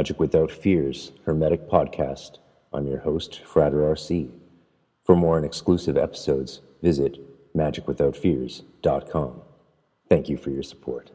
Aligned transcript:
Magic 0.00 0.18
Without 0.18 0.50
Fears 0.50 1.12
Hermetic 1.26 1.68
Podcast. 1.68 2.38
I'm 2.72 2.86
your 2.86 3.00
host, 3.00 3.42
Frater 3.44 3.80
RC. 3.80 4.30
For 5.04 5.14
more 5.14 5.36
and 5.36 5.44
exclusive 5.44 5.98
episodes, 5.98 6.62
visit 6.80 7.18
magicwithoutfears.com. 7.54 9.42
Thank 10.08 10.30
you 10.30 10.38
for 10.38 10.48
your 10.48 10.62
support. 10.62 11.10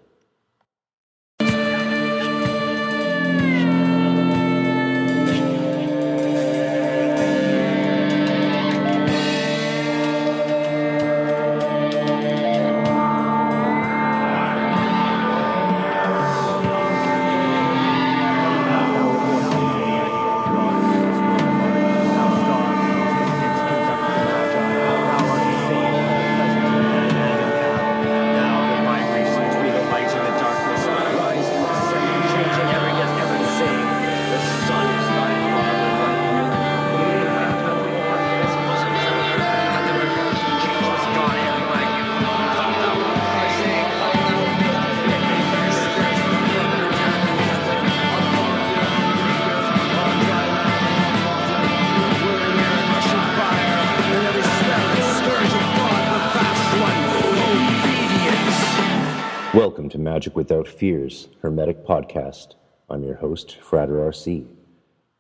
Magic 60.16 60.34
Without 60.34 60.66
Fears 60.66 61.28
Hermetic 61.42 61.86
Podcast. 61.86 62.56
I'm 62.90 63.04
your 63.04 63.16
host, 63.16 63.58
Frater 63.62 63.96
RC. 63.96 64.48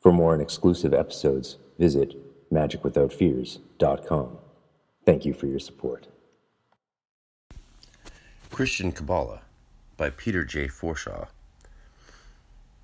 For 0.01 0.13
more 0.13 0.31
and 0.31 0.41
exclusive 0.41 0.94
episodes, 0.94 1.57
visit 1.78 2.16
magicwithoutfears.com. 2.50 4.38
Thank 5.05 5.25
you 5.25 5.34
for 5.34 5.47
your 5.47 5.59
support. 5.59 6.07
Christian 8.50 8.94
Kabbalah 8.94 9.41
by 9.97 10.11
Peter 10.11 10.45
J. 10.45 10.69
Forshaw. 10.69 11.28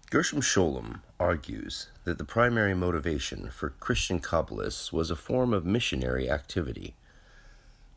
Gershom 0.10 0.42
Scholem 0.42 1.00
argues 1.18 1.88
that 2.04 2.18
the 2.18 2.26
primary 2.26 2.74
motivation 2.74 3.50
for 3.52 3.70
Christian 3.70 4.20
Kabbalists 4.20 4.92
was 4.92 5.10
a 5.10 5.16
form 5.16 5.54
of 5.54 5.66
missionary 5.66 6.30
activity. 6.30 6.94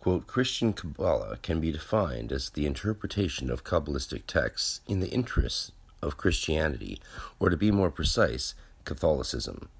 Quote, 0.04 0.26
Christian 0.26 0.74
Kabbalah 0.74 1.38
can 1.40 1.62
be 1.62 1.72
defined 1.72 2.30
as 2.30 2.50
the 2.50 2.66
interpretation 2.66 3.50
of 3.50 3.64
Kabbalistic 3.64 4.26
texts 4.26 4.82
in 4.86 5.00
the 5.00 5.08
interests 5.08 5.72
of 6.02 6.18
Christianity, 6.18 7.00
or 7.40 7.48
to 7.48 7.56
be 7.56 7.70
more 7.70 7.90
precise, 7.90 8.52
Catholicism, 8.84 9.70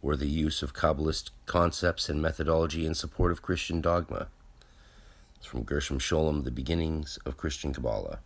or 0.00 0.14
the 0.14 0.28
use 0.28 0.62
of 0.62 0.74
Kabbalist 0.74 1.30
concepts 1.46 2.08
and 2.08 2.22
methodology 2.22 2.86
in 2.86 2.94
support 2.94 3.32
of 3.32 3.42
Christian 3.42 3.80
dogma. 3.80 4.28
It's 5.38 5.46
from 5.46 5.64
Gershom 5.64 5.98
Scholem, 5.98 6.44
The 6.44 6.52
Beginnings 6.52 7.18
of 7.26 7.36
Christian 7.36 7.72
Kabbalah. 7.74 8.20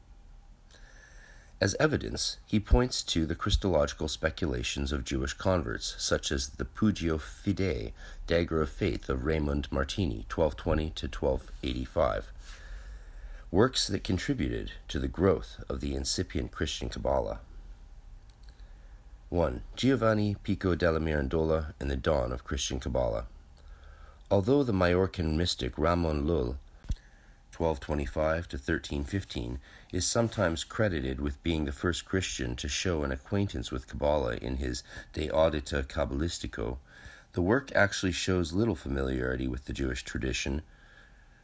As 1.61 1.75
evidence, 1.81 2.37
he 2.47 2.61
points 2.61 3.03
to 3.03 3.27
the 3.27 3.35
Christological 3.35 4.07
speculations 4.07 4.93
of 4.93 5.05
Jewish 5.05 5.33
converts, 5.33 5.97
such 5.99 6.31
as 6.31 6.51
the 6.51 6.65
Pugio 6.65 7.19
Fidei, 7.19 7.93
Dagger 8.29 8.63
of 8.63 8.71
Faith 8.71 9.09
of 9.09 9.25
Raymond 9.25 9.67
Martini, 9.73 10.25
1220 10.33 10.91
to 10.91 11.07
1285, 11.07 12.33
works 13.51 13.89
that 13.89 14.05
contributed 14.05 14.73
to 14.87 15.01
the 15.01 15.09
growth 15.09 15.65
of 15.69 15.81
the 15.81 15.97
incipient 15.97 16.53
Christian 16.53 16.89
Kabbalah. 16.89 17.41
1. 19.31 19.63
Giovanni 19.75 20.37
Pico 20.45 20.77
della 20.77 21.01
Mirandola 21.01 21.75
and 21.81 21.91
the 21.91 21.97
Dawn 21.97 22.31
of 22.31 22.45
Christian 22.45 22.79
Kabbalah. 22.79 23.27
Although 24.31 24.63
the 24.63 24.73
Majorcan 24.73 25.37
mystic 25.37 25.77
Ramon 25.77 26.25
Lull 26.25 26.57
1225 27.59 28.49
to 28.49 28.57
1315, 28.57 29.59
is 29.93 30.07
sometimes 30.07 30.65
credited 30.65 31.21
with 31.21 31.43
being 31.43 31.65
the 31.65 31.73
first 31.73 32.05
Christian 32.05 32.55
to 32.57 32.69
show 32.69 33.03
an 33.03 33.11
acquaintance 33.11 33.73
with 33.73 33.87
Kabbalah 33.87 34.37
in 34.37 34.59
his 34.59 34.83
De 35.13 35.29
Audita 35.29 35.83
Kabbalistico. 35.83 36.79
The 37.33 37.43
work 37.43 37.73
actually 37.75 38.13
shows 38.13 38.53
little 38.53 38.77
familiarity 38.77 39.49
with 39.49 39.65
the 39.65 39.73
Jewish 39.73 40.05
tradition. 40.05 40.63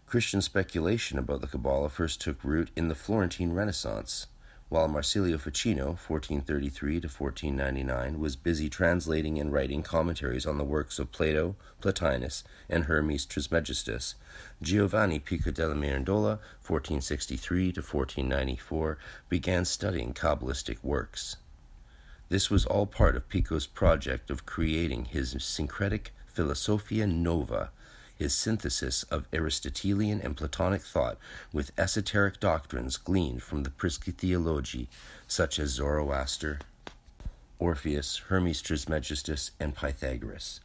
Christian 0.06 0.40
speculation 0.40 1.18
about 1.18 1.40
the 1.40 1.48
Kabbalah 1.48 1.90
first 1.90 2.20
took 2.20 2.44
root 2.44 2.70
in 2.76 2.88
the 2.88 2.94
Florentine 2.94 3.52
Renaissance 3.52 4.26
while 4.68 4.88
Marsilio 4.88 5.38
Ficino, 5.38 5.86
1433 5.86 7.00
to 7.00 7.08
1499, 7.08 8.18
was 8.18 8.36
busy 8.36 8.68
translating 8.68 9.38
and 9.38 9.52
writing 9.52 9.82
commentaries 9.82 10.46
on 10.46 10.58
the 10.58 10.64
works 10.64 10.98
of 10.98 11.12
Plato, 11.12 11.54
Plotinus, 11.80 12.42
and 12.68 12.84
Hermes 12.84 13.26
Trismegistus, 13.26 14.14
Giovanni 14.62 15.18
Pico 15.18 15.50
della 15.50 15.74
Mirandola, 15.74 16.38
1463 16.66 17.72
to 17.72 17.80
1494, 17.80 18.98
began 19.28 19.64
studying 19.64 20.12
Kabbalistic 20.12 20.78
works. 20.82 21.36
This 22.30 22.50
was 22.50 22.64
all 22.64 22.86
part 22.86 23.16
of 23.16 23.28
Pico's 23.28 23.66
project 23.66 24.30
of 24.30 24.46
creating 24.46 25.04
his 25.06 25.36
syncretic 25.38 26.12
Philosophia 26.26 27.06
Nova, 27.06 27.70
his 28.16 28.34
synthesis 28.34 29.02
of 29.04 29.26
Aristotelian 29.32 30.20
and 30.20 30.36
Platonic 30.36 30.82
thought 30.82 31.18
with 31.52 31.72
esoteric 31.76 32.40
doctrines 32.40 32.96
gleaned 32.96 33.42
from 33.42 33.62
the 33.62 33.70
Prisca 33.70 34.12
theology, 34.12 34.88
such 35.26 35.58
as 35.58 35.70
Zoroaster, 35.70 36.60
Orpheus, 37.58 38.18
Hermes 38.28 38.62
Trismegistus, 38.62 39.50
and 39.58 39.74
Pythagoras. 39.74 40.60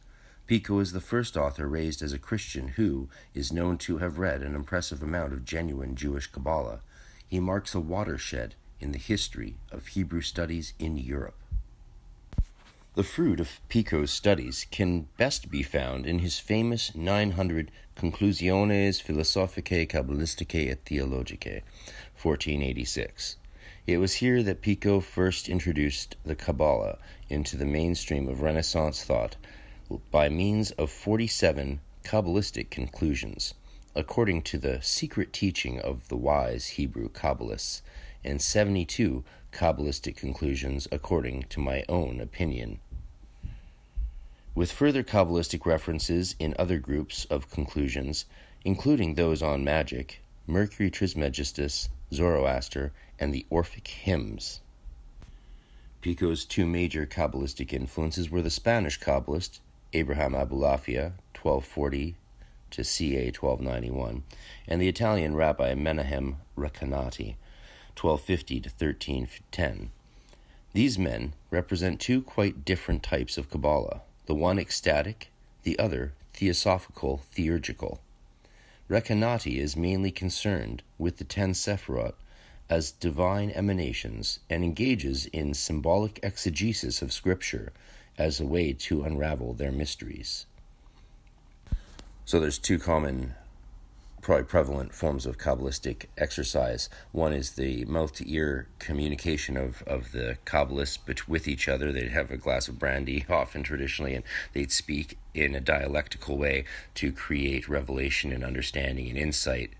Pico 0.46 0.80
is 0.80 0.92
the 0.92 1.00
first 1.00 1.36
author 1.36 1.68
raised 1.68 2.02
as 2.02 2.12
a 2.12 2.18
Christian 2.18 2.68
who 2.68 3.08
is 3.34 3.52
known 3.52 3.78
to 3.78 3.98
have 3.98 4.18
read 4.18 4.42
an 4.42 4.54
impressive 4.54 5.02
amount 5.02 5.32
of 5.32 5.44
genuine 5.44 5.94
Jewish 5.94 6.26
Kabbalah. 6.26 6.80
He 7.28 7.38
marks 7.38 7.74
a 7.74 7.80
watershed 7.80 8.56
in 8.80 8.90
the 8.92 8.98
history 8.98 9.54
of 9.70 9.88
Hebrew 9.88 10.22
studies 10.22 10.72
in 10.78 10.96
Europe. 10.96 11.39
The 12.96 13.04
fruit 13.04 13.38
of 13.38 13.60
Pico's 13.68 14.10
studies 14.10 14.66
can 14.72 15.06
best 15.16 15.48
be 15.48 15.62
found 15.62 16.06
in 16.06 16.18
his 16.18 16.40
famous 16.40 16.92
900 16.92 17.70
Conclusiones 17.96 19.00
Philosophicae 19.00 19.88
Kabbalisticae 19.88 20.72
et 20.72 20.84
Theologicae, 20.84 21.62
1486. 22.20 23.36
It 23.86 23.98
was 23.98 24.14
here 24.14 24.42
that 24.42 24.60
Pico 24.60 24.98
first 24.98 25.48
introduced 25.48 26.16
the 26.24 26.34
Kabbalah 26.34 26.98
into 27.28 27.56
the 27.56 27.64
mainstream 27.64 28.28
of 28.28 28.42
Renaissance 28.42 29.04
thought 29.04 29.36
by 30.10 30.28
means 30.28 30.72
of 30.72 30.90
47 30.90 31.78
Kabbalistic 32.02 32.70
conclusions, 32.70 33.54
according 33.94 34.42
to 34.42 34.58
the 34.58 34.82
secret 34.82 35.32
teaching 35.32 35.78
of 35.78 36.08
the 36.08 36.16
wise 36.16 36.66
Hebrew 36.70 37.08
Kabbalists, 37.08 37.82
and 38.24 38.42
72 38.42 39.24
Kabbalistic 39.52 40.16
conclusions 40.16 40.86
according 40.90 41.44
to 41.50 41.60
my 41.60 41.84
own 41.88 42.20
opinion. 42.20 42.80
With 44.54 44.72
further 44.72 45.02
Kabbalistic 45.02 45.64
references 45.64 46.34
in 46.38 46.54
other 46.58 46.78
groups 46.78 47.24
of 47.26 47.50
conclusions, 47.50 48.26
including 48.64 49.14
those 49.14 49.42
on 49.42 49.64
magic, 49.64 50.22
Mercury 50.46 50.90
Trismegistus, 50.90 51.88
Zoroaster, 52.12 52.92
and 53.18 53.32
the 53.32 53.46
Orphic 53.50 53.86
hymns. 53.86 54.60
Pico's 56.02 56.44
two 56.44 56.66
major 56.66 57.06
Kabbalistic 57.06 57.72
influences 57.72 58.30
were 58.30 58.42
the 58.42 58.50
Spanish 58.50 58.98
Kabbalist 58.98 59.60
Abraham 59.92 60.32
Abulafia, 60.32 61.12
1240 61.34 62.16
to 62.70 62.84
ca. 62.84 63.30
1291, 63.30 64.22
and 64.68 64.80
the 64.80 64.88
Italian 64.88 65.34
Rabbi 65.34 65.74
Menahem 65.74 66.36
Recanati, 66.56 67.34
1250 67.90 68.60
to 68.60 68.68
1310. 68.68 69.90
These 70.72 70.98
men 70.98 71.32
represent 71.50 72.00
two 72.00 72.22
quite 72.22 72.64
different 72.64 73.02
types 73.02 73.36
of 73.36 73.50
Kabbalah, 73.50 74.02
the 74.26 74.34
one 74.34 74.58
ecstatic, 74.58 75.30
the 75.62 75.78
other 75.78 76.12
theosophical 76.32 77.22
theurgical. 77.32 78.00
Recanati 78.88 79.58
is 79.58 79.76
mainly 79.76 80.10
concerned 80.10 80.82
with 80.98 81.18
the 81.18 81.24
ten 81.24 81.52
Sephirot 81.52 82.14
as 82.68 82.92
divine 82.92 83.50
emanations 83.50 84.38
and 84.48 84.62
engages 84.62 85.26
in 85.26 85.54
symbolic 85.54 86.20
exegesis 86.22 87.02
of 87.02 87.12
Scripture 87.12 87.72
as 88.16 88.38
a 88.38 88.46
way 88.46 88.72
to 88.72 89.02
unravel 89.02 89.54
their 89.54 89.72
mysteries. 89.72 90.46
So 92.24 92.38
there's 92.38 92.58
two 92.58 92.78
common 92.78 93.34
probably 94.20 94.44
prevalent 94.44 94.94
forms 94.94 95.26
of 95.26 95.38
Kabbalistic 95.38 96.06
exercise. 96.18 96.88
One 97.12 97.32
is 97.32 97.52
the 97.52 97.84
mouth 97.86 98.12
to 98.14 98.30
ear 98.30 98.68
communication 98.78 99.56
of, 99.56 99.82
of 99.86 100.12
the 100.12 100.38
Kabbalists 100.44 101.26
with 101.26 101.48
each 101.48 101.68
other. 101.68 101.92
They'd 101.92 102.10
have 102.10 102.30
a 102.30 102.36
glass 102.36 102.68
of 102.68 102.78
brandy, 102.78 103.24
often 103.30 103.62
traditionally, 103.62 104.14
and 104.14 104.24
they'd 104.52 104.72
speak 104.72 105.18
in 105.34 105.54
a 105.54 105.60
dialectical 105.60 106.36
way 106.36 106.64
to 106.94 107.12
create 107.12 107.68
revelation 107.68 108.32
and 108.32 108.44
understanding 108.44 109.08
and 109.08 109.18
insight 109.18 109.70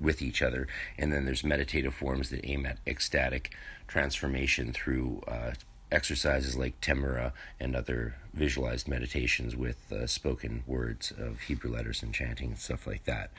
with 0.00 0.22
each 0.22 0.42
other. 0.42 0.66
And 0.98 1.12
then 1.12 1.24
there's 1.24 1.44
meditative 1.44 1.94
forms 1.94 2.30
that 2.30 2.44
aim 2.44 2.66
at 2.66 2.78
ecstatic 2.86 3.54
transformation 3.86 4.72
through 4.72 5.22
uh, 5.28 5.52
exercises 5.94 6.56
like 6.56 6.80
Temura 6.80 7.32
and 7.60 7.74
other 7.76 8.16
visualized 8.32 8.88
meditations 8.88 9.54
with 9.54 9.92
uh, 9.92 10.06
spoken 10.06 10.64
words 10.66 11.12
of 11.16 11.40
Hebrew 11.42 11.70
letters 11.72 12.02
and 12.02 12.12
chanting 12.12 12.48
and 12.48 12.58
stuff 12.58 12.86
like 12.86 13.04
that. 13.04 13.30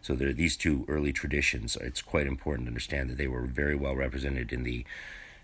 So 0.00 0.14
there 0.14 0.28
are 0.28 0.32
these 0.32 0.56
two 0.56 0.84
early 0.88 1.12
traditions. 1.12 1.76
It's 1.76 2.02
quite 2.02 2.26
important 2.26 2.66
to 2.66 2.70
understand 2.70 3.10
that 3.10 3.18
they 3.18 3.26
were 3.26 3.42
very 3.42 3.74
well 3.74 3.96
represented 3.96 4.52
in 4.52 4.62
the 4.62 4.84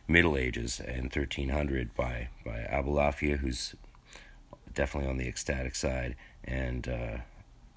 Middle 0.07 0.37
Ages 0.37 0.81
in 0.81 1.05
1300 1.05 1.95
by 1.95 2.29
by 2.45 2.67
Abulafia, 2.71 3.39
who's 3.39 3.75
definitely 4.75 5.11
on 5.11 5.17
the 5.17 5.29
ecstatic 5.29 5.75
side, 5.75 6.17
and 6.45 6.89
uh, 6.89 7.19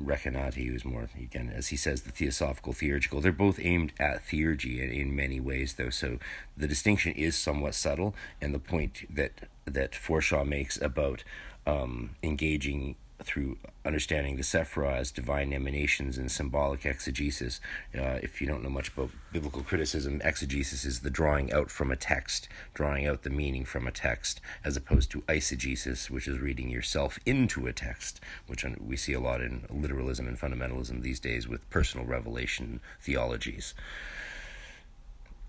Recanati, 0.02 0.68
who's 0.68 0.84
more, 0.84 1.10
again, 1.18 1.52
as 1.54 1.68
he 1.68 1.78
says, 1.78 2.02
the 2.02 2.12
theosophical 2.12 2.74
theurgical. 2.74 3.22
They're 3.22 3.32
both 3.32 3.60
aimed 3.62 3.94
at 4.00 4.26
theurgy 4.26 4.80
in, 4.80 4.90
in 4.90 5.16
many 5.16 5.40
ways, 5.40 5.76
though. 5.76 5.90
So 5.90 6.20
the 6.58 6.68
distinction 6.68 7.14
is 7.14 7.38
somewhat 7.38 7.76
subtle, 7.76 8.14
and 8.42 8.54
the 8.54 8.60
point 8.60 9.06
that 9.14 9.48
that 9.66 9.94
Forshaw 9.94 10.46
makes 10.46 10.80
about 10.80 11.24
um, 11.66 12.12
engaging 12.22 12.96
through 13.24 13.58
understanding 13.86 14.36
the 14.36 14.44
Sephirah 14.44 14.98
as 14.98 15.12
divine 15.12 15.54
emanations 15.54 16.18
and 16.18 16.32
symbolic 16.32 16.86
exegesis. 16.86 17.62
Uh, 17.94 18.20
if 18.22 18.42
you 18.42 18.48
don't 18.48 18.64
know 18.64 18.70
much 18.70 18.90
about 18.90 19.12
biblical 19.32 19.64
criticism, 19.64 20.22
exegesis 20.24 20.86
is 20.86 21.00
the 21.00 21.10
drawing 21.10 21.52
out 21.52 21.72
from 21.72 21.92
a 21.92 21.96
text, 21.96 22.48
drawing 22.74 23.06
out 23.08 23.24
the 23.24 23.30
meaning 23.30 23.66
from 23.66 23.88
a 23.88 23.92
text, 23.92 24.42
as 24.64 24.76
opposed 24.76 25.12
to 25.12 25.22
eisegesis, 25.24 26.10
which 26.10 26.28
is 26.28 26.40
reading 26.40 26.70
yourself 26.70 27.20
into 27.26 27.68
a 27.68 27.74
text, 27.74 28.20
which 28.48 28.66
we 28.80 28.98
see 28.98 29.14
a 29.14 29.20
lot 29.20 29.42
in 29.42 29.66
literalism 29.70 30.28
and 30.28 30.40
fundamentalism 30.40 31.02
these 31.02 31.20
days 31.20 31.48
with 31.48 31.70
personal 31.70 32.06
revelation 32.06 32.80
theologies. 33.02 33.74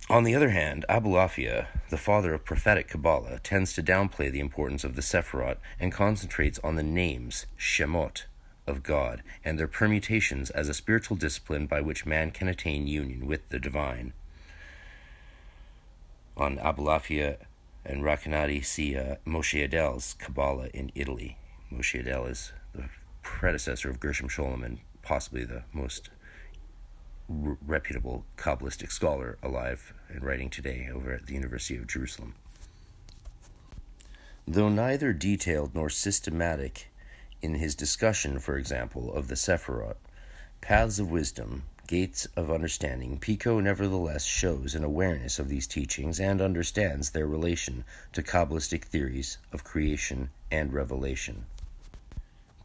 On 0.08 0.22
the 0.22 0.36
other 0.36 0.50
hand, 0.50 0.84
Abulafia, 0.88 1.66
the 1.90 1.96
father 1.96 2.32
of 2.32 2.44
prophetic 2.44 2.86
Kabbalah, 2.88 3.40
tends 3.40 3.72
to 3.72 3.82
downplay 3.82 4.30
the 4.30 4.38
importance 4.38 4.84
of 4.84 4.94
the 4.94 5.02
Sephirot 5.02 5.56
and 5.80 5.90
concentrates 5.90 6.60
on 6.62 6.76
the 6.76 6.84
names, 6.84 7.46
Shemot, 7.58 8.26
of 8.68 8.84
God 8.84 9.22
and 9.44 9.58
their 9.58 9.66
permutations 9.66 10.50
as 10.50 10.68
a 10.68 10.74
spiritual 10.74 11.16
discipline 11.16 11.66
by 11.66 11.80
which 11.80 12.06
man 12.06 12.30
can 12.30 12.46
attain 12.46 12.86
union 12.86 13.26
with 13.26 13.48
the 13.48 13.58
divine. 13.58 14.12
On 16.36 16.56
Abulafia 16.58 17.38
and 17.84 18.02
Recanati 18.02 18.64
see 18.64 18.96
uh, 18.96 19.16
Moshe 19.26 19.68
Idel's 19.68 20.14
Kabbalah 20.14 20.68
in 20.74 20.92
Italy. 20.94 21.38
Moshe 21.72 22.04
Idel 22.04 22.30
is 22.30 22.52
the 22.74 22.88
predecessor 23.22 23.90
of 23.90 24.00
Gershom 24.00 24.28
Scholem 24.28 24.64
and 24.64 24.78
possibly 25.02 25.44
the 25.44 25.64
most 25.72 26.10
reputable 27.28 28.24
Kabbalistic 28.36 28.92
scholar 28.92 29.36
alive 29.42 29.92
and 30.08 30.22
writing 30.22 30.50
today 30.50 30.88
over 30.92 31.12
at 31.12 31.26
the 31.26 31.34
University 31.34 31.76
of 31.76 31.86
Jerusalem. 31.86 32.34
Though 34.46 34.68
neither 34.68 35.12
detailed 35.12 35.74
nor 35.74 35.90
systematic 35.90 36.88
in 37.42 37.56
his 37.56 37.74
discussion, 37.74 38.38
for 38.38 38.56
example, 38.56 39.12
of 39.12 39.28
the 39.28 39.34
Sephirot, 39.34 39.96
paths 40.60 41.00
of 41.00 41.10
wisdom, 41.10 41.64
gates 41.86 42.26
of 42.36 42.50
understanding, 42.50 43.18
Pico 43.18 43.60
nevertheless 43.60 44.24
shows 44.24 44.74
an 44.74 44.84
awareness 44.84 45.38
of 45.38 45.48
these 45.48 45.66
teachings 45.66 46.20
and 46.20 46.40
understands 46.40 47.10
their 47.10 47.26
relation 47.26 47.84
to 48.12 48.22
Kabbalistic 48.22 48.84
theories 48.84 49.38
of 49.52 49.64
creation 49.64 50.30
and 50.50 50.72
revelation. 50.72 51.46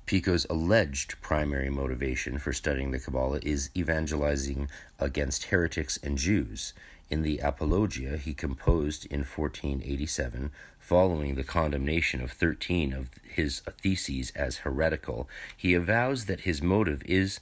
Pico's 0.06 0.46
alleged 0.50 1.16
primary 1.22 1.70
motivation 1.70 2.38
for 2.38 2.52
studying 2.52 2.92
the 2.92 3.00
Kabbalah 3.00 3.40
is 3.44 3.70
evangelizing 3.76 4.70
against 5.00 5.46
heretics 5.46 5.98
and 6.04 6.18
Jews. 6.18 6.74
In 7.10 7.22
the 7.22 7.40
Apologia 7.40 8.18
he 8.18 8.34
composed 8.34 9.06
in 9.06 9.20
1487, 9.20 10.52
following 10.80 11.36
the 11.36 11.44
condemnation 11.44 12.22
of 12.22 12.32
13 12.32 12.94
of 12.94 13.10
his 13.24 13.62
theses 13.82 14.32
as 14.36 14.58
heretical, 14.58 15.30
he 15.56 15.74
avows 15.74 16.26
that 16.26 16.42
his 16.42 16.62
motive 16.62 17.02
is, 17.06 17.40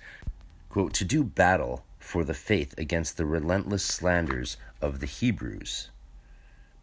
quote, 0.69 0.93
to 0.93 1.05
do 1.05 1.23
battle 1.23 1.83
for 1.99 2.23
the 2.23 2.33
faith 2.33 2.73
against 2.77 3.17
the 3.17 3.25
relentless 3.25 3.83
slanders 3.83 4.57
of 4.81 4.99
the 4.99 5.05
Hebrews. 5.05 5.89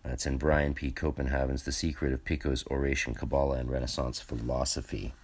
That's 0.05 0.27
in 0.27 0.39
Brian 0.39 0.73
P. 0.73 0.93
Copenhaver's 0.93 1.65
The 1.65 1.73
Secret 1.73 2.13
of 2.13 2.25
Pico's 2.25 2.65
Oration, 2.71 3.15
Kabbalah, 3.15 3.59
and 3.59 3.69
Renaissance 3.69 4.21
Philosophy. 4.21 5.15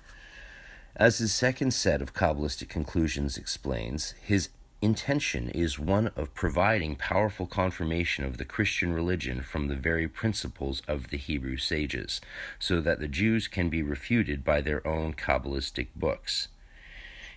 As 0.96 1.18
his 1.18 1.32
second 1.32 1.72
set 1.72 2.02
of 2.02 2.12
Kabbalistic 2.12 2.68
conclusions 2.68 3.38
explains, 3.38 4.12
his 4.22 4.50
intention 4.82 5.48
is 5.48 5.78
one 5.78 6.08
of 6.16 6.34
providing 6.34 6.96
powerful 6.96 7.46
confirmation 7.46 8.24
of 8.24 8.36
the 8.36 8.44
Christian 8.44 8.92
religion 8.92 9.40
from 9.40 9.68
the 9.68 9.76
very 9.76 10.06
principles 10.06 10.82
of 10.86 11.08
the 11.08 11.16
Hebrew 11.16 11.56
sages, 11.56 12.20
so 12.58 12.80
that 12.82 13.00
the 13.00 13.08
Jews 13.08 13.48
can 13.48 13.70
be 13.70 13.82
refuted 13.82 14.44
by 14.44 14.60
their 14.60 14.86
own 14.86 15.14
Kabbalistic 15.14 15.88
books. 15.96 16.48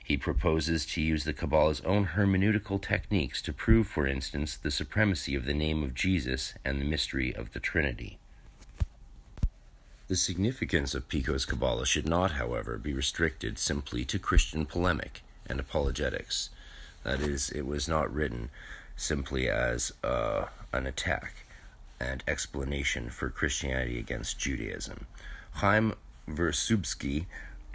He 0.03 0.17
proposes 0.17 0.85
to 0.87 1.01
use 1.01 1.23
the 1.23 1.33
Kabbalah's 1.33 1.81
own 1.81 2.07
hermeneutical 2.07 2.81
techniques 2.81 3.41
to 3.43 3.53
prove, 3.53 3.87
for 3.87 4.05
instance, 4.05 4.57
the 4.57 4.69
supremacy 4.69 5.33
of 5.33 5.45
the 5.45 5.53
name 5.53 5.81
of 5.81 5.93
Jesus 5.93 6.55
and 6.65 6.81
the 6.81 6.85
mystery 6.85 7.33
of 7.33 7.53
the 7.53 7.59
Trinity. 7.59 8.19
The 10.07 10.15
significance 10.15 10.93
of 10.93 11.09
Pico's 11.09 11.45
Kabbalah 11.45 11.87
should 11.87 12.07
not, 12.07 12.33
however, 12.33 12.77
be 12.77 12.93
restricted 12.93 13.57
simply 13.57 14.05
to 14.05 14.19
Christian 14.19 14.67
polemic 14.67 15.23
and 15.47 15.59
apologetics. 15.59 16.51
That 17.03 17.21
is, 17.21 17.49
it 17.49 17.65
was 17.65 17.87
not 17.87 18.13
written 18.13 18.51
simply 18.95 19.49
as 19.49 19.93
uh, 20.03 20.45
an 20.71 20.85
attack 20.85 21.47
and 21.99 22.23
explanation 22.27 23.09
for 23.09 23.29
Christianity 23.29 23.97
against 23.97 24.37
Judaism. 24.37 25.07
Chaim 25.53 25.95
Wirszubski 26.29 27.25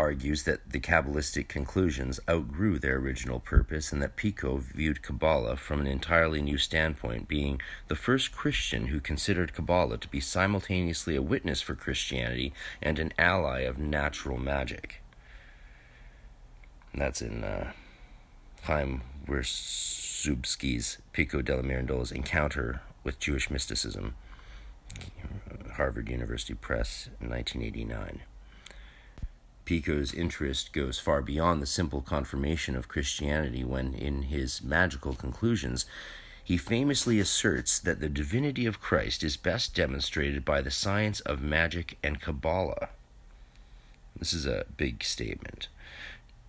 argues 0.00 0.44
that 0.44 0.70
the 0.72 0.80
Kabbalistic 0.80 1.46
conclusions 1.46 2.18
outgrew 2.26 2.78
their 2.78 2.96
original 2.96 3.38
purpose 3.38 3.92
and 3.92 4.02
that 4.02 4.16
Pico 4.16 4.56
viewed 4.56 5.02
Kabbalah 5.02 5.56
from 5.56 5.80
an 5.80 5.86
entirely 5.86 6.40
new 6.40 6.56
standpoint, 6.56 7.28
being 7.28 7.60
the 7.88 7.94
first 7.94 8.32
Christian 8.32 8.86
who 8.86 8.98
considered 8.98 9.52
Kabbalah 9.52 9.98
to 9.98 10.08
be 10.08 10.18
simultaneously 10.18 11.16
a 11.16 11.22
witness 11.22 11.60
for 11.60 11.74
Christianity 11.74 12.54
and 12.80 12.98
an 12.98 13.12
ally 13.18 13.60
of 13.60 13.78
natural 13.78 14.38
magic. 14.38 15.02
And 16.94 17.02
that's 17.02 17.20
in 17.20 17.44
uh, 17.44 17.72
Chaim 18.62 19.02
Wirszubski's 19.26 20.96
Pico 21.12 21.42
della 21.42 21.62
Mirandola's 21.62 22.10
encounter 22.10 22.80
with 23.04 23.20
Jewish 23.20 23.50
mysticism, 23.50 24.14
Harvard 25.74 26.08
University 26.08 26.54
Press, 26.54 27.10
1989. 27.18 28.22
Pico's 29.70 30.12
interest 30.12 30.72
goes 30.72 30.98
far 30.98 31.22
beyond 31.22 31.62
the 31.62 31.66
simple 31.66 32.00
confirmation 32.00 32.74
of 32.74 32.88
Christianity 32.88 33.62
when, 33.62 33.94
in 33.94 34.22
his 34.22 34.60
magical 34.64 35.14
conclusions, 35.14 35.86
he 36.42 36.56
famously 36.56 37.20
asserts 37.20 37.78
that 37.78 38.00
the 38.00 38.08
divinity 38.08 38.66
of 38.66 38.80
Christ 38.80 39.22
is 39.22 39.36
best 39.36 39.72
demonstrated 39.72 40.44
by 40.44 40.60
the 40.60 40.72
science 40.72 41.20
of 41.20 41.40
magic 41.40 41.98
and 42.02 42.20
Kabbalah. 42.20 42.88
This 44.16 44.32
is 44.32 44.44
a 44.44 44.66
big 44.76 45.04
statement. 45.04 45.68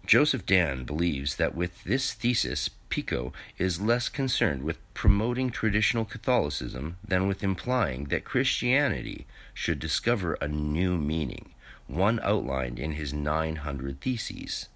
Joseph 0.08 0.48
Dan 0.48 0.84
believes 0.84 1.36
that 1.36 1.54
with 1.54 1.84
this 1.84 2.14
thesis, 2.14 2.72
Pico 2.90 3.34
is 3.60 3.80
less 3.80 4.10
concerned 4.10 4.64
with 4.64 4.80
promoting 4.96 5.52
traditional 5.52 6.06
Catholicism 6.06 6.98
than 7.08 7.28
with 7.28 7.44
implying 7.44 8.06
that 8.06 8.26
Christianity 8.26 9.28
should 9.54 9.78
discover 9.78 10.40
a 10.42 10.48
new 10.48 10.98
meaning 10.98 11.52
one 11.92 12.20
outlined 12.24 12.80
in 12.80 12.94
his 12.94 13.14
900 13.14 14.00
Theses. 14.00 14.70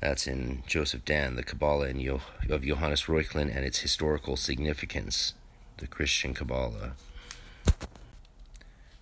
That's 0.00 0.26
in 0.26 0.62
Joseph 0.66 1.04
Dan, 1.04 1.36
the 1.36 1.42
Kabbalah 1.42 1.88
of 1.88 2.62
Johannes 2.62 3.02
Reuchlin 3.02 3.54
and 3.54 3.64
its 3.64 3.80
historical 3.80 4.36
significance, 4.36 5.34
the 5.78 5.86
Christian 5.86 6.34
Kabbalah. 6.34 6.92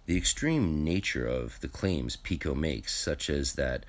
The 0.07 0.17
extreme 0.17 0.85
nature 0.85 1.27
of 1.27 1.61
the 1.61 1.69
claims 1.69 2.17
Pico 2.17 2.55
makes, 2.55 2.95
such 2.95 3.29
as 3.29 3.55
that, 3.55 3.85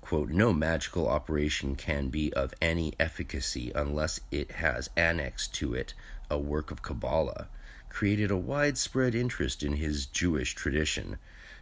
quote, 0.00 0.30
no 0.30 0.52
magical 0.52 1.08
operation 1.08 1.76
can 1.76 2.08
be 2.08 2.32
of 2.32 2.54
any 2.60 2.94
efficacy 2.98 3.72
unless 3.74 4.20
it 4.30 4.52
has 4.52 4.90
annexed 4.96 5.54
to 5.54 5.74
it 5.74 5.94
a 6.30 6.38
work 6.38 6.70
of 6.70 6.82
Kabbalah, 6.82 7.48
created 7.90 8.30
a 8.30 8.36
widespread 8.36 9.14
interest 9.14 9.62
in 9.62 9.74
his 9.74 10.06
Jewish 10.06 10.54
tradition. 10.54 11.18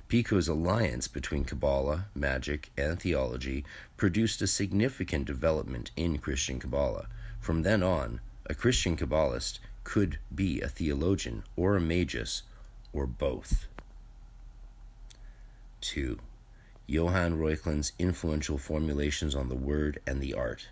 Pico's 0.09 0.47
alliance 0.47 1.09
between 1.09 1.45
Kabbalah, 1.45 2.07
magic, 2.15 2.71
and 2.79 3.01
theology 3.01 3.65
produced 3.97 4.41
a 4.41 4.47
significant 4.47 5.25
development 5.25 5.91
in 5.97 6.19
Christian 6.19 6.61
Kabbalah. 6.61 7.09
From 7.41 7.63
then 7.63 7.83
on, 7.83 8.21
a 8.47 8.55
Christian 8.55 8.97
Kabbalist 8.97 9.59
could 9.85 10.19
be 10.35 10.61
a 10.61 10.69
theologian 10.69 11.45
or 11.57 11.77
a 11.77 11.81
magus 11.81 12.43
or 12.93 13.07
both. 13.07 13.67
2. 15.81 16.19
Johann 16.87 17.39
Reuchlin's 17.39 17.93
influential 17.99 18.57
formulations 18.57 19.35
on 19.35 19.49
the 19.49 19.55
word 19.55 20.01
and 20.07 20.21
the 20.21 20.33
art. 20.33 20.69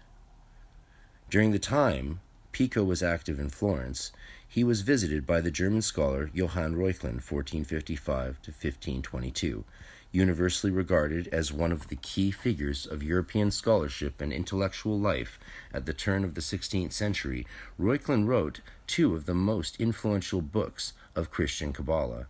During 1.28 1.52
the 1.52 1.58
time 1.58 2.20
Pico 2.56 2.82
was 2.82 3.02
active 3.02 3.38
in 3.38 3.50
Florence, 3.50 4.12
he 4.48 4.64
was 4.64 4.80
visited 4.80 5.26
by 5.26 5.42
the 5.42 5.50
German 5.50 5.82
scholar 5.82 6.30
Johann 6.32 6.74
Reuchlin, 6.74 7.20
1455 7.20 8.40
to 8.40 8.50
1522, 8.50 9.66
universally 10.10 10.72
regarded 10.72 11.28
as 11.28 11.52
one 11.52 11.70
of 11.70 11.88
the 11.88 11.96
key 11.96 12.30
figures 12.30 12.86
of 12.86 13.02
European 13.02 13.50
scholarship 13.50 14.22
and 14.22 14.32
intellectual 14.32 14.98
life 14.98 15.38
at 15.70 15.84
the 15.84 15.92
turn 15.92 16.24
of 16.24 16.34
the 16.34 16.40
16th 16.40 16.94
century. 16.94 17.46
Reuchlin 17.78 18.26
wrote 18.26 18.62
two 18.86 19.14
of 19.14 19.26
the 19.26 19.34
most 19.34 19.78
influential 19.78 20.40
books 20.40 20.94
of 21.14 21.30
Christian 21.30 21.74
Kabbalah 21.74 22.26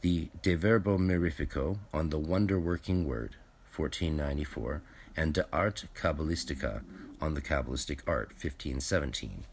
the 0.00 0.28
De 0.42 0.56
Verbo 0.56 0.98
Mirifico 0.98 1.78
on 1.94 2.10
the 2.10 2.18
Wonder 2.18 2.58
Working 2.58 3.06
Word, 3.06 3.36
1494, 3.76 4.82
and 5.16 5.32
De 5.34 5.46
Arte 5.52 5.86
Kabbalistica 5.94 6.82
on 7.20 7.34
the 7.34 7.40
Kabbalistic 7.40 8.00
Art, 8.08 8.30
1517. 8.30 9.44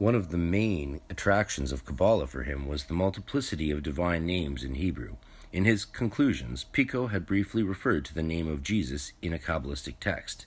One 0.00 0.14
of 0.14 0.30
the 0.30 0.38
main 0.38 1.02
attractions 1.10 1.72
of 1.72 1.84
Kabbalah 1.84 2.26
for 2.26 2.44
him 2.44 2.66
was 2.66 2.84
the 2.84 2.94
multiplicity 2.94 3.70
of 3.70 3.82
divine 3.82 4.24
names 4.24 4.64
in 4.64 4.76
Hebrew. 4.76 5.16
In 5.52 5.66
his 5.66 5.84
conclusions, 5.84 6.64
Pico 6.64 7.08
had 7.08 7.26
briefly 7.26 7.62
referred 7.62 8.06
to 8.06 8.14
the 8.14 8.22
name 8.22 8.48
of 8.48 8.62
Jesus 8.62 9.12
in 9.20 9.34
a 9.34 9.38
Kabbalistic 9.38 9.96
text. 10.00 10.46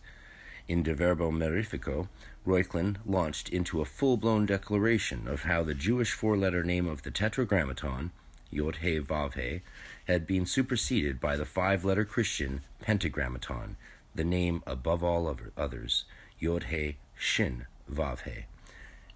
In 0.68 0.82
De 0.82 0.96
Verbo 0.96 1.30
Mirifico, 1.30 2.08
Reuchlin 2.48 2.98
launched 3.06 3.48
into 3.48 3.80
a 3.80 3.86
full 3.86 4.18
blown 4.18 4.48
declaration 4.48 5.28
of 5.28 5.44
how 5.44 5.62
the 5.62 5.76
Jewish 5.76 6.14
four 6.14 6.36
letter 6.36 6.64
name 6.64 6.88
of 6.88 7.04
the 7.04 7.12
Tetragrammaton, 7.12 8.10
Yod 8.50 8.78
He 8.78 9.00
Vav 9.00 9.36
He, 9.36 9.62
had 10.12 10.26
been 10.26 10.48
superseded 10.48 11.20
by 11.20 11.38
the 11.38 11.46
five 11.46 11.86
letter 11.86 12.06
Christian 12.06 12.62
Pentagrammaton, 12.82 13.76
the 14.16 14.24
name 14.24 14.64
above 14.66 15.04
all 15.04 15.32
others, 15.56 16.06
Yod 16.40 16.64
He 16.72 16.98
Shin 17.16 17.68
Vav 17.88 18.22
He. 18.22 18.46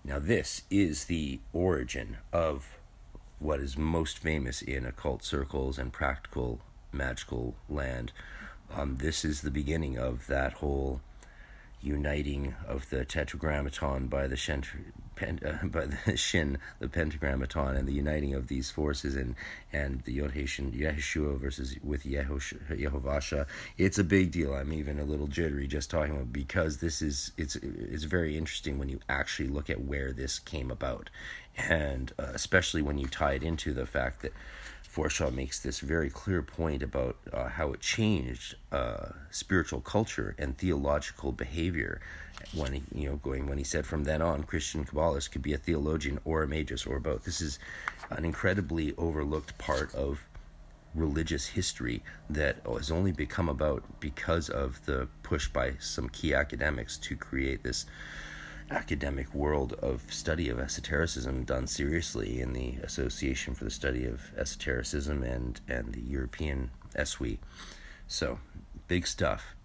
Now, 0.08 0.20
this 0.20 0.62
is 0.72 1.06
the 1.06 1.42
origin 1.52 2.16
of 2.32 2.78
what 3.40 3.60
is 3.60 3.78
most 3.78 4.18
famous 4.18 4.62
in 4.62 4.86
occult 4.86 5.22
circles 5.22 5.78
and 5.78 5.92
practical 5.92 6.62
magical 6.94 7.56
land. 7.68 8.14
Um, 8.74 9.00
this 9.02 9.26
is 9.26 9.42
the 9.42 9.52
beginning 9.52 9.98
of 9.98 10.28
that 10.28 10.54
whole 10.54 11.02
uniting 11.82 12.56
of 12.66 12.90
the 12.90 13.04
tetragrammaton 13.04 14.08
by 14.08 14.28
the 14.28 14.38
pen, 15.18 15.40
uh, 15.46 15.66
by 15.68 15.86
the 15.86 16.16
shin, 16.16 16.58
the 16.80 16.88
pentagrammaton, 16.88 17.76
and 17.76 17.88
the 17.88 17.94
uniting 17.94 18.34
of 18.34 18.48
these 18.48 18.72
forces, 18.72 19.16
and 19.16 19.36
and 19.74 20.02
the 20.04 20.14
Yod 20.14 20.34
Yeshua 20.34 21.38
versus 21.38 21.76
with 21.84 22.04
Yehovasha. 22.04 23.46
It's 23.78 23.98
a 23.98 24.04
big 24.04 24.32
deal. 24.32 24.54
I'm 24.54 24.72
even 24.72 25.00
a 25.00 25.04
little 25.04 25.28
jittery 25.28 25.68
just 25.68 25.90
talking 25.90 26.16
about 26.16 26.32
because 26.32 26.78
this 26.78 27.02
is 27.02 27.32
it's 27.38 27.56
it's 27.58 28.04
very 28.04 28.38
interesting 28.38 28.78
when 28.78 28.90
you 28.90 29.00
actually 29.10 29.50
look 29.50 29.70
at 29.70 29.82
where 29.82 30.14
this 30.14 30.40
came 30.40 30.72
about, 30.72 31.10
and 31.58 32.14
uh, 32.20 32.32
especially 32.34 32.82
when 32.82 32.98
you 32.98 33.08
tie 33.08 33.34
it 33.34 33.44
into 33.44 33.74
the 33.74 33.86
fact 33.86 34.22
that 34.22 34.34
Forshaw 34.98 35.32
makes 35.32 35.60
this 35.60 35.80
very 35.80 36.10
clear 36.10 36.42
point 36.42 36.82
about 36.82 37.18
uh, 37.32 37.50
how 37.50 37.72
it 37.72 37.82
changed 37.82 38.56
uh, 38.72 39.10
spiritual 39.30 39.80
culture 39.80 40.36
and 40.40 40.58
theological 40.58 41.32
behavior 41.32 42.02
when 42.56 42.74
he, 42.74 42.82
you 42.96 43.08
know, 43.08 43.18
going 43.18 43.46
when 43.48 43.60
he 43.60 43.64
said 43.64 43.86
from 43.86 44.06
then 44.06 44.24
on, 44.24 44.44
Christian 44.44 44.86
Kabbalists 44.86 45.30
could 45.30 45.44
be 45.44 45.54
a 45.54 45.58
theologian 45.60 46.20
or 46.26 46.42
a 46.42 46.48
magus 46.48 46.88
or 46.88 47.00
both. 47.00 47.26
This 47.26 47.42
is 47.42 47.60
an 48.10 48.26
incredibly 48.26 48.96
overlooked 48.98 49.56
part 49.60 49.94
of 49.94 50.28
religious 50.96 51.46
history 51.46 52.02
that 52.28 52.58
has 52.66 52.90
only 52.90 53.12
become 53.12 53.50
about 53.50 53.84
because 54.00 54.50
of 54.50 54.84
the 54.88 55.08
push 55.22 55.48
by 55.48 55.74
some 55.80 56.10
key 56.10 56.34
academics 56.34 56.98
to 56.98 57.16
create 57.16 57.62
this 57.62 57.86
academic 58.70 59.34
world 59.34 59.74
of 59.74 60.12
study 60.14 60.50
of 60.50 60.60
esotericism 60.60 61.44
done 61.44 61.68
seriously 61.68 62.42
in 62.42 62.54
the 62.54 62.76
Association 62.84 63.54
for 63.54 63.64
the 63.64 63.72
Study 63.72 64.06
of 64.06 64.32
Esotericism 64.38 65.24
and, 65.24 65.62
and 65.68 65.94
the 65.94 66.02
European 66.02 66.72
ESWI. 66.96 67.38
So, 68.08 68.40
big 68.88 69.08
stuff. 69.08 69.56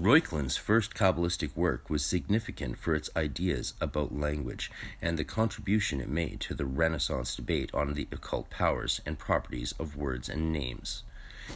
Reuchlin's 0.00 0.56
first 0.56 0.94
Kabbalistic 0.94 1.54
work 1.54 1.90
was 1.90 2.04
significant 2.04 2.78
for 2.78 2.94
its 2.94 3.10
ideas 3.14 3.74
about 3.80 4.18
language 4.18 4.70
and 5.02 5.18
the 5.18 5.24
contribution 5.24 6.00
it 6.00 6.08
made 6.08 6.40
to 6.40 6.54
the 6.54 6.64
Renaissance 6.64 7.36
debate 7.36 7.70
on 7.74 7.92
the 7.92 8.08
occult 8.10 8.48
powers 8.50 9.00
and 9.04 9.18
properties 9.18 9.72
of 9.78 9.96
words 9.96 10.28
and 10.28 10.52
names. 10.52 11.02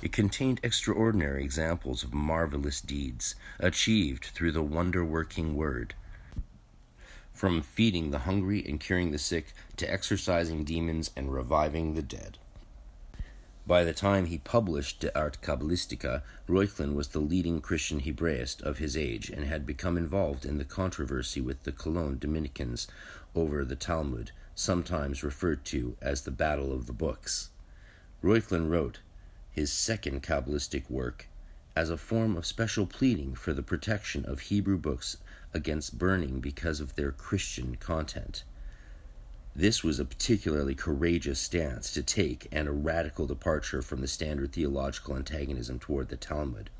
It 0.03 0.13
contained 0.13 0.61
extraordinary 0.63 1.43
examples 1.43 2.03
of 2.03 2.15
marvelous 2.15 2.81
deeds 2.81 3.35
achieved 3.59 4.27
through 4.27 4.53
the 4.53 4.63
wonder 4.63 5.05
working 5.05 5.57
word. 5.57 5.95
From 7.33 7.63
feeding 7.63 8.11
the 8.11 8.21
hungry 8.21 8.65
and 8.67 8.79
curing 8.79 9.11
the 9.11 9.19
sick 9.19 9.53
to 9.77 9.91
exorcising 9.91 10.65
demons 10.65 11.11
and 11.17 11.33
reviving 11.33 11.95
the 11.95 12.03
dead. 12.03 12.39
By 13.69 13.85
the 13.85 13.93
time 13.93 14.27
he 14.27 14.39
published 14.39 15.01
De 15.01 15.15
Arte 15.15 15.41
Kabbalistica, 15.43 16.23
Reuchlin 16.47 16.95
was 16.95 17.09
the 17.09 17.19
leading 17.19 17.61
Christian 17.61 18.01
Hebraist 18.01 18.63
of 18.63 18.79
his 18.79 18.97
age 18.97 19.29
and 19.29 19.45
had 19.45 19.67
become 19.67 19.99
involved 19.99 20.47
in 20.47 20.57
the 20.57 20.65
controversy 20.65 21.43
with 21.43 21.65
the 21.65 21.73
Cologne 21.73 22.19
Dominicans 22.19 22.89
over 23.35 23.67
the 23.67 23.77
Talmud, 23.77 24.31
sometimes 24.55 25.23
referred 25.23 25.67
to 25.67 25.97
as 26.01 26.23
the 26.23 26.31
Battle 26.31 26.73
of 26.73 26.87
the 26.87 26.95
Books. 26.95 27.51
Reuchlin 28.23 28.71
wrote, 28.71 29.01
his 29.59 29.73
second 29.73 30.23
Kabbalistic 30.23 30.89
work, 30.89 31.27
as 31.75 31.91
a 31.91 31.97
form 31.97 32.37
of 32.37 32.47
special 32.47 32.87
pleading 32.87 33.35
for 33.35 33.53
the 33.53 33.61
protection 33.61 34.25
of 34.25 34.39
Hebrew 34.39 34.79
books 34.79 35.17
against 35.53 35.99
burning 35.99 36.39
because 36.39 36.79
of 36.79 36.95
their 36.95 37.11
Christian 37.11 37.75
content. 37.75 38.45
This 39.57 39.83
was 39.83 39.99
a 39.99 40.05
particularly 40.05 40.77
courageous 40.77 41.41
stance 41.41 41.93
to 41.95 42.05
take 42.05 42.47
and 42.53 42.69
a 42.69 42.73
radical 42.73 43.27
departure 43.27 43.83
from 43.83 44.01
the 44.01 44.07
standard 44.07 44.53
theological 44.53 45.17
antagonism 45.17 45.81
toward 45.81 46.09
the 46.09 46.17
Talmud. 46.17 46.71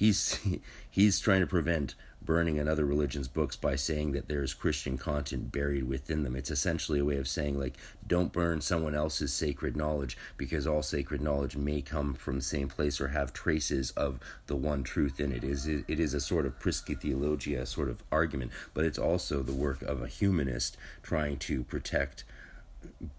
He's, 0.00 0.40
he's 0.90 1.20
trying 1.20 1.40
to 1.40 1.46
prevent 1.46 1.94
burning 2.22 2.58
another 2.58 2.86
religion's 2.86 3.28
books 3.28 3.54
by 3.54 3.76
saying 3.76 4.12
that 4.12 4.28
there's 4.28 4.54
Christian 4.54 4.96
content 4.96 5.52
buried 5.52 5.84
within 5.84 6.22
them. 6.22 6.34
It's 6.34 6.50
essentially 6.50 7.00
a 7.00 7.04
way 7.04 7.18
of 7.18 7.28
saying, 7.28 7.58
like, 7.58 7.76
don't 8.06 8.32
burn 8.32 8.62
someone 8.62 8.94
else's 8.94 9.30
sacred 9.32 9.76
knowledge 9.76 10.16
because 10.38 10.66
all 10.66 10.82
sacred 10.82 11.20
knowledge 11.20 11.54
may 11.54 11.82
come 11.82 12.14
from 12.14 12.36
the 12.36 12.42
same 12.42 12.68
place 12.68 12.98
or 12.98 13.08
have 13.08 13.34
traces 13.34 13.90
of 13.90 14.18
the 14.46 14.56
one 14.56 14.84
truth 14.84 15.20
in 15.20 15.32
it. 15.32 15.44
It 15.44 15.50
is, 15.50 15.66
it 15.66 15.84
is 15.88 16.14
a 16.14 16.20
sort 16.20 16.46
of 16.46 16.58
prisca 16.58 16.94
theologia 16.94 17.66
sort 17.66 17.90
of 17.90 18.02
argument, 18.10 18.52
but 18.72 18.86
it's 18.86 18.98
also 18.98 19.42
the 19.42 19.52
work 19.52 19.82
of 19.82 20.00
a 20.00 20.08
humanist 20.08 20.78
trying 21.02 21.36
to 21.40 21.62
protect 21.62 22.24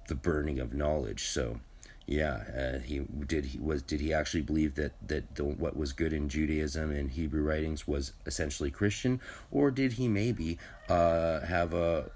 the 0.08 0.16
burning 0.16 0.60
of 0.60 0.74
knowledge. 0.74 1.26
So, 1.26 1.60
yeah, 2.12 2.44
uh, 2.54 2.80
he 2.80 3.00
did. 3.00 3.46
He 3.46 3.58
was. 3.58 3.82
Did 3.82 4.02
he 4.02 4.14
actually 4.14 4.42
believe 4.42 4.76
that 4.76 4.92
that 5.08 5.36
the, 5.36 5.46
what 5.46 5.78
was 5.78 5.94
good 5.94 6.12
in 6.12 6.28
Judaism 6.28 6.92
and 6.92 7.10
Hebrew 7.10 7.42
writings 7.42 7.88
was 7.88 8.12
essentially 8.26 8.70
Christian, 8.70 9.22
or 9.50 9.72
did 9.72 9.94
he 9.94 10.10
maybe 10.10 10.58
uh, 10.90 11.40
have 11.42 11.74
a 11.74 12.12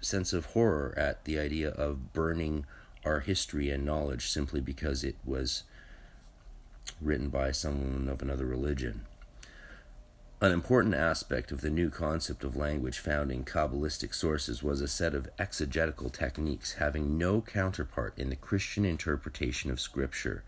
sense 0.00 0.32
of 0.32 0.46
horror 0.46 0.94
at 0.96 1.24
the 1.24 1.40
idea 1.40 1.70
of 1.70 2.12
burning 2.12 2.64
our 3.04 3.20
history 3.20 3.70
and 3.70 3.84
knowledge 3.84 4.30
simply 4.30 4.60
because 4.60 5.02
it 5.02 5.16
was 5.24 5.64
written 7.00 7.28
by 7.28 7.50
someone 7.50 8.08
of 8.08 8.22
another 8.22 8.46
religion? 8.46 9.04
An 10.40 10.50
important 10.50 10.94
aspect 10.94 11.52
of 11.52 11.60
the 11.60 11.70
new 11.70 11.88
concept 11.88 12.42
of 12.44 12.56
language 12.56 12.98
found 12.98 13.30
in 13.30 13.44
Kabbalistic 13.44 14.12
sources 14.14 14.62
was 14.62 14.80
a 14.80 14.88
set 14.88 15.14
of 15.14 15.30
exegetical 15.38 16.10
techniques 16.10 16.74
having 16.74 17.16
no 17.16 17.40
counterpart 17.40 18.18
in 18.18 18.30
the 18.30 18.36
Christian 18.36 18.84
interpretation 18.84 19.70
of 19.70 19.80
Scripture. 19.80 20.42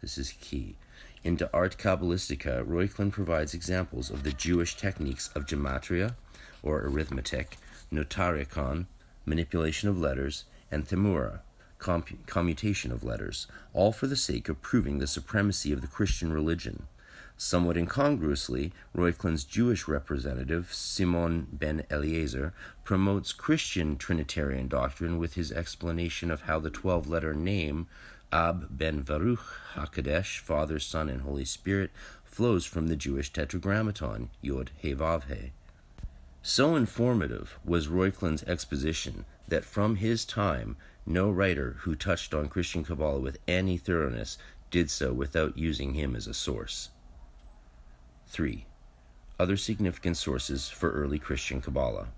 This 0.00 0.16
is 0.16 0.32
key. 0.40 0.76
In 1.22 1.36
De 1.36 1.52
Arte 1.52 1.76
Kabbalistica, 1.76 2.66
Reuchlin 2.66 3.12
provides 3.12 3.52
examples 3.52 4.10
of 4.10 4.22
the 4.22 4.32
Jewish 4.32 4.74
techniques 4.74 5.28
of 5.34 5.46
gematria, 5.46 6.14
or 6.62 6.80
arithmetic, 6.80 7.58
notarikon, 7.92 8.86
manipulation 9.26 9.88
of 9.88 9.98
letters, 9.98 10.44
and 10.72 10.88
themura, 10.88 11.40
commutation 12.26 12.90
of 12.90 13.04
letters, 13.04 13.46
all 13.74 13.92
for 13.92 14.06
the 14.06 14.16
sake 14.16 14.48
of 14.48 14.62
proving 14.62 14.98
the 14.98 15.06
supremacy 15.06 15.72
of 15.72 15.82
the 15.82 15.86
Christian 15.86 16.32
religion. 16.32 16.86
Somewhat 17.38 17.76
incongruously, 17.76 18.72
Reuchlin's 18.94 19.44
Jewish 19.44 19.86
representative, 19.86 20.72
Simon 20.72 21.46
ben 21.52 21.84
Eliezer, 21.90 22.54
promotes 22.82 23.32
Christian 23.32 23.98
Trinitarian 23.98 24.68
doctrine 24.68 25.18
with 25.18 25.34
his 25.34 25.52
explanation 25.52 26.30
of 26.30 26.42
how 26.42 26.58
the 26.58 26.70
12 26.70 27.08
letter 27.08 27.34
name 27.34 27.88
Ab 28.32 28.68
ben 28.70 29.02
Baruch 29.02 29.44
HaKadesh, 29.74 30.38
Father, 30.38 30.78
Son, 30.78 31.10
and 31.10 31.20
Holy 31.20 31.44
Spirit, 31.44 31.90
flows 32.24 32.64
from 32.64 32.88
the 32.88 32.96
Jewish 32.96 33.30
Tetragrammaton, 33.30 34.30
Yod 34.40 34.70
He 34.78 34.94
Vav 34.94 35.24
He. 35.28 35.52
So 36.42 36.74
informative 36.74 37.58
was 37.64 37.88
Reuchlin's 37.88 38.44
exposition 38.44 39.26
that 39.48 39.64
from 39.64 39.96
his 39.96 40.24
time, 40.24 40.76
no 41.04 41.30
writer 41.30 41.76
who 41.80 41.94
touched 41.94 42.32
on 42.32 42.48
Christian 42.48 42.82
Kabbalah 42.82 43.20
with 43.20 43.38
any 43.46 43.76
thoroughness 43.76 44.38
did 44.70 44.90
so 44.90 45.12
without 45.12 45.58
using 45.58 45.94
him 45.94 46.16
as 46.16 46.26
a 46.26 46.34
source. 46.34 46.90
3. 48.28 48.66
Other 49.38 49.56
significant 49.56 50.16
sources 50.16 50.68
for 50.68 50.90
early 50.90 51.18
Christian 51.18 51.60
Kabbalah. 51.60 52.08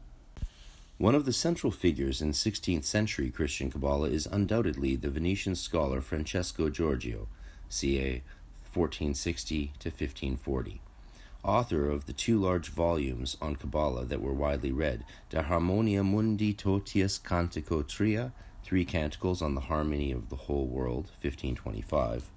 One 0.97 1.15
of 1.15 1.27
the 1.27 1.33
central 1.33 1.71
figures 1.71 2.21
in 2.21 2.33
16th 2.33 2.85
century 2.85 3.31
Christian 3.31 3.71
Kabbalah 3.71 4.09
is 4.09 4.27
undoubtedly 4.27 4.97
the 4.97 5.11
Venetian 5.11 5.55
scholar 5.55 6.01
Francesco 6.01 6.71
Giorgio, 6.71 7.29
ca. 7.71 8.23
1460 8.75 9.73
to 9.79 9.89
1540, 9.91 10.81
author 11.45 11.89
of 11.91 12.07
the 12.07 12.13
two 12.13 12.39
large 12.39 12.69
volumes 12.69 13.37
on 13.41 13.57
Kabbalah 13.57 14.05
that 14.07 14.21
were 14.21 14.35
widely 14.35 14.73
read, 14.73 15.05
De 15.31 15.43
Harmonia 15.43 16.03
Mundi 16.03 16.53
Totius 16.53 17.21
Cantico 17.21 17.87
Tria, 17.87 18.33
Three 18.65 18.85
Canticles 18.85 19.41
on 19.41 19.55
the 19.55 19.63
Harmony 19.63 20.13
of 20.13 20.29
the 20.29 20.37
Whole 20.37 20.67
World, 20.67 21.11
1525, 21.23 22.31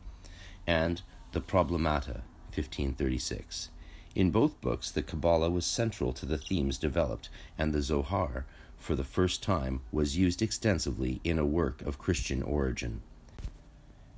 and 0.67 1.01
The 1.33 1.41
Problemata, 1.41 2.21
1536. 2.55 3.69
In 4.13 4.31
both 4.31 4.59
books, 4.61 4.91
the 4.91 5.01
Kabbalah 5.01 5.49
was 5.49 5.65
central 5.65 6.11
to 6.13 6.25
the 6.25 6.37
themes 6.37 6.77
developed, 6.77 7.29
and 7.57 7.73
the 7.73 7.81
Zohar, 7.81 8.45
for 8.77 8.95
the 8.95 9.03
first 9.03 9.41
time, 9.41 9.81
was 9.91 10.17
used 10.17 10.41
extensively 10.41 11.21
in 11.23 11.39
a 11.39 11.45
work 11.45 11.81
of 11.81 11.97
Christian 11.97 12.43
origin. 12.43 13.01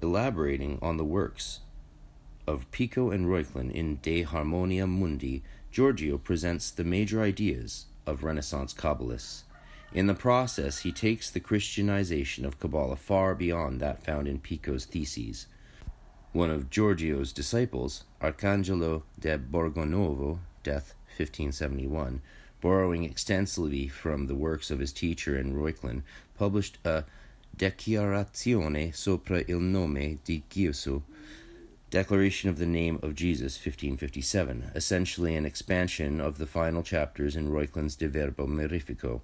Elaborating 0.02 0.80
on 0.82 0.98
the 0.98 1.06
works 1.06 1.60
of 2.48 2.70
Pico 2.72 3.12
and 3.12 3.28
Reuchlin 3.28 3.72
in 3.72 4.00
De 4.02 4.24
Harmonia 4.24 4.88
Mundi, 4.88 5.44
Giorgio 5.72 6.18
presents 6.18 6.72
the 6.72 6.84
major 6.84 7.22
ideas 7.22 7.86
of 8.06 8.24
Renaissance 8.24 8.74
Kabbalists. 8.74 9.44
In 9.94 10.08
the 10.08 10.16
process, 10.16 10.80
he 10.80 10.92
takes 10.92 11.30
the 11.30 11.40
Christianization 11.40 12.46
of 12.46 12.60
Kabbalah 12.60 12.96
far 12.96 13.36
beyond 13.36 13.80
that 13.80 14.04
found 14.04 14.28
in 14.28 14.40
Pico's 14.40 14.86
theses. 14.86 15.48
One 16.34 16.50
of 16.50 16.72
Giorgio's 16.72 17.32
disciples, 17.32 18.06
Arcangelo 18.20 19.04
de 19.19 19.38
Borgonovo, 19.38 20.39
death 20.63 20.96
1571, 21.15 22.24
borrowing 22.60 23.04
extensively 23.04 23.88
from 23.88 24.26
the 24.26 24.34
works 24.34 24.72
of 24.72 24.80
his 24.80 24.91
teacher 24.91 25.36
and 25.36 25.54
Reuchlin, 25.54 26.02
published 26.36 26.80
a 26.84 27.04
Dichiarazione 27.56 28.96
sopra 28.96 29.43
il 29.48 29.60
nome 29.60 30.17
di 30.24 30.41
Gesù 30.50 31.04
Declaration 31.91 32.50
of 32.50 32.58
the 32.58 32.65
Name 32.65 32.98
of 33.04 33.13
Jesus, 33.13 33.56
1557, 33.56 34.72
essentially 34.74 35.36
an 35.36 35.46
expansion 35.46 36.19
of 36.19 36.39
the 36.39 36.48
final 36.48 36.82
chapters 36.82 37.36
in 37.36 37.52
Reuchlin's 37.52 37.96
De 37.96 38.10
Verbo 38.10 38.48
Mirifico. 38.48 39.22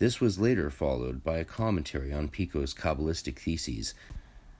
This 0.00 0.20
was 0.20 0.40
later 0.40 0.70
followed 0.70 1.22
by 1.22 1.38
a 1.38 1.44
commentary 1.44 2.12
on 2.12 2.28
Pico's 2.28 2.74
Kabbalistic 2.74 3.38
theses, 3.38 3.94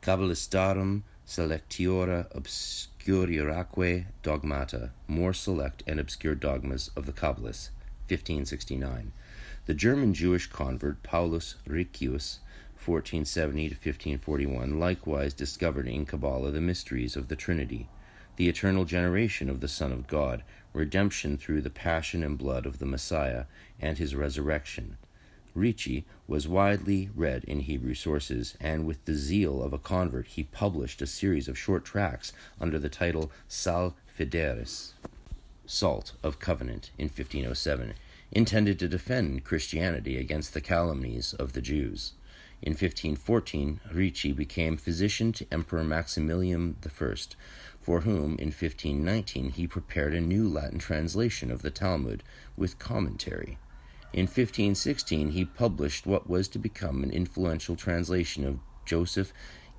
Kabbalistarum 0.01 1.03
Selectiora 1.29 2.27
Obscuraque 2.35 4.07
Dogmata, 4.23 4.93
More 5.07 5.35
Select 5.35 5.83
and 5.87 6.01
Obscure 6.01 6.35
Dogmas 6.35 6.91
of 6.97 7.05
the 7.05 7.13
Kabbalists, 7.13 7.69
1569. 8.09 9.13
The 9.67 9.75
German 9.75 10.15
Jewish 10.15 10.47
convert 10.47 11.03
Paulus 11.03 11.57
Riccius 11.67 12.39
1470 12.83 13.69
to 13.69 13.75
1541, 13.75 14.81
likewise 14.81 15.35
discovered 15.35 15.87
in 15.87 16.07
Kabbalah 16.07 16.51
the 16.51 16.63
mysteries 16.63 17.15
of 17.15 17.29
the 17.29 17.37
Trinity, 17.37 17.91
the 18.37 18.49
eternal 18.49 18.87
generation 18.87 19.51
of 19.51 19.61
the 19.61 19.69
Son 19.69 19.93
of 19.93 20.07
God, 20.07 20.43
redemption 20.73 21.37
through 21.37 21.61
the 21.61 21.69
passion 21.69 22.23
and 22.23 22.39
blood 22.39 22.65
of 22.65 22.79
the 22.79 22.87
Messiah, 22.87 23.45
and 23.79 23.99
his 23.99 24.15
resurrection. 24.15 24.97
Ricci 25.59 26.05
was 26.27 26.47
widely 26.47 27.11
read 27.15 27.45
in 27.45 27.61
Hebrew 27.61 27.95
sources, 27.95 28.57
and 28.61 28.87
with 28.87 29.05
the 29.05 29.15
zeal 29.15 29.63
of 29.63 29.73
a 29.73 29.79
convert, 29.79 30.29
he 30.29 30.45
published 30.45 31.03
a 31.03 31.07
series 31.07 31.49
of 31.49 31.59
short 31.59 31.85
tracts 31.85 32.33
under 32.61 32.79
the 32.79 32.89
title 32.89 33.33
Sal 33.49 33.97
Fideris, 34.07 34.93
Salt 35.67 36.13
of 36.23 36.39
Covenant, 36.39 36.91
in 36.97 37.07
1507, 37.07 37.95
intended 38.31 38.79
to 38.79 38.89
defend 38.89 39.45
Christianity 39.45 40.17
against 40.17 40.55
the 40.55 40.61
calumnies 40.61 41.35
of 41.35 41.53
the 41.53 41.61
Jews. 41.61 42.13
In 42.61 42.73
1514, 42.73 43.81
Ricci 43.93 44.33
became 44.33 44.77
physician 44.77 45.33
to 45.33 45.47
Emperor 45.53 45.85
Maximilian 45.85 46.77
I, 46.85 47.15
for 47.81 48.01
whom, 48.01 48.37
in 48.39 48.49
1519, 48.49 49.51
he 49.51 49.67
prepared 49.67 50.15
a 50.15 50.21
new 50.21 50.49
Latin 50.49 50.79
translation 50.79 51.51
of 51.51 51.63
the 51.63 51.71
Talmud 51.71 52.23
with 52.57 52.79
commentary. 52.79 53.59
In 54.13 54.25
1516, 54.25 55.31
he 55.33 55.45
published 55.45 56.07
what 56.07 56.29
was 56.29 56.49
to 56.49 56.59
become 56.59 57.03
an 57.03 57.11
influential 57.11 57.77
translation 57.77 58.45
of 58.45 58.61
Joseph 58.87 59.33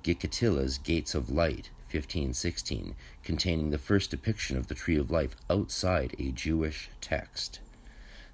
Gikatilla's 0.04 0.78
Gates 0.78 1.14
of 1.14 1.30
Light, 1.30 1.70
1516, 1.90 2.94
containing 3.24 3.70
the 3.70 3.78
first 3.78 4.10
depiction 4.12 4.56
of 4.56 4.68
the 4.68 4.74
Tree 4.74 4.96
of 4.96 5.10
Life 5.10 5.34
outside 5.50 6.14
a 6.18 6.30
Jewish 6.30 6.90
text. 7.00 7.58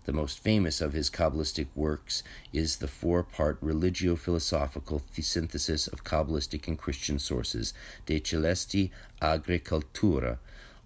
The 0.05 0.13
most 0.13 0.39
famous 0.39 0.81
of 0.81 0.93
his 0.93 1.11
Kabbalistic 1.11 1.67
works 1.75 2.23
is 2.53 2.77
the 2.77 2.87
four 2.87 3.23
part 3.25 3.59
religio 3.61 4.15
philosophical 4.15 5.03
synthesis 5.19 5.89
of 5.89 6.05
Kabbalistic 6.05 6.69
and 6.69 6.79
Christian 6.79 7.19
sources, 7.19 7.73
De 8.05 8.21
Celesti 8.21 8.91
Agricultura, 9.21 10.39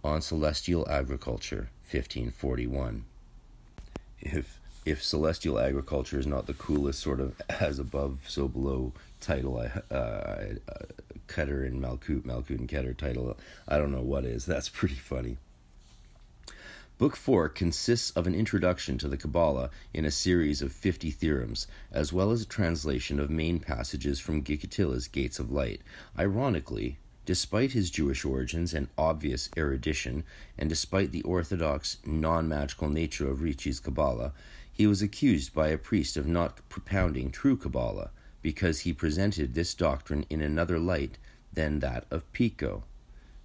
on 0.03 0.23
Celestial 0.23 0.89
Agriculture, 0.89 1.69
1541. 1.91 3.05
If, 4.21 4.60
if 4.85 5.03
Celestial 5.03 5.59
Agriculture 5.59 6.19
is 6.19 6.27
not 6.27 6.47
the 6.47 6.55
coolest 6.55 7.01
sort 7.01 7.21
of 7.21 7.41
as 7.61 7.79
above, 7.79 8.21
so 8.27 8.49
below 8.49 8.93
title, 9.21 9.59
I, 9.59 9.95
uh, 9.95 10.55
uh, 10.69 10.85
Keter 11.29 11.67
and 11.67 11.83
Malkut, 11.83 12.23
Malkut 12.23 12.59
and 12.59 12.69
Keter 12.69 12.97
title, 12.97 13.37
I 13.69 13.79
don't 13.79 13.93
know 13.93 14.03
what 14.03 14.25
is. 14.25 14.47
That's 14.47 14.69
pretty 14.69 14.95
funny. 14.95 15.37
Book 16.99 17.17
4 17.17 17.49
consists 17.49 18.11
of 18.11 18.27
an 18.27 18.35
introduction 18.35 18.99
to 18.99 19.09
the 19.09 19.17
Kabbalah 19.17 19.71
in 19.95 20.05
a 20.05 20.11
series 20.11 20.61
of 20.61 20.71
50 20.71 21.11
theorems, 21.11 21.67
as 21.91 22.13
well 22.13 22.31
as 22.31 22.43
a 22.43 22.47
translation 22.47 23.19
of 23.19 23.31
main 23.31 23.59
passages 23.59 24.21
from 24.21 24.43
Gikatilla's 24.43 25.09
Gates 25.09 25.39
of 25.39 25.51
Light. 25.51 25.81
Ironically, 26.19 26.99
despite 27.25 27.73
his 27.73 27.91
Jewish 27.91 28.23
origins 28.23 28.75
and 28.75 28.89
obvious 28.99 29.49
erudition, 29.57 30.25
and 30.59 30.69
despite 30.69 31.11
the 31.11 31.23
orthodox, 31.23 31.97
non 32.05 32.49
magical 32.49 32.91
nature 32.91 33.31
of 33.31 33.41
Ricci's 33.41 33.81
Kabbalah, 33.81 34.33
he 34.81 34.87
was 34.87 35.03
accused 35.03 35.53
by 35.53 35.69
a 35.69 35.77
priest 35.77 36.17
of 36.17 36.27
not 36.27 36.67
propounding 36.71 37.31
true 37.31 37.55
Kabbalah 37.55 38.13
because 38.41 38.81
he 38.81 38.95
presented 38.95 39.53
this 39.53 39.75
doctrine 39.75 40.25
in 40.31 40.41
another 40.41 40.79
light 40.79 41.19
than 41.53 41.81
that 41.81 42.07
of 42.11 42.33
Pico. 42.33 42.85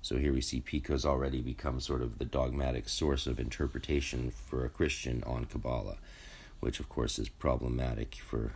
So 0.01 0.15
here 0.15 0.31
we 0.31 0.39
see 0.39 0.61
Pico's 0.61 1.05
already 1.05 1.41
become 1.41 1.81
sort 1.81 2.01
of 2.01 2.19
the 2.19 2.23
dogmatic 2.23 2.87
source 2.87 3.27
of 3.27 3.37
interpretation 3.37 4.31
for 4.31 4.63
a 4.63 4.69
Christian 4.69 5.25
on 5.27 5.43
Kabbalah, 5.43 5.97
which 6.61 6.79
of 6.79 6.87
course 6.87 7.19
is 7.19 7.27
problematic 7.27 8.15
for 8.15 8.53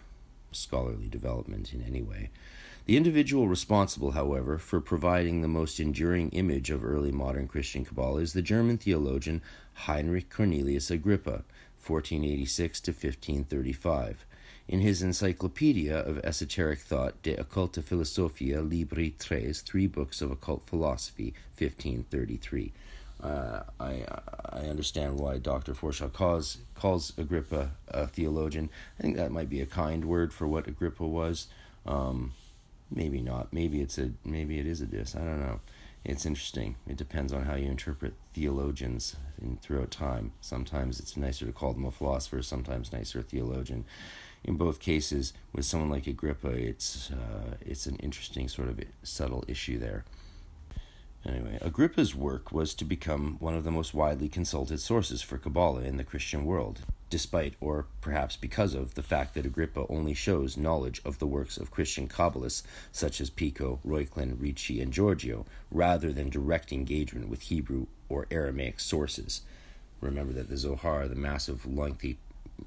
scholarly 0.54 1.10
development 1.10 1.74
in 1.74 1.82
any 1.82 2.02
way. 2.02 2.30
The 2.86 2.96
individual 2.96 3.50
responsible, 3.50 4.12
however, 4.12 4.58
for 4.58 4.80
providing 4.80 5.42
the 5.42 5.50
most 5.50 5.82
enduring 5.82 6.30
image 6.30 6.70
of 6.70 6.86
early 6.86 7.12
modern 7.12 7.50
Christian 7.50 7.84
Kabbalah 7.84 8.22
is 8.22 8.32
the 8.32 8.42
German 8.42 8.78
theologian 8.78 9.42
Heinrich 9.74 10.30
Cornelius 10.30 10.90
Agrippa, 10.90 11.44
1486 11.86 12.82
to 12.82 12.92
1535. 12.92 14.26
In 14.68 14.82
his 14.82 15.02
Encyclopedia 15.02 15.98
of 15.98 16.20
Esoteric 16.20 16.80
Thought, 16.80 17.22
De 17.24 17.36
Occulta 17.36 17.84
Philosophia 17.84 18.62
Libri 18.62 19.16
Tres, 19.18 19.62
Three 19.62 19.88
Books 19.88 20.22
of 20.22 20.30
Occult 20.30 20.62
Philosophy, 20.68 21.34
1533. 21.58 22.72
Uh, 23.22 23.64
I 23.80 24.06
I 24.52 24.60
understand 24.68 25.20
why 25.20 25.40
Dr. 25.40 25.74
Forshaw 25.74 26.14
calls, 26.14 26.60
calls 26.76 27.14
Agrippa 27.18 27.72
a 27.88 28.08
theologian. 28.08 28.70
I 28.98 29.02
think 29.02 29.18
that 29.18 29.32
might 29.32 29.50
be 29.50 29.60
a 29.60 29.66
kind 29.66 30.06
word 30.06 30.34
for 30.34 30.48
what 30.48 30.68
Agrippa 30.68 31.06
was. 31.06 31.48
Um, 31.86 32.34
maybe 32.92 33.22
not. 33.22 33.52
Maybe 33.52 33.82
it's 33.82 33.98
a 33.98 34.12
maybe 34.24 34.60
it 34.60 34.68
is 34.68 34.82
a 34.82 34.86
diss. 34.86 35.16
I 35.16 35.20
don't 35.20 35.42
know. 35.42 35.60
It's 36.06 36.26
interesting. 36.26 36.78
It 36.88 36.98
depends 36.98 37.34
on 37.34 37.44
how 37.44 37.56
you 37.56 37.70
interpret 37.70 38.14
theologians 38.34 39.16
in, 39.42 39.58
throughout 39.58 39.92
time. 39.92 40.32
Sometimes 40.42 41.00
it's 41.00 41.18
nicer 41.18 41.46
to 41.46 41.52
call 41.52 41.74
them 41.74 41.86
a 41.86 41.92
philosopher. 41.92 42.42
Sometimes 42.42 42.94
nicer 42.94 43.20
a 43.20 43.24
theologian 43.24 43.86
in 44.44 44.56
both 44.56 44.80
cases, 44.80 45.34
with 45.54 45.66
someone 45.66 45.90
like 45.90 46.08
Agrippa, 46.08 46.50
it's 46.50 47.12
uh, 47.12 47.56
it's 47.62 47.86
an 47.86 47.98
interesting 47.98 48.48
sort 48.48 48.70
of 48.70 48.80
subtle 49.04 49.44
issue 49.48 49.78
there. 49.78 50.06
Anyway, 51.26 51.58
Agrippa's 51.62 52.16
work 52.16 52.52
was 52.52 52.74
to 52.76 52.86
become 52.86 53.36
one 53.40 53.54
of 53.54 53.66
the 53.66 53.72
most 53.72 53.94
widely 53.94 54.30
consulted 54.30 54.80
sources 54.80 55.22
for 55.22 55.38
Kabbalah 55.38 55.82
in 55.82 55.98
the 55.98 56.06
Christian 56.06 56.46
world, 56.46 56.82
despite, 57.10 57.56
or 57.60 57.88
perhaps 58.02 58.36
because 58.36 58.74
of, 58.74 58.96
the 58.96 59.04
fact 59.04 59.34
that 59.34 59.46
Agrippa 59.46 59.86
only 59.90 60.14
shows 60.14 60.58
knowledge 60.58 61.02
of 61.04 61.20
the 61.20 61.28
works 61.28 61.58
of 61.58 61.72
Christian 61.72 62.08
Kabbalists 62.08 62.64
such 62.92 63.20
as 63.20 63.30
Pico, 63.30 63.80
Reuchlin, 63.86 64.36
Ricci, 64.40 64.82
and 64.82 64.94
Giorgio, 64.94 65.46
rather 65.72 66.14
than 66.14 66.30
direct 66.30 66.72
engagement 66.72 67.30
with 67.30 67.44
Hebrew 67.44 67.88
or 68.08 68.28
Aramaic 68.32 68.80
sources. 68.80 69.42
Remember 70.02 70.34
that 70.34 70.50
the 70.50 70.58
Zohar, 70.58 71.08
the 71.08 71.16
massive, 71.16 71.66
lengthy 71.66 72.18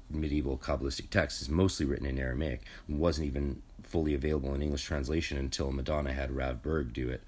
medieval 0.09 0.57
Kabbalistic 0.57 1.09
text, 1.09 1.41
is 1.41 1.49
mostly 1.49 1.85
written 1.85 2.05
in 2.05 2.19
Aramaic, 2.19 2.61
and 2.87 2.99
wasn't 2.99 3.27
even 3.27 3.61
fully 3.83 4.13
available 4.13 4.53
in 4.53 4.61
English 4.61 4.83
translation 4.83 5.37
until 5.37 5.71
Madonna 5.71 6.13
had 6.13 6.31
Rav 6.31 6.61
Berg 6.61 6.93
do 6.93 7.09
it 7.09 7.23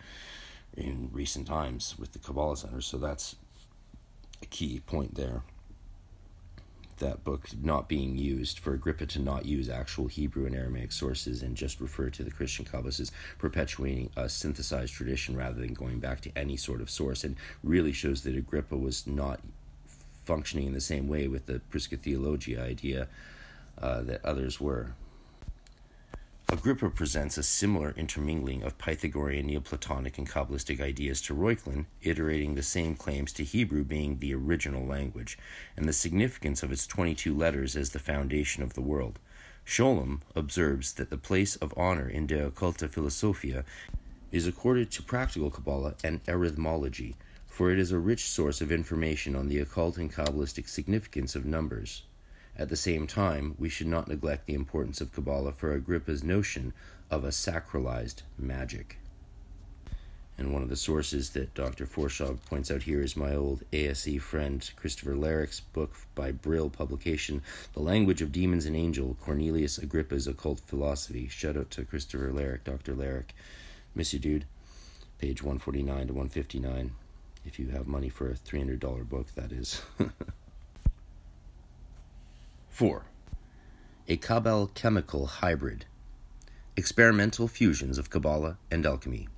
in 0.75 1.09
recent 1.11 1.47
times 1.47 1.95
with 1.97 2.13
the 2.13 2.19
Kabbalah 2.19 2.57
Center. 2.57 2.81
So 2.81 2.97
that's 2.97 3.35
a 4.41 4.45
key 4.45 4.81
point 4.85 5.15
there. 5.15 5.43
That 6.99 7.23
book 7.25 7.49
not 7.61 7.89
being 7.89 8.17
used 8.17 8.59
for 8.59 8.73
Agrippa 8.73 9.05
to 9.07 9.19
not 9.19 9.45
use 9.45 9.67
actual 9.67 10.07
Hebrew 10.07 10.45
and 10.45 10.55
Aramaic 10.55 10.93
sources 10.93 11.41
and 11.41 11.57
just 11.57 11.81
refer 11.81 12.09
to 12.09 12.23
the 12.23 12.31
Christian 12.31 12.63
Kabbalists 12.63 13.01
is 13.01 13.11
perpetuating 13.37 14.11
a 14.15 14.29
synthesized 14.29 14.93
tradition 14.93 15.35
rather 15.35 15.59
than 15.59 15.73
going 15.73 15.99
back 15.99 16.21
to 16.21 16.31
any 16.37 16.55
sort 16.55 16.79
of 16.79 16.89
source 16.89 17.25
and 17.25 17.35
really 17.63 17.91
shows 17.91 18.21
that 18.21 18.37
Agrippa 18.37 18.77
was 18.77 19.05
not 19.05 19.41
functioning 20.23 20.67
in 20.67 20.73
the 20.73 20.81
same 20.81 21.07
way 21.07 21.27
with 21.27 21.45
the 21.47 21.59
Prisca 21.69 21.97
Theologia 21.97 22.63
idea 22.63 23.07
uh, 23.81 24.01
that 24.03 24.23
others 24.23 24.61
were. 24.61 24.93
Agrippa 26.47 26.91
presents 26.91 27.39
a 27.39 27.43
similar 27.43 27.91
intermingling 27.97 28.61
of 28.61 28.77
Pythagorean, 28.77 29.47
Neoplatonic, 29.47 30.19
and 30.19 30.29
Kabbalistic 30.29 30.79
ideas 30.79 31.19
to 31.21 31.33
Reuchlin, 31.33 31.87
iterating 32.03 32.53
the 32.53 32.61
same 32.61 32.95
claims 32.95 33.33
to 33.33 33.43
Hebrew 33.43 33.83
being 33.83 34.19
the 34.19 34.35
original 34.35 34.85
language, 34.85 35.39
and 35.75 35.89
the 35.89 35.93
significance 35.93 36.61
of 36.61 36.71
its 36.71 36.85
22 36.85 37.35
letters 37.35 37.75
as 37.75 37.89
the 37.89 37.99
foundation 37.99 38.61
of 38.61 38.75
the 38.75 38.81
world. 38.81 39.17
Scholem 39.65 40.21
observes 40.35 40.93
that 40.93 41.09
the 41.09 41.17
place 41.17 41.55
of 41.55 41.73
honor 41.75 42.07
in 42.07 42.27
De 42.27 42.37
Occulta 42.47 42.87
Philosophia 42.87 43.65
is 44.31 44.45
accorded 44.45 44.91
to 44.91 45.01
practical 45.01 45.49
Kabbalah 45.49 45.95
and 46.03 46.21
arithmology, 46.27 47.15
for 47.47 47.71
it 47.71 47.79
is 47.79 47.91
a 47.91 47.97
rich 47.97 48.25
source 48.25 48.61
of 48.61 48.71
information 48.71 49.35
on 49.35 49.47
the 49.47 49.57
occult 49.57 49.97
and 49.97 50.13
Kabbalistic 50.13 50.69
significance 50.69 51.35
of 51.35 51.43
numbers. 51.43 52.03
At 52.57 52.69
the 52.69 52.77
same 52.77 53.05
time, 53.05 53.55
we 53.59 53.67
should 53.67 53.87
not 53.87 54.07
neglect 54.07 54.45
the 54.45 54.53
importance 54.53 55.01
of 55.01 55.11
Kabbalah 55.11 55.51
for 55.51 55.73
Agrippa's 55.73 56.23
notion 56.23 56.73
of 57.11 57.23
a 57.23 57.29
sacralized 57.29 58.21
magic. 58.37 58.97
And 60.37 60.51
one 60.51 60.61
of 60.61 60.69
the 60.69 60.75
sources 60.75 61.29
that 61.31 61.53
Dr. 61.53 61.85
Forshaw 61.85 62.37
points 62.45 62.69
out 62.69 62.83
here 62.83 63.01
is 63.01 63.15
my 63.15 63.33
old 63.33 63.63
ASE 63.71 64.21
friend 64.21 64.69
Christopher 64.75 65.15
Lehrich's 65.15 65.61
book 65.61 65.93
by 66.13 66.31
Brill 66.31 66.69
publication, 66.69 67.41
The 67.73 67.81
Language 67.81 68.21
of 68.21 68.33
Demons 68.33 68.65
and 68.65 68.75
Angel, 68.75 69.15
Cornelius 69.21 69.77
Agrippa's 69.77 70.27
Occult 70.27 70.59
Philosophy. 70.59 71.29
Shout 71.29 71.55
out 71.55 71.71
to 71.71 71.85
Christopher 71.85 72.31
Lehrich, 72.31 72.65
Dr. 72.65 72.95
Lehrich. 72.95 73.31
Miss 73.93 74.13
you, 74.13 74.19
dude. 74.19 74.45
Page 75.19 75.41
149 75.41 76.07
to 76.07 76.13
159. 76.13 76.91
If 77.45 77.57
you 77.57 77.69
have 77.69 77.87
money 77.87 78.09
for 78.09 78.29
a 78.29 78.33
$300 78.33 79.07
book, 79.07 79.33
that 79.35 79.53
is. 79.53 79.81
4. 82.75 83.05
A 84.09 84.17
Kabal 84.17 84.67
chemical 84.67 85.27
hybrid. 85.27 85.85
Experimental 86.75 87.47
fusions 87.47 87.97
of 87.97 88.09
Kabbalah 88.09 88.57
and 88.69 88.85
alchemy. 88.85 89.29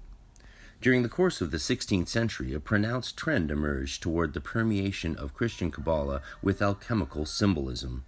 During 0.82 1.04
the 1.04 1.08
course 1.08 1.39
of 1.39 1.52
the 1.52 1.58
16th 1.58 2.08
century, 2.08 2.56
a 2.56 2.60
pronounced 2.60 3.15
trend 3.15 3.52
emerged 3.52 4.02
toward 4.02 4.34
the 4.34 4.41
permeation 4.41 5.15
of 5.15 5.36
Christian 5.36 5.69
Kabbalah 5.69 6.23
with 6.41 6.63
alchemical 6.63 7.28
symbolism. 7.28 8.06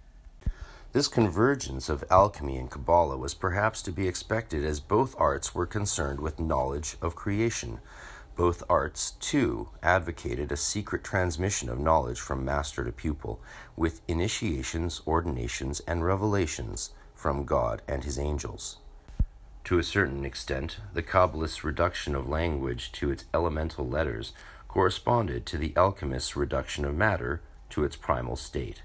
This 0.94 1.06
convergence 1.06 1.88
of 1.88 2.02
alchemy 2.10 2.58
and 2.58 2.68
Kabbalah 2.68 3.16
was 3.16 3.32
perhaps 3.32 3.82
to 3.82 3.92
be 3.92 4.08
expected 4.08 4.64
as 4.64 4.80
both 4.80 5.14
arts 5.16 5.54
were 5.54 5.64
concerned 5.64 6.18
with 6.18 6.40
knowledge 6.40 6.96
of 7.00 7.14
creation, 7.14 7.78
both 8.40 8.62
arts, 8.70 9.10
too, 9.20 9.68
advocated 9.82 10.50
a 10.50 10.56
secret 10.56 11.04
transmission 11.04 11.68
of 11.68 11.78
knowledge 11.78 12.18
from 12.18 12.42
master 12.42 12.82
to 12.82 12.90
pupil, 12.90 13.38
with 13.76 14.00
initiations, 14.08 15.02
ordinations, 15.06 15.80
and 15.80 16.02
revelations 16.02 16.88
from 17.14 17.44
God 17.44 17.82
and 17.86 18.02
his 18.02 18.18
angels. 18.18 18.78
To 19.64 19.78
a 19.78 19.82
certain 19.82 20.24
extent, 20.24 20.78
the 20.94 21.02
Kabbalist's 21.02 21.64
reduction 21.64 22.14
of 22.14 22.30
language 22.30 22.92
to 22.92 23.10
its 23.10 23.26
elemental 23.34 23.86
letters 23.86 24.32
corresponded 24.68 25.44
to 25.44 25.58
the 25.58 25.74
alchemist's 25.76 26.34
reduction 26.34 26.86
of 26.86 26.96
matter 26.96 27.42
to 27.68 27.84
its 27.84 27.96
primal 27.96 28.36
state. 28.36 28.80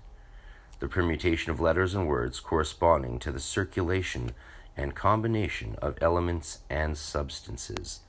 The 0.81 0.89
permutation 0.89 1.49
of 1.49 1.61
letters 1.61 1.93
and 1.93 2.09
words 2.09 2.41
corresponding 2.41 3.19
to 3.19 3.31
the 3.31 3.39
circulation 3.39 4.33
and 4.75 4.93
combination 4.95 5.77
of 5.81 5.97
elements 6.01 6.59
and 6.69 6.97
substances 6.97 8.01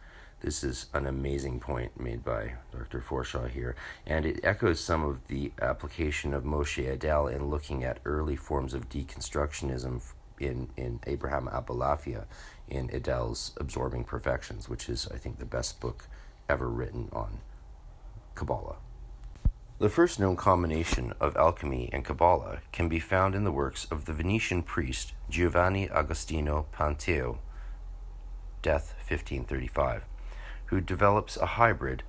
this 0.46 0.62
is 0.62 0.87
an 0.94 1.06
amazing 1.06 1.59
point 1.59 1.98
made 2.00 2.24
by 2.24 2.54
Dr. 2.70 3.00
Forshaw 3.00 3.50
here, 3.50 3.74
and 4.06 4.24
it 4.24 4.38
echoes 4.44 4.78
some 4.78 5.04
of 5.04 5.26
the 5.26 5.50
application 5.61 6.32
of 6.32 6.44
Moshe 6.44 6.87
Idel 6.87 7.26
in 7.35 7.50
looking 7.50 7.82
at 7.82 7.98
early 8.04 8.37
forms 8.37 8.72
of 8.72 8.88
deconstructionism 8.88 10.00
in, 10.38 10.68
in 10.76 11.00
Abraham 11.04 11.48
Abulafia 11.48 12.26
in 12.68 12.88
Idel's 12.90 13.54
Absorbing 13.56 14.04
Perfections, 14.04 14.68
which 14.68 14.88
is, 14.88 15.09
I 15.12 15.16
think, 15.16 15.40
the 15.40 15.44
best 15.44 15.80
book 15.80 16.06
ever 16.48 16.68
written 16.68 17.09
on 17.12 17.40
Kabbalah. 18.37 18.76
The 19.80 19.88
first 19.88 20.20
known 20.20 20.37
combination 20.37 21.12
of 21.18 21.37
alchemy 21.37 21.90
and 21.92 22.04
Kabbalah 22.04 22.61
can 22.70 22.88
be 22.88 23.00
found 23.00 23.35
in 23.35 23.42
the 23.42 23.50
works 23.50 23.85
of 23.90 24.04
the 24.04 24.12
Venetian 24.12 24.62
priest 24.62 25.12
Giovanni 25.28 25.90
Agostino 25.90 26.66
Panteo, 26.72 27.38
death 28.62 28.94
1535 29.09 30.04
who 30.66 30.81
develops 30.81 31.37
a 31.37 31.46
hybrid 31.46 32.02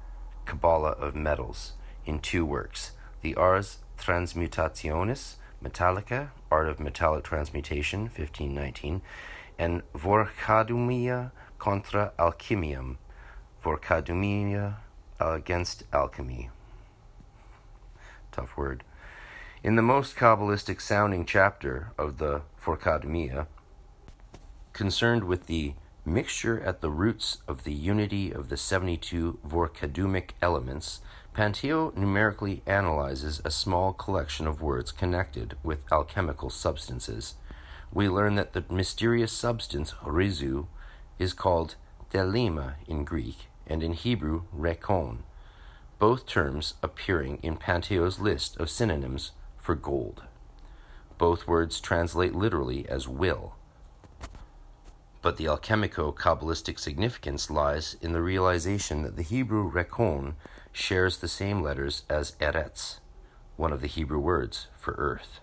Kabbalah 0.46 0.91
of 0.91 1.15
metals 1.15 1.74
in 2.06 2.20
two 2.20 2.46
works 2.46 2.91
the 3.22 3.36
Ars 3.36 3.80
Transmutationis 3.98 5.36
Metallica, 5.63 6.30
Art 6.52 6.70
of 6.70 6.80
Metallic 6.80 7.24
Transmutation, 7.24 8.02
1519, 8.04 9.02
and 9.58 9.82
Voarchadumia 9.93 11.32
contra 11.58 12.13
Alchemium, 12.20 13.00
Voarchadumia 13.63 14.76
against 15.20 15.84
alchemy. 15.91 16.50
Tough 18.32 18.56
word. 18.56 18.84
In 19.63 19.76
the 19.76 19.82
most 19.82 20.15
Kabbalistic 20.15 20.80
sounding 20.80 21.26
chapter 21.26 21.91
of 21.98 22.20
the 22.20 22.43
Voarchadumia, 22.63 23.48
concerned 24.74 25.24
with 25.24 25.48
the 25.48 25.74
mixture 26.08 26.62
at 26.62 26.80
the 26.80 26.89
roots 26.89 27.39
of 27.48 27.65
the 27.65 27.74
unity 27.74 28.32
of 28.32 28.48
the 28.48 28.58
72 28.58 29.39
Vorkadumic 29.46 30.32
elements, 30.41 31.02
Panteo 31.36 31.96
numerically 31.96 32.63
analyzes 32.65 33.41
a 33.43 33.52
small 33.52 33.93
collection 33.93 34.48
of 34.48 34.62
words 34.62 34.91
connected 34.91 35.58
with 35.63 35.84
alchemical 35.91 36.50
substances. 36.50 37.36
We 37.91 38.08
learn 38.08 38.36
that 38.36 38.54
the 38.54 38.63
mysterious 38.70 39.32
substance 39.32 39.91
rizu 40.04 40.67
is 41.20 41.34
called 41.34 41.76
thelema 42.12 42.76
in 42.88 43.04
Greek 43.04 43.48
and 43.67 43.84
in 43.84 43.93
Hebrew 43.93 44.43
rekon, 44.56 45.20
both 46.00 46.26
terms 46.26 46.76
appearing 46.82 47.39
in 47.43 47.58
Panteo's 47.58 48.20
list 48.20 48.58
of 48.58 48.70
synonyms 48.70 49.32
for 49.58 49.76
gold. 49.76 50.24
Both 51.17 51.48
words 51.48 51.82
translate 51.82 52.34
literally 52.34 52.88
as 52.88 53.08
will 53.08 53.57
but 55.21 55.38
the 55.38 55.45
alchemico 55.45 56.15
Kabbalistic 56.15 56.80
significance 56.80 57.49
lies 57.49 57.97
in 58.01 58.13
the 58.13 58.21
realization 58.21 59.01
that 59.03 59.15
the 59.15 59.23
Hebrew 59.23 59.71
rekon 59.71 60.36
shares 60.71 61.17
the 61.17 61.27
same 61.27 61.62
letters 61.62 62.03
as 62.10 62.34
eretz, 62.39 62.99
one 63.56 63.73
of 63.73 63.82
the 63.82 63.88
Hebrew 63.88 64.19
words 64.19 64.67
for 64.77 64.93
earth. 64.97 65.39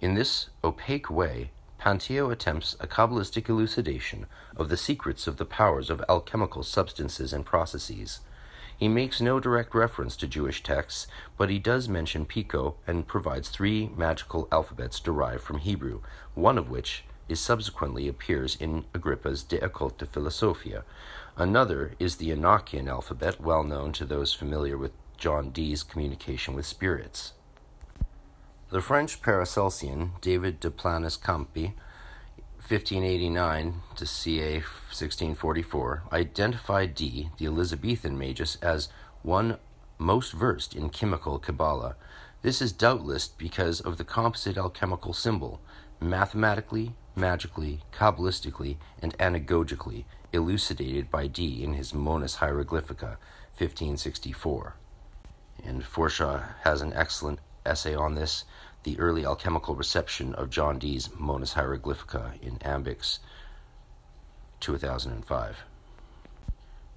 In 0.00 0.14
this 0.14 0.48
opaque 0.64 1.10
way, 1.10 1.50
Panteo 1.80 2.32
attempts 2.32 2.76
a 2.80 2.86
Kabbalistic 2.86 3.48
elucidation 3.48 4.26
of 4.56 4.68
the 4.68 4.76
secrets 4.76 5.26
of 5.26 5.36
the 5.36 5.44
powers 5.44 5.90
of 5.90 6.04
alchemical 6.08 6.62
substances 6.62 7.32
and 7.32 7.46
processes. 7.46 8.20
He 8.76 8.88
makes 8.88 9.20
no 9.20 9.40
direct 9.40 9.74
reference 9.74 10.16
to 10.16 10.26
Jewish 10.26 10.62
texts, 10.62 11.06
but 11.36 11.50
he 11.50 11.58
does 11.58 11.88
mention 11.88 12.26
Pico 12.26 12.76
and 12.86 13.06
provides 13.06 13.48
three 13.48 13.90
magical 13.96 14.48
alphabets 14.50 15.00
derived 15.00 15.42
from 15.42 15.58
Hebrew, 15.58 16.00
one 16.34 16.58
of 16.58 16.70
which 16.70 17.04
is 17.28 17.40
subsequently 17.40 18.08
appears 18.08 18.56
in 18.56 18.84
Agrippa's 18.94 19.42
De 19.42 19.58
Occulta 19.58 20.06
Philosophia. 20.06 20.84
Another 21.36 21.92
is 21.98 22.16
the 22.16 22.30
Enochian 22.30 22.88
alphabet, 22.88 23.40
well 23.40 23.62
known 23.62 23.92
to 23.92 24.04
those 24.04 24.32
familiar 24.32 24.76
with 24.76 24.92
John 25.16 25.50
Dee's 25.50 25.82
communication 25.82 26.54
with 26.54 26.66
spirits. 26.66 27.32
The 28.70 28.80
French 28.80 29.22
Paracelsian 29.22 30.20
David 30.20 30.60
de 30.60 30.70
Planis 30.70 31.16
Campi 31.16 31.74
1589 32.68 33.80
to 33.96 34.04
ca 34.04 34.56
1644, 34.56 36.02
identified 36.12 36.94
Dee, 36.94 37.30
the 37.38 37.46
Elizabethan 37.46 38.18
magus, 38.18 38.56
as 38.56 38.88
one 39.22 39.58
most 39.96 40.32
versed 40.32 40.76
in 40.76 40.90
chemical 40.90 41.38
Kabbalah. 41.38 41.96
This 42.42 42.60
is 42.60 42.72
doubtless 42.72 43.26
because 43.26 43.80
of 43.80 43.96
the 43.96 44.04
composite 44.04 44.58
alchemical 44.58 45.14
symbol, 45.14 45.60
mathematically, 45.98 46.92
magically, 47.18 47.80
kabbalistically, 47.92 48.76
and 49.02 49.16
anagogically 49.18 50.04
elucidated 50.32 51.10
by 51.10 51.26
Dee 51.26 51.62
in 51.62 51.74
his 51.74 51.92
Monas 51.92 52.36
Hieroglyphica, 52.36 53.16
1564. 53.56 54.74
And 55.64 55.82
Forshaw 55.82 56.54
has 56.62 56.80
an 56.80 56.92
excellent 56.94 57.40
essay 57.66 57.94
on 57.94 58.14
this 58.14 58.44
the 58.84 58.98
early 58.98 59.26
alchemical 59.26 59.74
reception 59.74 60.34
of 60.34 60.50
John 60.50 60.78
Dee's 60.78 61.08
Monas 61.08 61.54
Hieroglyphica 61.54 62.40
in 62.40 62.56
Ambix, 62.58 63.18
2005. 64.60 65.64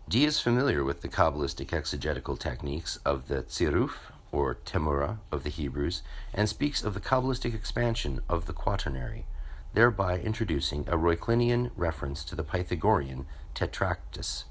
Dee 0.08 0.26
is 0.26 0.40
familiar 0.40 0.84
with 0.84 1.02
the 1.02 1.08
Kabbalistic 1.08 1.74
exegetical 1.74 2.38
techniques 2.38 2.98
of 3.06 3.28
the 3.28 3.44
Tziruf, 3.44 4.12
or 4.32 4.56
Temura, 4.56 5.18
of 5.32 5.44
the 5.44 5.50
Hebrews, 5.50 6.04
and 6.34 6.48
speaks 6.48 6.84
of 6.84 6.94
the 6.94 7.00
Kabbalistic 7.00 7.54
expansion 7.54 8.22
of 8.30 8.46
the 8.46 8.54
quaternary, 8.54 9.26
thereby 9.74 10.20
introducing 10.20 10.82
a 10.88 10.98
Reuchlinian 10.98 11.72
reference 11.76 12.24
to 12.26 12.36
the 12.36 12.44
Pythagorean 12.44 13.26
Tetractys. 13.56 14.44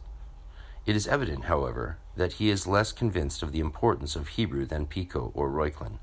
It 0.86 0.96
is 0.96 1.06
evident, 1.06 1.44
however, 1.44 1.98
that 2.16 2.34
he 2.34 2.50
is 2.50 2.66
less 2.66 2.90
convinced 2.92 3.42
of 3.42 3.52
the 3.52 3.60
importance 3.60 4.16
of 4.16 4.28
Hebrew 4.28 4.64
than 4.64 4.86
Pico 4.86 5.30
or 5.34 5.50
Reuchlin. 5.50 5.98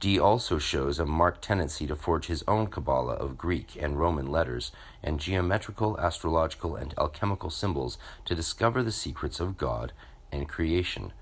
Dee 0.00 0.18
also 0.18 0.58
shows 0.58 0.98
a 0.98 1.04
marked 1.04 1.42
tendency 1.42 1.86
to 1.86 1.94
forge 1.94 2.26
his 2.26 2.42
own 2.48 2.68
Kabbalah 2.68 3.14
of 3.14 3.36
Greek 3.36 3.76
and 3.78 3.98
Roman 3.98 4.26
letters 4.26 4.72
and 5.02 5.20
geometrical, 5.20 6.00
astrological, 6.00 6.74
and 6.74 6.94
alchemical 6.98 7.50
symbols 7.50 7.98
to 8.24 8.34
discover 8.34 8.82
the 8.82 8.92
secrets 8.92 9.40
of 9.40 9.58
God 9.58 9.92
and 10.32 10.48
creation. 10.48 11.12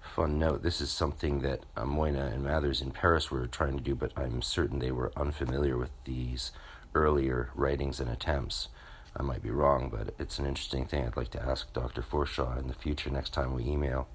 Fun 0.00 0.38
note 0.38 0.62
this 0.62 0.80
is 0.80 0.90
something 0.90 1.40
that 1.40 1.64
Moina 1.76 2.26
and 2.26 2.44
Mathers 2.44 2.80
in 2.80 2.90
Paris 2.90 3.30
were 3.30 3.46
trying 3.46 3.76
to 3.76 3.82
do, 3.82 3.94
but 3.94 4.12
I'm 4.16 4.42
certain 4.42 4.78
they 4.78 4.92
were 4.92 5.12
unfamiliar 5.16 5.76
with 5.76 5.90
these 6.04 6.52
earlier 6.96 7.50
writings 7.54 8.00
and 8.00 8.10
attempts. 8.10 8.68
I 9.14 9.22
might 9.22 9.42
be 9.42 9.50
wrong, 9.50 9.88
but 9.90 10.14
it's 10.18 10.38
an 10.38 10.46
interesting 10.46 10.86
thing 10.86 11.06
I'd 11.06 11.16
like 11.16 11.30
to 11.30 11.42
ask 11.42 11.72
Dr. 11.72 12.02
Forshaw 12.02 12.58
in 12.58 12.68
the 12.68 12.74
future 12.74 13.10
next 13.10 13.32
time 13.32 13.54
we 13.54 13.64
email. 13.64 14.08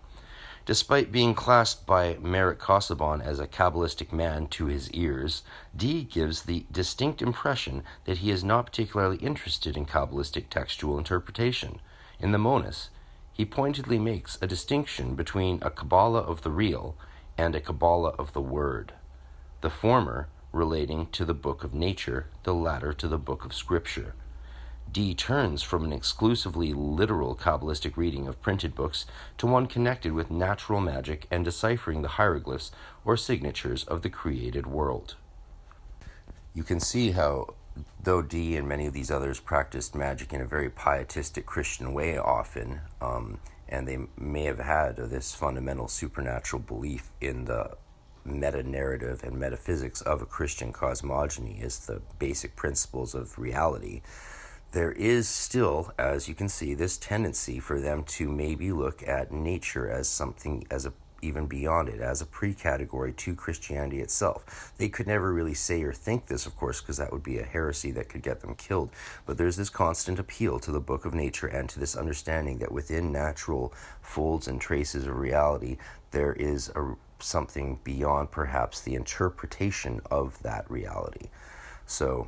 Despite 0.65 1.12
being 1.12 1.34
classed 1.34 1.88
by 1.88 2.17
Meric 2.22 2.60
Casaubon 2.60 3.20
as 3.20 3.39
a 3.39 3.48
Kabbalistic 3.48 4.13
man 4.13 4.46
to 4.48 4.65
his 4.65 4.91
ears, 4.91 5.41
Dee 5.76 6.04
gives 6.04 6.44
the 6.44 6.65
distinct 6.72 7.22
impression 7.22 7.84
that 8.06 8.20
he 8.20 8.30
is 8.30 8.44
not 8.44 8.67
particularly 8.67 9.17
interested 9.17 9.76
in 9.76 9.88
Kabbalistic 9.88 10.50
textual 10.50 11.00
interpretation. 11.00 11.80
In 12.20 12.32
the 12.32 12.38
Monas, 12.38 12.89
he 13.34 13.44
pointedly 13.44 13.98
makes 13.98 14.38
a 14.39 14.46
distinction 14.46 15.15
between 15.15 15.58
a 15.63 15.72
Kabbalah 15.72 16.22
of 16.22 16.44
the 16.44 16.52
real 16.52 16.96
and 17.39 17.56
a 17.56 17.62
Kabbalah 17.62 18.13
of 18.20 18.34
the 18.34 18.41
word, 18.41 18.94
the 19.62 19.70
former 19.72 20.28
relating 20.52 21.08
to 21.08 21.26
the 21.26 21.34
book 21.34 21.64
of 21.64 21.74
nature, 21.74 22.28
the 22.44 22.54
latter 22.54 22.94
to 22.94 23.08
the 23.08 23.18
book 23.18 23.46
of 23.46 23.54
scripture. 23.54 24.14
Dee 24.92 25.16
turns 25.16 25.64
from 25.64 25.86
an 25.86 25.94
exclusively 25.94 26.74
literal 26.74 27.34
Kabbalistic 27.36 27.96
reading 27.96 28.28
of 28.28 28.42
printed 28.42 28.76
books 28.76 29.06
to 29.38 29.48
one 29.48 29.68
connected 29.68 30.12
with 30.12 30.30
natural 30.30 30.82
magic 30.82 31.28
and 31.32 31.46
deciphering 31.46 32.02
the 32.02 32.10
hieroglyphs 32.10 32.72
or 33.06 33.16
signatures 33.16 33.86
of 33.86 34.02
the 34.02 34.10
created 34.10 34.68
world. 34.68 35.16
You 36.54 36.64
can 36.64 36.82
see 36.82 37.12
how, 37.12 37.54
though 38.04 38.22
Dee 38.22 38.58
and 38.58 38.68
many 38.68 38.86
of 38.86 38.94
these 38.94 39.10
others 39.10 39.40
practiced 39.40 39.96
magic 39.96 40.34
in 40.34 40.42
a 40.42 40.46
very 40.46 40.70
pietistic 40.70 41.46
Christian 41.46 41.94
way 41.94 42.18
often, 42.18 42.82
um, 43.00 43.40
and 43.70 43.88
they 43.88 44.00
may 44.18 44.44
have 44.44 44.60
had 44.60 44.98
this 44.98 45.34
fundamental 45.34 45.88
supernatural 45.88 46.62
belief 46.62 47.12
in 47.22 47.46
the 47.46 47.78
meta 48.26 48.64
narrative 48.64 49.24
and 49.24 49.38
metaphysics 49.38 50.02
of 50.02 50.22
a 50.22 50.26
Christian 50.26 50.72
cosmogony 50.72 51.60
as 51.64 51.80
the 51.80 52.02
basic 52.20 52.56
principles 52.56 53.16
of 53.16 53.38
reality 53.38 54.02
there 54.72 54.92
is 54.94 55.28
still, 55.28 55.92
as 56.00 56.30
you 56.30 56.36
can 56.36 56.48
see, 56.48 56.74
this 56.74 56.98
tendency 56.98 57.60
for 57.60 57.80
them 57.80 58.04
to 58.06 58.30
maybe 58.30 58.72
look 58.72 59.06
at 59.06 59.32
nature 59.32 59.90
as 59.90 60.08
something, 60.08 60.66
as 60.72 60.86
a 60.86 60.94
even 61.24 61.46
beyond 61.46 61.88
it, 61.88 62.02
as 62.02 62.20
a 62.20 62.26
pre-category 62.26 63.14
to 63.14 63.36
Christianity 63.36 64.02
itself. 64.02 64.74
They 64.78 64.90
could 64.90 65.06
never 65.06 65.32
really 65.32 65.54
say 65.54 65.84
or 65.84 65.94
think 65.94 66.26
this, 66.26 66.48
of 66.48 66.56
course, 66.56 66.82
because 66.82 66.98
that 66.98 67.12
would 67.12 67.22
be 67.22 67.38
a 67.38 67.44
heresy 67.44 67.92
that 67.92 68.10
could 68.10 68.24
get 68.24 68.42
them 68.42 68.56
killed. 68.56 68.90
But 69.28 69.38
there's 69.38 69.56
this 69.56 69.70
constant 69.70 70.18
appeal 70.18 70.60
to 70.60 70.72
the 70.72 70.80
book 70.80 71.06
of 71.06 71.14
nature 71.14 71.46
and 71.46 71.70
to 71.70 71.80
this 71.80 71.96
understanding 71.96 72.58
that 72.58 72.72
within 72.72 73.12
natural 73.12 73.72
folds 74.02 74.48
and 74.48 74.60
traces 74.60 75.06
of 75.06 75.16
reality, 75.16 75.78
there 76.10 76.34
is 76.34 76.72
a 76.76 76.96
something 77.22 77.80
beyond 77.84 78.32
perhaps 78.32 78.82
the 78.82 78.96
interpretation 78.96 80.02
of 80.10 80.42
that 80.44 80.70
reality. 80.70 81.30
So 81.86 82.28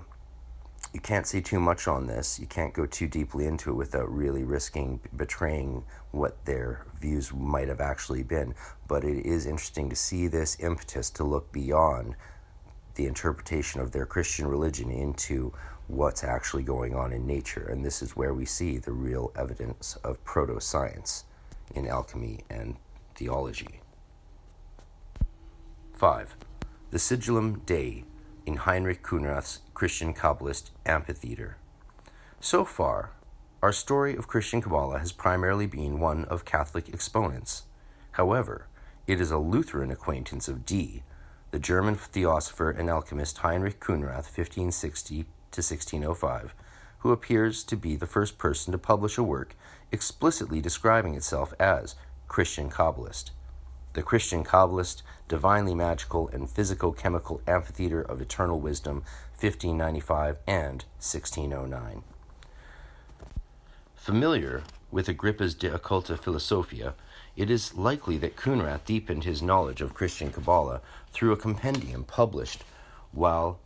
you 0.93 0.99
can't 0.99 1.25
say 1.25 1.41
too 1.41 1.59
much 1.59 1.87
on 1.87 2.07
this. 2.07 2.39
You 2.39 2.45
can't 2.45 2.73
go 2.73 2.85
too 2.85 3.07
deeply 3.07 3.45
into 3.45 3.71
it 3.71 3.75
without 3.75 4.13
really 4.13 4.43
risking 4.43 4.99
betraying 5.15 5.83
what 6.11 6.45
their 6.45 6.85
views 6.99 7.33
might 7.33 7.67
have 7.67 7.81
actually 7.81 8.23
been. 8.23 8.53
But 8.87 9.03
it 9.03 9.25
is 9.25 9.45
interesting 9.45 9.89
to 9.89 9.95
see 9.95 10.27
this 10.27 10.59
impetus 10.59 11.09
to 11.11 11.23
look 11.23 11.51
beyond 11.51 12.15
the 12.95 13.07
interpretation 13.07 13.81
of 13.81 13.91
their 13.91 14.05
Christian 14.05 14.47
religion 14.47 14.91
into 14.91 15.51
what's 15.87 16.23
actually 16.23 16.63
going 16.63 16.95
on 16.95 17.11
in 17.11 17.25
nature. 17.25 17.67
And 17.67 17.83
this 17.83 18.01
is 18.01 18.15
where 18.15 18.33
we 18.33 18.45
see 18.45 18.77
the 18.77 18.91
real 18.91 19.31
evidence 19.35 19.97
of 20.03 20.23
proto 20.23 20.59
science 20.59 21.25
in 21.73 21.87
alchemy 21.87 22.41
and 22.49 22.75
theology. 23.15 23.82
5. 25.93 26.35
The 26.89 26.97
Sigillum 26.97 27.65
Dei 27.65 28.03
in 28.45 28.57
Heinrich 28.57 29.03
Khunrath's 29.03 29.59
Christian 29.73 30.13
Kabbalist 30.13 30.71
Amphitheater. 30.85 31.57
So 32.39 32.65
far, 32.65 33.11
our 33.61 33.71
story 33.71 34.15
of 34.15 34.27
Christian 34.27 34.61
Kabbalah 34.61 34.99
has 34.99 35.11
primarily 35.11 35.67
been 35.67 35.99
one 35.99 36.25
of 36.25 36.45
Catholic 36.45 36.89
exponents. 36.89 37.63
However, 38.13 38.67
it 39.05 39.21
is 39.21 39.29
a 39.29 39.37
Lutheran 39.37 39.91
acquaintance 39.91 40.47
of 40.47 40.65
Dee, 40.65 41.03
the 41.51 41.59
German 41.59 41.95
theosopher 41.95 42.71
and 42.71 42.89
alchemist 42.89 43.37
Heinrich 43.37 43.79
Khunrath, 43.79 44.25
1560 44.25 45.23
to 45.23 45.61
1605, 45.61 46.55
who 46.99 47.11
appears 47.11 47.63
to 47.65 47.77
be 47.77 47.95
the 47.95 48.07
first 48.07 48.39
person 48.39 48.71
to 48.71 48.79
publish 48.79 49.17
a 49.17 49.23
work 49.23 49.55
explicitly 49.91 50.59
describing 50.59 51.13
itself 51.13 51.53
as 51.59 51.95
Christian 52.27 52.71
Kabbalist 52.71 53.29
the 53.93 54.03
Christian 54.03 54.43
Kabbalist, 54.43 55.03
Divinely 55.27 55.75
Magical 55.75 56.27
and 56.29 56.49
Physico 56.49 56.91
Chemical 56.91 57.41
Amphitheater 57.47 58.01
of 58.01 58.21
Eternal 58.21 58.59
Wisdom, 58.59 59.03
1595 59.39 60.37
and 60.47 60.85
1609. 60.99 62.03
Familiar 63.95 64.63
with 64.91 65.07
Agrippa's 65.07 65.55
De 65.55 65.69
Occulta 65.69 66.17
Philosophia, 66.17 66.93
it 67.35 67.49
is 67.49 67.75
likely 67.75 68.17
that 68.17 68.35
Khunrath 68.35 68.85
deepened 68.85 69.23
his 69.23 69.41
knowledge 69.41 69.81
of 69.81 69.93
Christian 69.93 70.31
Kabbalah 70.31 70.81
through 71.11 71.31
a 71.31 71.37
compendium 71.37 72.03
published 72.03 72.63
while 73.11 73.59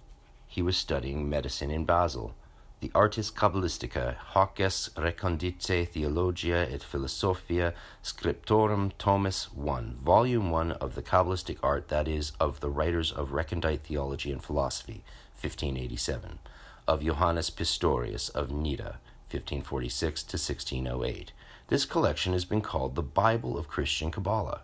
he 0.48 0.62
was 0.62 0.78
studying 0.78 1.30
medicine 1.30 1.72
in 1.72 1.86
Basel 1.86 2.34
the 2.80 2.92
Artis 2.94 3.32
Cabalistica, 3.32 4.18
hoc 4.18 4.60
est 4.60 4.94
recondite 4.96 5.88
Theologia 5.92 6.68
et 6.72 6.84
Philosophia 6.84 7.74
Scriptorum 8.04 8.92
Tomus 9.00 9.52
1, 9.52 9.96
Volume 10.04 10.52
1 10.52 10.74
of 10.74 10.94
the 10.94 11.02
cabalistic 11.02 11.58
Art, 11.64 11.88
that 11.88 12.08
is, 12.08 12.34
of 12.40 12.60
the 12.60 12.70
writers 12.70 13.12
of 13.12 13.32
recondite 13.32 13.82
theology 13.82 14.32
and 14.32 14.44
philosophy, 14.44 15.04
1587, 15.42 16.38
of 16.88 17.04
Johannes 17.04 17.50
Pistorius 17.50 18.30
of 18.36 18.50
Nida, 18.50 18.98
1546 19.32 20.22
to 20.24 20.38
1608. 20.38 21.32
This 21.70 21.86
collection 21.86 22.34
has 22.34 22.46
been 22.46 22.62
called 22.62 22.94
the 22.94 23.02
Bible 23.02 23.58
of 23.58 23.68
Christian 23.68 24.12
Kabbalah, 24.12 24.62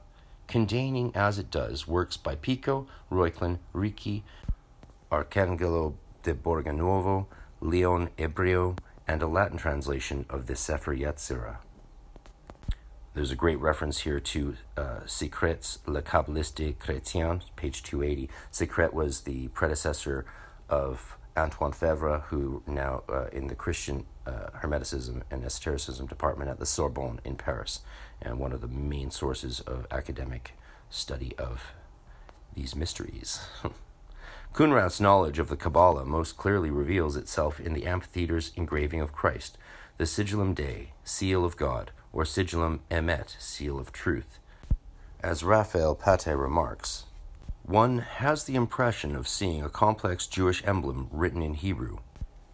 containing 0.47 1.11
as 1.15 1.39
it 1.39 1.49
does 1.49 1.87
works 1.87 2.17
by 2.17 2.35
Pico, 2.35 2.85
Reuchlin, 3.11 3.57
Ricci, 3.73 4.23
Arcangelo 5.11 5.95
de 6.21 6.35
Borgonovo, 6.35 7.25
Leon 7.63 8.09
Ebreo, 8.17 8.77
and 9.07 9.21
a 9.21 9.27
Latin 9.27 9.57
translation 9.57 10.25
of 10.29 10.47
the 10.47 10.55
Sefer 10.55 10.93
Yetzirah. 10.93 11.57
There's 13.13 13.31
a 13.31 13.35
great 13.35 13.59
reference 13.59 13.99
here 13.99 14.19
to 14.19 14.57
uh, 14.75 14.99
Secrets 15.05 15.79
le 15.85 16.01
Kabbaliste 16.01 16.75
Chrétien, 16.75 17.41
page 17.55 17.81
280. 17.83 18.29
Secret 18.51 18.93
was 18.93 19.21
the 19.21 19.47
predecessor 19.49 20.25
of 20.67 21.17
Antoine 21.37 21.71
Faivre, 21.71 22.23
who 22.23 22.63
now 22.67 23.03
uh, 23.07 23.27
in 23.31 23.47
the 23.47 23.55
Christian 23.55 24.05
uh, 24.25 24.49
Hermeticism 24.61 25.21
and 25.31 25.43
Esotericism 25.43 26.07
department 26.07 26.49
at 26.49 26.59
the 26.59 26.65
Sorbonne 26.65 27.21
in 27.23 27.35
Paris, 27.35 27.79
and 28.21 28.39
one 28.39 28.51
of 28.51 28.59
the 28.59 28.67
main 28.67 29.09
sources 29.09 29.61
of 29.61 29.87
academic 29.89 30.53
study 30.89 31.33
of 31.37 31.73
these 32.55 32.75
mysteries. 32.75 33.39
Khunrath's 34.53 35.01
knowledge 35.01 35.39
of 35.39 35.49
the 35.49 35.57
Kabbalah 35.57 36.05
most 36.05 36.37
clearly 36.37 36.69
reveals 36.69 37.15
itself 37.15 37.59
in 37.59 37.73
the 37.73 37.87
amphitheater's 37.87 38.51
engraving 38.55 39.01
of 39.01 39.11
Christ, 39.11 39.57
the 39.97 40.03
sigillum 40.03 40.53
Dei, 40.53 40.93
seal 41.03 41.43
of 41.43 41.57
God, 41.57 41.89
or 42.11 42.23
sigillum 42.23 42.81
Emet, 42.91 43.35
seal 43.41 43.79
of 43.79 43.91
truth. 43.91 44.37
As 45.21 45.43
Raphael 45.43 45.95
Patai 45.95 46.39
remarks, 46.39 47.05
one 47.63 47.97
has 47.97 48.43
the 48.43 48.53
impression 48.53 49.15
of 49.15 49.27
seeing 49.27 49.63
a 49.63 49.69
complex 49.69 50.27
Jewish 50.27 50.63
emblem 50.67 51.07
written 51.11 51.41
in 51.41 51.55
Hebrew, 51.55 51.97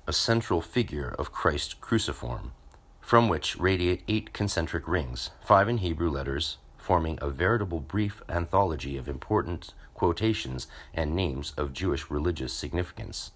a 0.07 0.13
central 0.13 0.61
figure 0.61 1.13
of 1.19 1.33
Christ 1.33 1.81
cruciform, 1.81 2.53
from 3.01 3.27
which 3.27 3.59
radiate 3.59 4.03
eight 4.07 4.31
concentric 4.31 4.87
rings, 4.87 5.31
five 5.41 5.67
in 5.67 5.79
Hebrew 5.79 6.09
letters, 6.09 6.59
forming 6.77 7.19
a 7.21 7.29
veritable 7.29 7.81
brief 7.81 8.21
anthology 8.29 8.95
of 8.95 9.09
important 9.09 9.73
quotations 9.99 10.65
and 10.93 11.13
names 11.13 11.51
of 11.57 11.73
Jewish 11.73 12.09
religious 12.09 12.53
significance. 12.53 13.31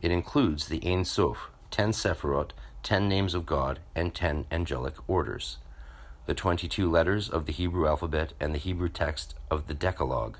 It 0.00 0.10
includes 0.10 0.66
the 0.66 0.80
Ein 0.82 1.04
Sof, 1.04 1.50
ten 1.70 1.92
Sephirot, 1.92 2.52
ten 2.82 3.06
names 3.06 3.34
of 3.34 3.44
God, 3.44 3.80
and 3.94 4.14
ten 4.14 4.46
angelic 4.50 4.94
orders, 5.06 5.58
the 6.24 6.32
22 6.32 6.90
letters 6.90 7.28
of 7.28 7.44
the 7.44 7.52
Hebrew 7.52 7.86
alphabet, 7.86 8.32
and 8.40 8.54
the 8.54 8.58
Hebrew 8.58 8.88
text 8.88 9.34
of 9.50 9.66
the 9.66 9.74
Decalogue. 9.74 10.38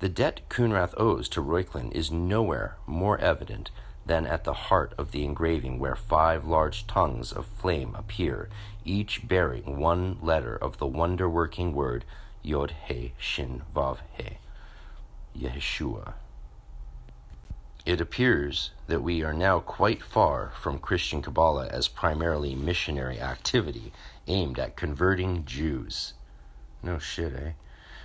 The 0.00 0.08
debt 0.08 0.40
Khunrath 0.48 0.92
owes 0.96 1.28
to 1.28 1.40
Reuchlin 1.40 1.92
is 1.92 2.10
nowhere 2.10 2.76
more 2.84 3.16
evident 3.18 3.70
than 4.04 4.26
at 4.26 4.42
the 4.42 4.54
heart 4.54 4.92
of 4.98 5.12
the 5.12 5.24
engraving, 5.24 5.78
where 5.78 5.94
five 5.94 6.44
large 6.44 6.88
tongues 6.88 7.30
of 7.30 7.46
flame 7.46 7.94
appear, 7.94 8.48
each 8.84 9.28
bearing 9.28 9.78
one 9.78 10.18
letter 10.20 10.56
of 10.56 10.78
the 10.78 10.86
wonder 10.86 11.28
working 11.28 11.72
word 11.72 12.04
Yod 12.42 12.74
He 12.88 13.12
Shin 13.16 13.62
Vav 13.72 13.98
He, 14.14 14.38
Yeshua. 15.38 16.14
It 17.84 18.00
appears 18.00 18.70
that 18.86 19.02
we 19.02 19.22
are 19.22 19.34
now 19.34 19.60
quite 19.60 20.02
far 20.02 20.52
from 20.58 20.78
Christian 20.78 21.20
Kabbalah 21.20 21.68
as 21.68 21.86
primarily 21.86 22.54
missionary 22.54 23.20
activity 23.20 23.92
aimed 24.26 24.58
at 24.58 24.76
converting 24.76 25.44
Jews. 25.44 26.14
No 26.82 26.98
shit, 26.98 27.34
eh? 27.34 27.52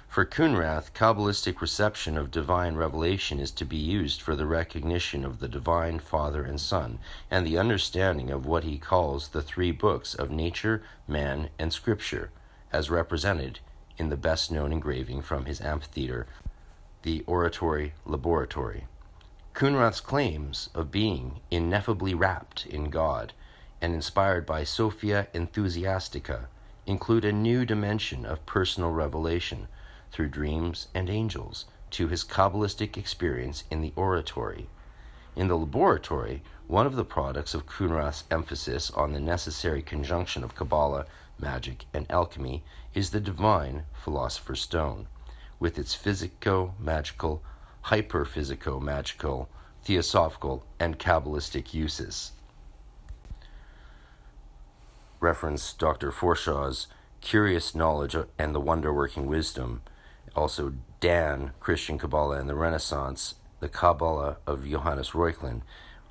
For 0.09 0.25
Khunrath, 0.25 0.91
Kabbalistic 0.93 1.61
reception 1.61 2.17
of 2.17 2.31
divine 2.31 2.75
revelation 2.75 3.39
is 3.39 3.51
to 3.51 3.63
be 3.63 3.77
used 3.77 4.21
for 4.21 4.35
the 4.35 4.47
recognition 4.47 5.23
of 5.23 5.39
the 5.39 5.47
divine 5.47 5.99
Father 5.99 6.43
and 6.43 6.59
Son, 6.59 6.97
and 7.29 7.45
the 7.45 7.59
understanding 7.59 8.31
of 8.31 8.45
what 8.45 8.63
he 8.63 8.79
calls 8.79 9.29
the 9.29 9.43
three 9.43 9.71
books 9.71 10.15
of 10.15 10.31
nature, 10.31 10.81
man, 11.07 11.51
and 11.59 11.71
scripture, 11.71 12.31
as 12.73 12.89
represented 12.89 13.59
in 13.99 14.09
the 14.09 14.17
best 14.17 14.51
known 14.51 14.71
engraving 14.71 15.21
from 15.21 15.45
his 15.45 15.61
amphitheater, 15.61 16.25
the 17.03 17.23
Oratory 17.27 17.93
Laboratory. 18.05 18.85
Khunrath's 19.53 20.01
claims 20.01 20.69
of 20.75 20.91
being 20.91 21.39
ineffably 21.49 22.13
wrapped 22.13 22.65
in 22.65 22.89
God 22.89 23.31
and 23.81 23.93
inspired 23.93 24.45
by 24.45 24.65
Sophia 24.65 25.27
Enthusiastica 25.33 26.47
include 26.85 27.23
a 27.23 27.31
new 27.31 27.65
dimension 27.65 28.25
of 28.25 28.45
personal 28.45 28.91
revelation 28.91 29.69
through 30.11 30.27
dreams 30.27 30.87
and 30.93 31.09
angels 31.09 31.65
to 31.91 32.09
his 32.09 32.25
Kabbalistic 32.25 32.97
experience 32.97 33.63
in 33.71 33.81
the 33.81 33.93
oratory. 33.95 34.67
In 35.35 35.47
the 35.47 35.57
laboratory, 35.57 36.41
one 36.67 36.85
of 36.85 36.95
the 36.97 37.05
products 37.05 37.53
of 37.53 37.65
Khunrath's 37.65 38.25
emphasis 38.29 38.91
on 38.91 39.13
the 39.13 39.21
necessary 39.21 39.81
conjunction 39.81 40.43
of 40.43 40.55
Kabbalah, 40.55 41.05
magic, 41.39 41.85
and 41.93 42.05
alchemy 42.11 42.63
is 42.93 43.11
the 43.11 43.21
divine 43.21 43.83
philosopher's 43.93 44.61
stone, 44.61 45.07
with 45.59 45.77
its 45.77 45.93
physico 45.93 46.73
magical, 46.79 47.43
hyperphysico 47.85 48.81
magical, 48.81 49.49
theosophical, 49.83 50.65
and 50.79 50.99
Kabbalistic 50.99 51.73
uses. 51.73 52.31
Reference 55.19 55.73
Dr. 55.73 56.11
Forshaw's 56.11 56.87
Curious 57.21 57.75
Knowledge 57.75 58.15
and 58.37 58.55
the 58.55 58.61
Wonder 58.61 58.93
Working 58.93 59.27
Wisdom 59.27 59.81
also 60.35 60.73
Dan, 60.99 61.51
Christian 61.59 61.97
Kabbalah 61.97 62.39
and 62.39 62.49
the 62.49 62.55
Renaissance, 62.55 63.35
the 63.59 63.69
Kabbalah 63.69 64.37
of 64.47 64.67
Johannes 64.67 65.11
Reuchlin, 65.11 65.61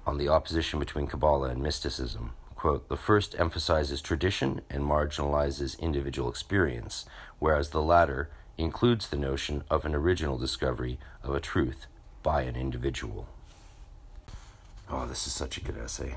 on 0.06 0.18
the 0.18 0.28
opposition 0.28 0.78
between 0.78 1.06
Kabbalah 1.06 1.50
and 1.50 1.62
mysticism. 1.62 2.32
Quote, 2.54 2.88
the 2.88 2.96
first 2.96 3.38
emphasizes 3.38 4.00
tradition 4.00 4.62
and 4.68 4.82
marginalizes 4.82 5.78
individual 5.78 6.28
experience, 6.28 7.06
whereas 7.38 7.70
the 7.70 7.82
latter 7.82 8.30
includes 8.58 9.08
the 9.08 9.16
notion 9.16 9.62
of 9.70 9.84
an 9.84 9.94
original 9.94 10.36
discovery 10.36 10.98
of 11.22 11.34
a 11.34 11.40
truth 11.40 11.86
by 12.22 12.42
an 12.42 12.56
individual. 12.56 13.28
Oh, 14.90 15.06
this 15.06 15.26
is 15.26 15.32
such 15.32 15.56
a 15.56 15.60
good 15.60 15.78
essay. 15.78 16.16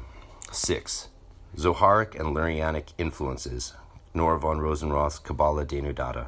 Six, 0.51 1.09
Zoharic 1.55 2.19
and 2.19 2.35
Lurianic 2.35 2.93
influences, 2.97 3.73
Knorr 4.13 4.37
von 4.39 4.59
Rosenroth's 4.59 5.19
Kabbalah 5.19 5.65
Denudata. 5.65 6.27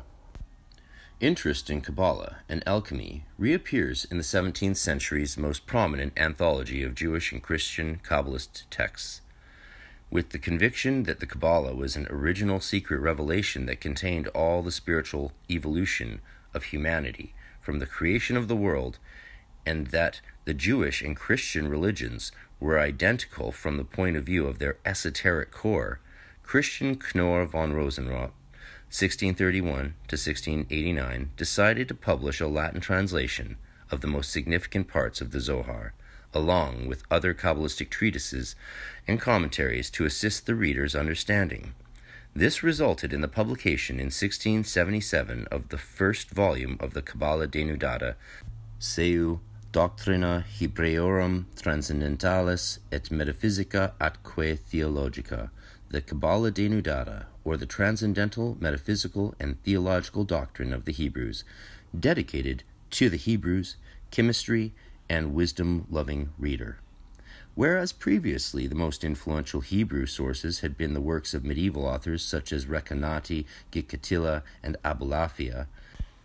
Interest 1.20 1.70
in 1.70 1.82
Kabbalah 1.82 2.38
and 2.50 2.62
alchemy 2.68 3.26
reappears 3.38 4.06
in 4.06 4.18
the 4.18 4.24
17th 4.24 4.78
century's 4.78 5.38
most 5.38 5.66
prominent 5.66 6.14
anthology 6.18 6.84
of 6.84 6.96
Jewish 6.96 7.32
and 7.32 7.42
Christian 7.42 8.00
Kabbalist 8.04 8.64
texts. 8.70 9.22
With 10.14 10.30
the 10.30 10.38
conviction 10.38 11.06
that 11.06 11.20
the 11.22 11.26
Kabbalah 11.26 11.74
was 11.74 11.96
an 11.96 12.06
original 12.08 12.60
secret 12.60 13.00
revelation 13.00 13.66
that 13.66 13.82
contained 13.82 14.28
all 14.28 14.62
the 14.62 14.72
spiritual 14.72 15.32
evolution 15.50 16.22
of 16.54 16.66
humanity 16.66 17.34
from 17.60 17.80
the 17.80 17.88
creation 17.88 18.38
of 18.38 18.48
the 18.48 18.56
world, 18.56 19.00
and 19.66 19.88
that 19.88 20.22
the 20.46 20.54
Jewish 20.54 21.02
and 21.02 21.16
Christian 21.16 21.68
religions 21.68 22.32
were 22.60 22.80
identical 22.80 23.52
from 23.52 23.78
the 23.78 23.84
point 23.84 24.16
of 24.16 24.24
view 24.24 24.46
of 24.46 24.60
their 24.60 24.78
esoteric 24.86 25.50
core, 25.50 26.00
Christian 26.44 26.96
Knorr 26.96 27.48
von 27.48 27.74
Rosenroth 27.74 28.34
1631 28.94 29.96
to 30.10 30.16
1689, 30.16 31.32
decided 31.36 31.88
to 31.88 31.96
publish 31.96 32.40
a 32.40 32.46
Latin 32.46 32.82
translation 32.82 33.58
of 33.90 34.02
the 34.02 34.08
most 34.08 34.30
significant 34.30 34.88
parts 34.88 35.22
of 35.22 35.32
the 35.32 35.40
Zohar, 35.40 35.96
along 36.34 36.88
with 36.88 37.04
other 37.10 37.34
Kabbalistic 37.34 37.90
treatises 37.90 38.56
and 39.08 39.20
commentaries 39.20 39.90
to 39.92 40.06
assist 40.06 40.46
the 40.46 40.56
reader's 40.56 40.96
understanding. 40.96 41.74
This 42.36 42.64
resulted 42.64 43.14
in 43.14 43.22
the 43.22 43.28
publication 43.28 43.98
in 43.98 44.08
1677 44.08 45.48
of 45.52 45.70
the 45.70 45.78
first 45.78 46.32
volume 46.32 46.78
of 46.80 46.94
the 46.94 47.04
Kabbalah 47.04 47.48
Denudata, 47.48 48.16
Seu 48.80 49.40
Doctrina 49.72 50.44
Hebreorum 50.60 51.46
Transcendentalis 51.56 52.80
et 52.92 53.12
Metaphysica 53.12 53.94
atque 54.02 54.58
Theologica, 54.60 55.52
the 55.90 56.02
Kabbalah 56.02 56.52
Denudata, 56.52 57.26
or 57.44 57.56
the 57.56 57.66
transcendental, 57.66 58.58
metaphysical, 58.60 59.36
and 59.40 59.62
theological 59.64 60.24
doctrine 60.24 60.74
of 60.74 60.86
the 60.86 60.92
Hebrews, 60.92 61.44
dedicated 61.98 62.64
to 62.92 63.10
the 63.10 63.18
Hebrews, 63.18 63.76
chemistry, 64.10 64.74
and 65.14 65.36
wisdom 65.36 65.86
loving 65.92 66.30
reader. 66.40 66.80
Whereas 67.54 67.92
previously 67.92 68.66
the 68.66 68.74
most 68.74 69.04
influential 69.04 69.62
Hebrew 69.62 70.08
sources 70.08 70.62
had 70.62 70.76
been 70.76 70.96
the 70.96 71.02
works 71.02 71.36
of 71.36 71.46
medieval 71.46 71.86
authors 71.86 72.26
such 72.26 72.52
as 72.52 72.66
Recanati, 72.66 73.46
Gikatilla, 73.72 74.42
and 74.64 74.76
Abulafia, 74.84 75.68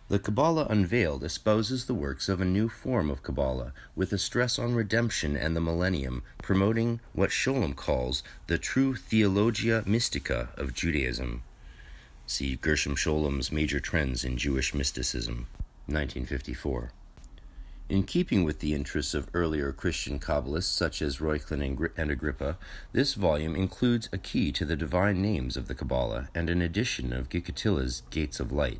the 0.07 0.17
Kabbalah 0.17 0.65
Unveiled 0.71 1.23
espouses 1.23 1.85
the 1.85 1.93
works 1.93 2.29
of 2.29 2.41
a 2.41 2.45
new 2.45 2.67
form 2.67 3.11
of 3.11 3.21
Kabbalah, 3.21 3.73
with 3.95 4.11
a 4.11 4.17
stress 4.17 4.57
on 4.57 4.73
redemption 4.73 5.37
and 5.37 5.55
the 5.55 5.61
millennium, 5.61 6.23
promoting 6.41 6.99
what 7.13 7.29
Scholem 7.29 7.75
calls 7.75 8.23
the 8.47 8.57
true 8.57 8.95
theologia 8.95 9.83
mystica 9.85 10.49
of 10.57 10.73
Judaism. 10.73 11.43
See 12.25 12.55
Gershom 12.55 12.95
Scholem's 12.95 13.51
Major 13.51 13.79
Trends 13.79 14.23
in 14.23 14.35
Jewish 14.35 14.73
Mysticism, 14.73 15.45
1954. 15.85 16.91
In 17.89 18.03
keeping 18.03 18.43
with 18.43 18.59
the 18.59 18.75
interests 18.75 19.15
of 19.15 19.31
earlier 19.33 19.71
Christian 19.71 20.19
Kabbalists 20.19 20.71
such 20.71 21.01
as 21.01 21.19
Reuchlin 21.19 21.89
and 21.97 22.11
Agrippa, 22.11 22.59
this 22.93 23.15
volume 23.15 23.55
includes 23.55 24.07
a 24.13 24.19
key 24.19 24.51
to 24.51 24.63
the 24.63 24.75
divine 24.75 25.23
names 25.23 25.57
of 25.57 25.67
the 25.67 25.73
Kabbalah 25.73 26.29
and 26.35 26.51
an 26.51 26.61
edition 26.61 27.11
of 27.11 27.29
Gikatilla's 27.29 28.03
Gates 28.11 28.39
of 28.39 28.51
Light. 28.51 28.79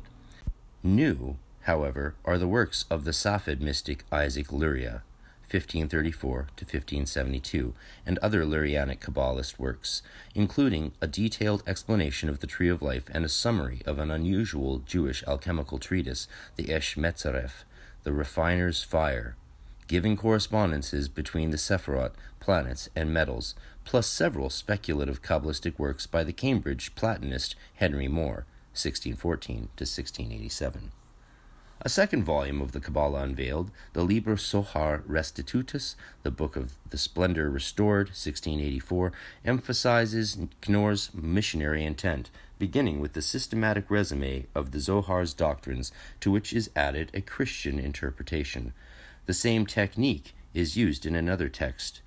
New, 0.84 1.38
however, 1.62 2.14
are 2.24 2.38
the 2.38 2.46
works 2.46 2.84
of 2.88 3.02
the 3.02 3.12
Safed 3.12 3.60
mystic 3.60 4.04
Isaac 4.12 4.52
Luria, 4.52 5.02
1534 5.50 6.46
to 6.54 6.64
1572, 6.64 7.74
and 8.06 8.16
other 8.18 8.44
Lurianic 8.44 9.00
Kabbalist 9.00 9.58
works, 9.58 10.02
including 10.36 10.92
a 11.00 11.08
detailed 11.08 11.64
explanation 11.66 12.28
of 12.28 12.38
the 12.38 12.46
Tree 12.46 12.68
of 12.68 12.80
Life 12.80 13.06
and 13.10 13.24
a 13.24 13.28
summary 13.28 13.82
of 13.84 13.98
an 13.98 14.12
unusual 14.12 14.78
Jewish 14.78 15.24
alchemical 15.26 15.80
treatise, 15.80 16.28
the 16.54 16.72
Esh 16.72 16.94
Metzaref, 16.94 17.64
the 18.02 18.12
Refiner's 18.12 18.82
Fire, 18.82 19.36
giving 19.86 20.16
correspondences 20.16 21.08
between 21.08 21.50
the 21.50 21.56
Sephirot, 21.56 22.12
planets, 22.38 22.88
and 22.94 23.12
metals, 23.12 23.54
plus 23.84 24.06
several 24.06 24.50
speculative 24.50 25.22
Kabbalistic 25.22 25.78
works 25.78 26.06
by 26.06 26.24
the 26.24 26.32
Cambridge 26.32 26.94
Platonist 26.94 27.56
Henry 27.74 28.08
More, 28.08 28.46
1614 28.72 29.56
to 29.76 29.84
1687. 29.84 30.92
A 31.82 31.88
second 31.88 32.24
volume 32.24 32.60
of 32.60 32.72
the 32.72 32.80
Kabbalah 32.80 33.22
unveiled, 33.22 33.70
the 33.94 34.04
Liber 34.04 34.36
Sohar 34.36 35.02
Restitutus, 35.08 35.94
the 36.22 36.30
Book 36.30 36.54
of 36.54 36.74
the 36.90 36.98
Splendor 36.98 37.48
Restored, 37.48 38.08
1684, 38.08 39.12
emphasizes 39.46 40.36
Knorr's 40.68 41.10
missionary 41.14 41.82
intent, 41.84 42.30
beginning 42.60 43.00
with 43.00 43.14
the 43.14 43.22
systematic 43.22 43.90
resume 43.90 44.46
of 44.54 44.70
the 44.70 44.78
Zohar's 44.78 45.34
doctrines, 45.34 45.90
to 46.20 46.30
which 46.30 46.52
is 46.52 46.70
added 46.76 47.10
a 47.12 47.20
Christian 47.20 47.80
interpretation. 47.80 48.72
The 49.26 49.34
same 49.34 49.66
technique 49.66 50.34
is 50.54 50.76
used 50.76 51.04
in 51.04 51.16
another 51.16 51.48
text 51.48 52.02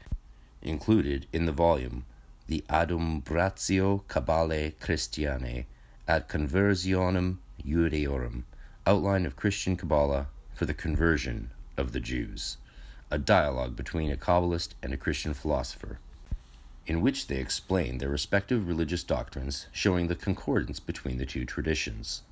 included 0.64 1.28
in 1.34 1.46
the 1.46 1.52
volume, 1.52 2.06
the 2.48 2.64
Adumbratio 2.70 4.04
Kabbalae 4.08 4.74
Christianae 4.80 5.66
ad 6.08 6.28
Conversionem 6.28 7.38
Judaeorum 7.66 8.44
Outline 8.86 9.26
of 9.26 9.36
Christian 9.36 9.76
Kabbalah 9.78 10.28
for 10.54 10.66
the 10.66 10.74
Conversion 10.74 11.52
of 11.78 11.94
the 11.94 12.00
Jews, 12.00 12.58
a 13.10 13.18
dialogue 13.18 13.76
between 13.76 14.12
a 14.12 14.18
Kabbalist 14.18 14.70
and 14.82 14.94
a 14.94 14.98
Christian 14.98 15.34
philosopher, 15.34 16.00
in 16.86 17.02
which 17.02 17.28
they 17.28 17.38
explain 17.38 17.98
their 17.98 18.10
respective 18.10 18.68
religious 18.68 19.04
doctrines, 19.04 19.68
showing 19.72 20.08
the 20.08 20.16
concordance 20.16 20.80
between 20.80 21.18
the 21.18 21.26
two 21.26 21.46
traditions. 21.46 22.24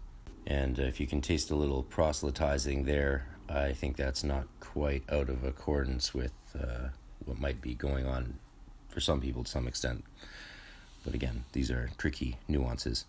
And 0.46 0.80
uh, 0.80 0.84
if 0.84 1.00
you 1.00 1.08
can 1.08 1.22
taste 1.22 1.52
a 1.52 1.56
little 1.56 1.84
proselytizing 1.84 2.84
there, 2.84 3.28
I 3.48 3.74
think 3.74 3.96
that's 3.96 4.24
not 4.24 4.48
quite 4.60 5.04
out 5.12 5.30
of 5.30 5.44
accordance 5.44 6.14
with 6.14 6.34
uh, 6.60 6.90
what 7.26 7.40
might 7.40 7.62
be 7.62 7.74
going 7.74 8.06
on 8.06 8.40
for 8.90 9.00
some 9.00 9.22
people 9.22 9.44
to 9.44 9.52
some 9.52 9.68
extent. 9.68 10.04
But 11.06 11.14
again, 11.14 11.46
these 11.54 11.72
are 11.72 11.92
tricky 11.98 12.38
nuances. 12.48 13.06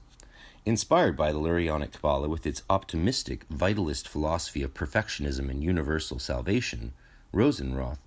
Inspired 0.64 1.16
by 1.16 1.32
the 1.32 1.40
Lurianic 1.40 1.92
Kabbalah 1.92 2.28
with 2.28 2.46
its 2.46 2.62
optimistic, 2.70 3.48
vitalist 3.48 4.06
philosophy 4.06 4.62
of 4.62 4.74
perfectionism 4.74 5.50
and 5.50 5.62
universal 5.62 6.20
salvation, 6.20 6.92
Rosenroth 7.32 7.98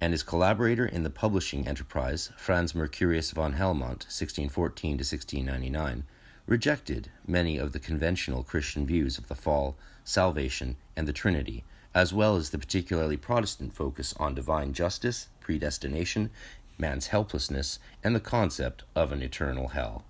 and 0.00 0.12
his 0.12 0.22
collaborator 0.22 0.86
in 0.86 1.02
the 1.02 1.10
publishing 1.10 1.68
enterprise, 1.68 2.32
Franz 2.36 2.74
Mercurius 2.74 3.32
von 3.32 3.54
Helmont, 3.54 4.06
1614 4.08 4.98
to 4.98 5.02
1699, 5.02 6.04
rejected 6.46 7.10
many 7.26 7.58
of 7.58 7.72
the 7.72 7.78
conventional 7.78 8.42
Christian 8.42 8.86
views 8.86 9.18
of 9.18 9.28
the 9.28 9.34
fall, 9.34 9.76
salvation, 10.02 10.76
and 10.96 11.06
the 11.06 11.12
Trinity, 11.12 11.64
as 11.94 12.12
well 12.12 12.36
as 12.36 12.50
the 12.50 12.58
particularly 12.58 13.16
Protestant 13.16 13.74
focus 13.74 14.14
on 14.18 14.34
divine 14.34 14.72
justice, 14.72 15.28
predestination, 15.40 16.30
man's 16.78 17.08
helplessness, 17.08 17.78
and 18.02 18.16
the 18.16 18.20
concept 18.20 18.84
of 18.96 19.12
an 19.12 19.22
eternal 19.22 19.68
hell. 19.68 20.04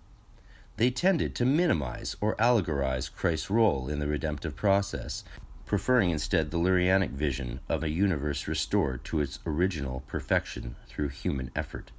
They 0.77 0.91
tended 0.91 1.35
to 1.35 1.45
minimize 1.45 2.17
or 2.21 2.37
allegorize 2.37 3.13
Christ's 3.13 3.51
role 3.51 3.89
in 3.89 3.99
the 3.99 4.07
redemptive 4.07 4.57
process, 4.57 5.25
preferring 5.71 6.11
instead 6.11 6.51
the 6.51 6.59
Lurianic 6.59 7.11
vision 7.11 7.61
of 7.69 7.85
a 7.85 7.89
universe 7.89 8.49
restored 8.49 9.05
to 9.05 9.21
its 9.21 9.39
original 9.47 10.03
perfection 10.09 10.75
through 10.89 11.09
human 11.09 11.49
effort. 11.55 11.93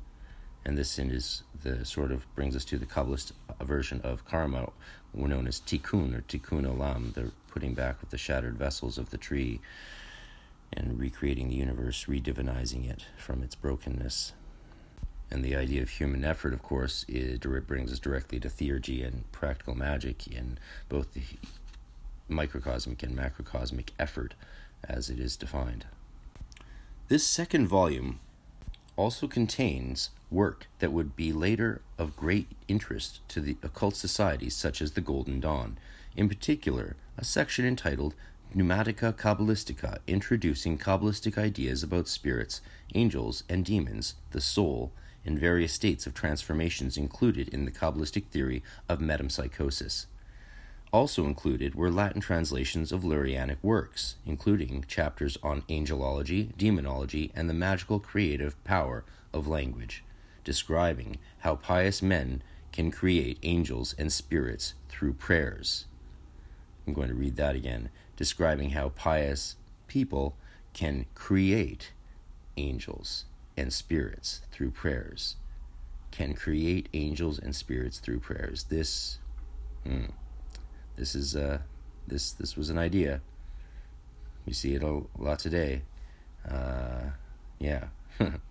And 0.66 0.78
this 0.78 1.00
is 1.00 1.44
the 1.64 1.86
sort 1.86 2.12
of 2.12 2.26
brings 2.36 2.54
us 2.54 2.66
to 2.66 2.78
the 2.78 2.86
Kabbalist 2.86 3.32
version 3.62 4.02
of 4.04 4.26
karma, 4.26 4.72
known 5.14 5.48
as 5.48 5.62
tikkun 5.62 6.14
or 6.14 6.22
tikkun 6.24 6.66
olam, 6.66 7.14
the 7.14 7.32
putting 7.48 7.74
back 7.74 8.04
of 8.04 8.10
the 8.10 8.18
shattered 8.18 8.58
vessels 8.58 8.98
of 8.98 9.10
the 9.10 9.18
tree 9.18 9.62
and 10.74 11.00
recreating 11.00 11.48
the 11.48 11.56
universe, 11.56 12.08
redivinizing 12.10 12.90
it 12.90 13.06
from 13.16 13.42
its 13.42 13.56
brokenness. 13.56 14.34
And 15.32 15.46
the 15.46 15.56
idea 15.56 15.82
of 15.82 15.92
human 15.92 16.26
effort, 16.26 16.52
of 16.52 16.62
course, 16.62 17.06
is, 17.08 17.40
brings 17.40 17.94
us 17.94 18.00
directly 18.00 18.38
to 18.42 18.50
theurgy 18.50 19.08
and 19.08 19.32
practical 19.32 19.76
magic 19.76 20.28
in 20.28 20.58
both 20.90 21.14
the 21.14 21.22
microcosmic 22.32 23.04
and 23.04 23.16
macrocosmic 23.16 23.90
effort 24.00 24.34
as 24.84 25.10
it 25.10 25.20
is 25.20 25.36
defined. 25.36 25.86
This 27.08 27.26
second 27.26 27.68
volume 27.68 28.20
also 28.96 29.28
contains 29.28 30.12
work 30.30 30.68
that 30.80 30.92
would 30.92 31.16
be 31.16 31.34
later 31.34 31.82
of 31.98 32.16
great 32.16 32.48
interest 32.68 33.20
to 33.30 33.42
the 33.42 33.58
occult 33.62 33.96
societies 33.96 34.56
such 34.56 34.82
as 34.82 34.94
the 34.94 35.02
Golden 35.02 35.40
Dawn, 35.40 35.78
in 36.16 36.30
particular, 36.30 36.96
a 37.18 37.26
section 37.26 37.66
entitled 37.66 38.16
Pneumatica 38.56 39.14
Kabbalistica, 39.14 40.00
introducing 40.08 40.78
Kabbalistic 40.78 41.38
ideas 41.38 41.84
about 41.84 42.08
spirits, 42.08 42.62
angels, 42.94 43.44
and 43.48 43.64
demons, 43.64 44.16
the 44.32 44.42
soul, 44.42 44.92
and 45.26 45.40
various 45.40 45.72
states 45.72 46.06
of 46.06 46.14
transformations 46.14 46.98
included 46.98 47.48
in 47.50 47.66
the 47.66 47.72
Kabbalistic 47.72 48.26
theory 48.26 48.64
of 48.90 49.00
metempsychosis. 49.00 50.06
Also 50.92 51.26
included 51.26 51.74
were 51.74 51.90
Latin 51.90 52.20
translations 52.20 52.92
of 52.92 53.04
Lurianic 53.04 53.58
works, 53.62 54.16
including 54.26 54.84
chapters 54.90 55.38
on 55.42 55.62
angelology, 55.64 56.56
demonology, 56.58 57.32
and 57.34 57.50
the 57.50 57.54
magical 57.54 58.00
creative 58.00 58.62
power 58.66 59.06
of 59.34 59.48
language, 59.48 60.04
describing 60.44 61.18
how 61.40 61.56
pious 61.56 62.02
men 62.02 62.44
can 62.74 62.92
create 62.92 63.40
angels 63.44 63.96
and 63.98 64.12
spirits 64.12 64.74
through 64.90 65.14
prayers. 65.14 65.86
I'm 66.86 66.94
going 66.94 67.10
to 67.10 67.16
read 67.16 67.38
that 67.38 67.56
again, 67.56 67.90
describing 68.18 68.72
how 68.72 68.90
pious 68.90 69.56
people 69.88 70.36
can 70.74 71.06
create 71.16 71.94
angels 72.58 73.26
and 73.56 73.72
spirits 73.72 74.42
through 74.52 74.72
prayers, 74.72 75.38
can 76.12 76.34
create 76.34 76.90
angels 76.94 77.40
and 77.40 77.56
spirits 77.56 78.00
through 78.00 78.20
prayers. 78.20 78.64
This, 78.66 79.20
hmm, 79.86 80.06
this 81.02 81.16
is 81.16 81.36
uh, 81.36 81.58
this 82.08 82.32
this 82.34 82.56
was 82.56 82.70
an 82.70 82.78
idea. 82.78 83.22
We 84.46 84.54
see 84.54 84.76
it 84.76 84.84
a 84.84 85.02
lot 85.18 85.40
today. 85.40 85.82
Uh, 86.48 87.10
yeah. 87.58 87.86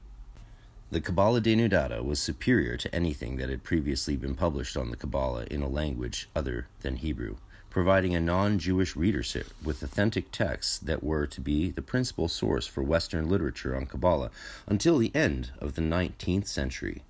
the 0.90 1.00
Kabbalah 1.00 1.40
Denudata 1.40 2.04
was 2.04 2.20
superior 2.20 2.76
to 2.76 2.92
anything 2.92 3.36
that 3.36 3.50
had 3.50 3.62
previously 3.62 4.16
been 4.16 4.34
published 4.34 4.76
on 4.76 4.90
the 4.90 4.96
Kabbalah 4.96 5.44
in 5.48 5.62
a 5.62 5.68
language 5.68 6.28
other 6.34 6.66
than 6.80 6.96
Hebrew 6.96 7.36
providing 7.70 8.16
a 8.16 8.20
non 8.20 8.58
Jewish 8.58 8.96
readership 8.96 9.46
with 9.62 9.80
authentic 9.84 10.32
texts 10.32 10.76
that 10.78 11.04
were 11.04 11.28
to 11.28 11.40
be 11.40 11.70
the 11.70 11.82
principal 11.82 12.26
source 12.26 12.66
for 12.66 12.82
Western 12.82 13.28
literature 13.28 13.76
on 13.76 13.86
Kabbalah 13.86 14.32
until 14.66 14.98
the 14.98 15.14
end 15.14 15.52
of 15.60 15.76
the 15.76 15.82
19th 15.82 16.48
century. 16.48 17.02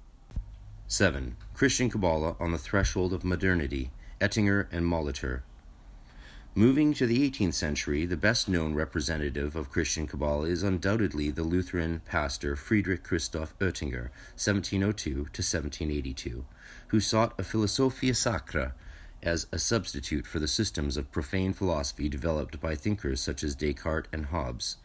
7. 0.86 1.36
Christian 1.54 1.88
Kabbalah 1.88 2.36
on 2.38 2.52
the 2.52 2.58
Threshold 2.58 3.14
of 3.14 3.24
Modernity, 3.24 3.90
Oettinger 4.20 4.66
and 4.70 4.84
Molitor. 4.84 5.40
Moving 6.54 6.92
to 6.94 7.06
the 7.06 7.30
18th 7.30 7.54
century, 7.54 8.04
the 8.04 8.18
best 8.18 8.48
known 8.48 8.74
representative 8.74 9.56
of 9.56 9.70
Christian 9.70 10.06
Kabbalah 10.06 10.48
is 10.48 10.62
undoubtedly 10.62 11.30
the 11.30 11.42
Lutheran 11.42 12.02
pastor 12.04 12.54
Friedrich 12.54 13.02
Christoph 13.02 13.58
Oettinger, 13.60 14.10
1702 14.36 15.10
to 15.10 15.16
1782, 15.16 16.44
who 16.88 17.00
sought 17.00 17.38
a 17.38 17.44
Philosophia 17.44 18.12
Sacra 18.12 18.74
as 19.22 19.46
a 19.52 19.58
substitute 19.58 20.26
for 20.26 20.38
the 20.38 20.48
systems 20.48 20.98
of 20.98 21.12
profane 21.12 21.54
philosophy 21.54 22.08
developed 22.08 22.60
by 22.60 22.74
thinkers 22.74 23.22
such 23.22 23.42
as 23.42 23.54
Descartes 23.54 24.08
and 24.12 24.26
Hobbes. 24.26 24.76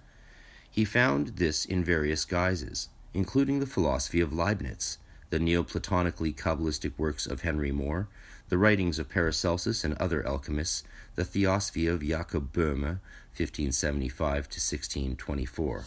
He 0.70 0.86
found 0.86 1.38
this 1.38 1.66
in 1.66 1.84
various 1.84 2.24
guises, 2.24 2.90
including 3.14 3.60
the 3.60 3.66
philosophy 3.66 4.22
of 4.22 4.32
Leibniz, 4.32 4.98
the 5.30 5.40
Neoplatonically 5.40 6.36
Kabbalistic 6.36 6.94
works 6.98 7.26
of 7.26 7.42
Henry 7.42 7.72
More, 7.72 8.08
the 8.50 8.58
writings 8.58 9.00
of 9.00 9.10
Paracelsus 9.10 9.84
and 9.84 9.96
other 9.96 10.26
alchemists, 10.26 10.84
the 11.16 11.26
Theosophy 11.26 11.88
of 11.88 12.02
Jacob 12.02 12.52
Boehme, 12.52 13.00
1575 13.38 14.34
to 14.50 14.60
1624, 14.60 15.84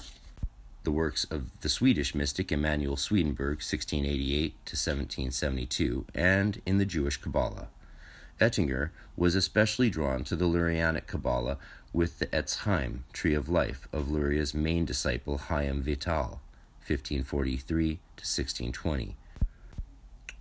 the 0.85 0.91
works 0.91 1.25
of 1.25 1.61
the 1.61 1.69
Swedish 1.69 2.15
mystic 2.15 2.51
Emanuel 2.51 2.97
Swedenborg, 2.97 3.59
1688 3.59 4.53
to 4.67 4.73
1772, 4.73 6.07
and 6.15 6.61
in 6.67 6.79
the 6.79 6.85
Jewish 6.85 7.17
Kabbalah. 7.17 7.69
Oettinger 8.41 8.91
was 9.17 9.35
especially 9.35 9.91
drawn 9.91 10.25
to 10.25 10.37
the 10.37 10.47
Lurianic 10.47 11.07
Kabbalah 11.07 11.59
with 11.93 12.19
the 12.19 12.27
Etz 12.27 12.65
Tree 13.13 13.35
of 13.35 13.49
Life, 13.49 13.89
of 13.93 14.11
Luria's 14.11 14.55
main 14.55 14.85
disciple 14.85 15.39
Chaim 15.39 15.83
Vital, 15.83 16.41
1543 16.87 17.89
to 17.89 18.23
1620. 18.23 19.17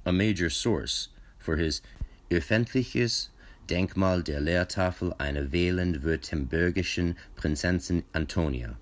A 0.05 0.11
major 0.11 0.49
source 0.49 1.09
for 1.38 1.57
his 1.57 1.82
Öffentliches 2.30 3.30
Denkmal 3.69 4.21
der 4.21 4.41
Lehrtafel 4.41 5.13
einer 5.17 5.53
weiland-Württembergischen 5.53 7.15
Prinzessin 7.38 8.03
Antonia, 8.13 8.75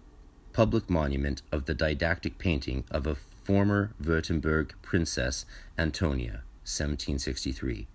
public 0.52 0.90
monument 0.90 1.44
of 1.52 1.66
the 1.68 1.76
didactic 1.76 2.40
painting 2.40 2.86
of 2.90 3.06
a 3.06 3.16
former 3.44 3.92
Württemberg 4.02 4.72
princess 4.82 5.46
Antonia, 5.78 6.42
1763. 6.64 7.86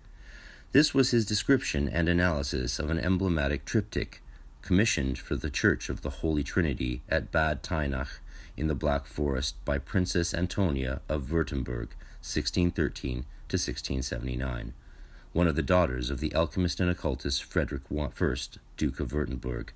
This 0.71 0.93
was 0.93 1.11
his 1.11 1.25
description 1.25 1.89
and 1.89 2.07
analysis 2.07 2.79
of 2.79 2.89
an 2.89 2.99
emblematic 2.99 3.65
triptych 3.65 4.21
commissioned 4.61 5.19
for 5.19 5.35
the 5.35 5.49
Church 5.49 5.89
of 5.89 6.01
the 6.01 6.21
Holy 6.21 6.43
Trinity 6.43 7.01
at 7.09 7.29
Bad 7.29 7.61
Teinach 7.61 8.21
in 8.55 8.67
the 8.67 8.75
Black 8.75 9.05
Forest 9.05 9.55
by 9.65 9.77
Princess 9.77 10.33
Antonia 10.33 11.01
of 11.09 11.23
Württemberg, 11.23 11.89
1613 12.21 13.25
to 13.49 13.57
1679, 13.57 14.73
one 15.33 15.47
of 15.47 15.55
the 15.55 15.61
daughters 15.61 16.09
of 16.09 16.19
the 16.19 16.33
alchemist 16.35 16.79
and 16.79 16.89
occultist 16.89 17.43
Frederick 17.43 17.83
I, 17.91 18.07
Duke 18.77 18.99
of 18.99 19.09
Württemberg. 19.09 19.69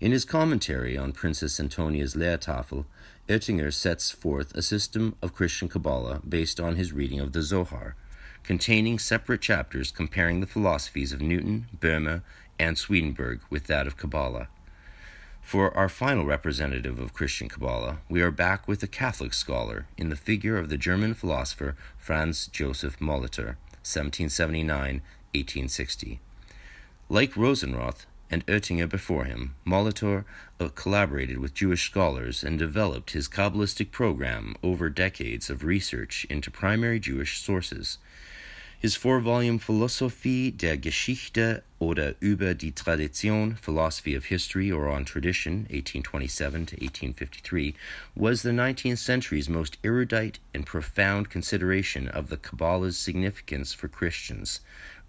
In 0.00 0.12
his 0.12 0.24
commentary 0.24 0.96
on 0.96 1.12
Princess 1.12 1.60
Antonia's 1.60 2.14
Lehrtafel, 2.14 2.86
Oettinger 3.28 3.72
sets 3.72 4.10
forth 4.10 4.54
a 4.54 4.62
system 4.62 5.14
of 5.22 5.34
Christian 5.34 5.68
Kabbalah 5.68 6.20
based 6.28 6.58
on 6.58 6.74
his 6.74 6.92
reading 6.92 7.20
of 7.20 7.32
the 7.32 7.42
Zohar, 7.42 7.94
containing 8.42 8.98
separate 8.98 9.40
chapters 9.40 9.92
comparing 9.92 10.40
the 10.40 10.46
philosophies 10.46 11.12
of 11.12 11.20
Newton, 11.20 11.66
Boehme, 11.78 12.22
and 12.58 12.76
Swedenborg 12.76 13.40
with 13.48 13.66
that 13.68 13.86
of 13.86 13.96
Kabbalah. 13.96 14.48
For 15.40 15.76
our 15.76 15.88
final 15.88 16.24
representative 16.24 16.98
of 16.98 17.14
Christian 17.14 17.48
Kabbalah, 17.48 17.98
we 18.08 18.22
are 18.22 18.30
back 18.30 18.66
with 18.66 18.82
a 18.82 18.88
Catholic 18.88 19.34
scholar 19.34 19.86
in 19.96 20.08
the 20.08 20.16
figure 20.16 20.56
of 20.56 20.68
the 20.68 20.76
German 20.76 21.14
philosopher 21.14 21.76
Franz 21.96 22.48
Joseph 22.48 22.98
Molitor, 22.98 23.56
1779 23.82 25.02
1860. 25.32 26.20
Like 27.08 27.32
Rosenroth 27.36 28.06
and 28.30 28.46
Oettinger 28.46 28.88
before 28.88 29.24
him, 29.24 29.54
Molitor 29.66 30.24
uh, 30.60 30.68
collaborated 30.68 31.38
with 31.38 31.54
Jewish 31.54 31.90
scholars 31.90 32.44
and 32.44 32.58
developed 32.58 33.10
his 33.10 33.28
Kabbalistic 33.28 33.90
program 33.90 34.54
over 34.62 34.88
decades 34.88 35.50
of 35.50 35.64
research 35.64 36.26
into 36.30 36.50
primary 36.50 37.00
Jewish 37.00 37.40
sources. 37.40 37.98
His 38.80 38.96
four 38.96 39.20
volume 39.20 39.58
Philosophie 39.58 40.50
der 40.50 40.78
Geschichte 40.78 41.62
oder 41.78 42.14
über 42.22 42.54
die 42.54 42.72
Tradition, 42.72 43.54
Philosophy 43.56 44.14
of 44.14 44.24
History 44.24 44.72
or 44.72 44.88
on 44.88 45.04
Tradition, 45.04 45.66
1827 45.68 46.64
to 46.64 46.76
1853, 46.76 47.74
was 48.16 48.40
the 48.40 48.52
19th 48.52 48.96
century's 48.96 49.50
most 49.50 49.76
erudite 49.84 50.38
and 50.54 50.64
profound 50.64 51.28
consideration 51.28 52.08
of 52.08 52.30
the 52.30 52.38
Kabbalah's 52.38 52.96
significance 52.96 53.74
for 53.74 53.86
Christians, 53.86 54.60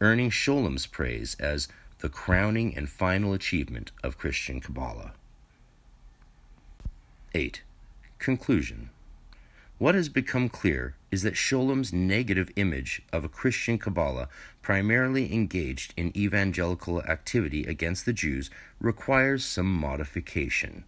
earning 0.01 0.31
Scholem's 0.31 0.85
praise 0.85 1.37
as 1.39 1.69
the 1.99 2.09
crowning 2.09 2.75
and 2.75 2.89
final 2.89 3.31
achievement 3.31 3.93
of 4.03 4.17
Christian 4.17 4.59
Kabbalah. 4.59 5.13
8. 7.33 7.61
Conclusion 8.19 8.89
what 9.81 9.95
has 9.95 10.09
become 10.09 10.47
clear 10.47 10.93
is 11.11 11.23
that 11.23 11.35
Scholem's 11.35 11.91
negative 11.91 12.49
image 12.55 13.01
of 13.11 13.25
a 13.25 13.29
Christian 13.29 13.77
Kabbalah, 13.77 14.29
primarily 14.61 15.33
engaged 15.33 15.93
in 15.97 16.15
evangelical 16.17 17.01
activity 17.03 17.65
against 17.65 18.05
the 18.05 18.13
Jews, 18.13 18.49
requires 18.79 19.43
some 19.43 19.71
modification. 19.71 20.85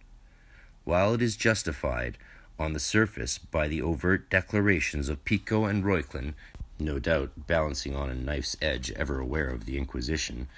While 0.84 1.14
it 1.14 1.22
is 1.22 1.36
justified 1.36 2.16
on 2.58 2.72
the 2.72 2.80
surface 2.80 3.36
by 3.38 3.68
the 3.68 3.82
overt 3.82 4.30
declarations 4.30 5.08
of 5.08 5.24
Pico 5.24 5.66
and 5.66 5.84
Reuchlin, 5.84 6.34
no 6.78 6.98
doubt 6.98 7.46
balancing 7.46 7.94
on 7.94 8.08
a 8.08 8.14
knife's 8.14 8.56
edge, 8.62 8.90
ever 8.92 9.20
aware 9.20 9.48
of 9.48 9.66
the 9.66 9.76
Inquisition, 9.76 10.48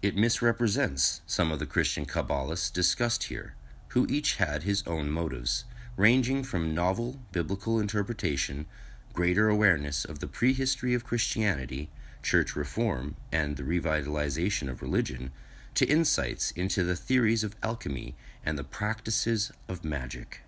it 0.00 0.16
misrepresents 0.16 1.22
some 1.26 1.52
of 1.52 1.58
the 1.58 1.66
Christian 1.66 2.06
Kabbalists 2.06 2.72
discussed 2.72 3.24
here, 3.24 3.54
who 3.88 4.06
each 4.08 4.36
had 4.36 4.62
his 4.62 4.82
own 4.86 5.10
motives 5.10 5.64
ranging 5.96 6.42
from 6.42 6.74
novel 6.74 7.16
biblical 7.32 7.78
interpretation, 7.78 8.66
greater 9.12 9.48
awareness 9.48 10.04
of 10.04 10.18
the 10.18 10.26
prehistory 10.26 10.94
of 10.94 11.04
Christianity, 11.04 11.90
church 12.22 12.56
reform, 12.56 13.16
and 13.30 13.56
the 13.56 13.62
revitalization 13.62 14.68
of 14.68 14.82
religion, 14.82 15.30
to 15.74 15.86
insights 15.86 16.50
into 16.52 16.84
the 16.84 16.96
theories 16.96 17.44
of 17.44 17.56
alchemy 17.62 18.14
and 18.44 18.58
the 18.58 18.64
practices 18.64 19.52
of 19.68 19.84
magic. 19.84 20.42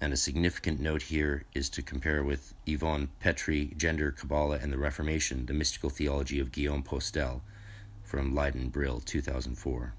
And 0.00 0.12
a 0.12 0.16
significant 0.16 0.80
note 0.80 1.02
here 1.02 1.44
is 1.54 1.70
to 1.70 1.82
compare 1.82 2.22
with 2.22 2.54
Yvonne 2.66 3.08
Petry, 3.22 3.76
Gender, 3.76 4.10
Kabbalah, 4.10 4.58
and 4.60 4.72
the 4.72 4.78
Reformation, 4.78 5.46
the 5.46 5.54
Mystical 5.54 5.90
Theology 5.90 6.40
of 6.40 6.52
Guillaume 6.52 6.82
Postel, 6.82 7.42
from 8.02 8.34
Leiden 8.34 8.68
Brill, 8.68 9.00
2004. 9.00 9.94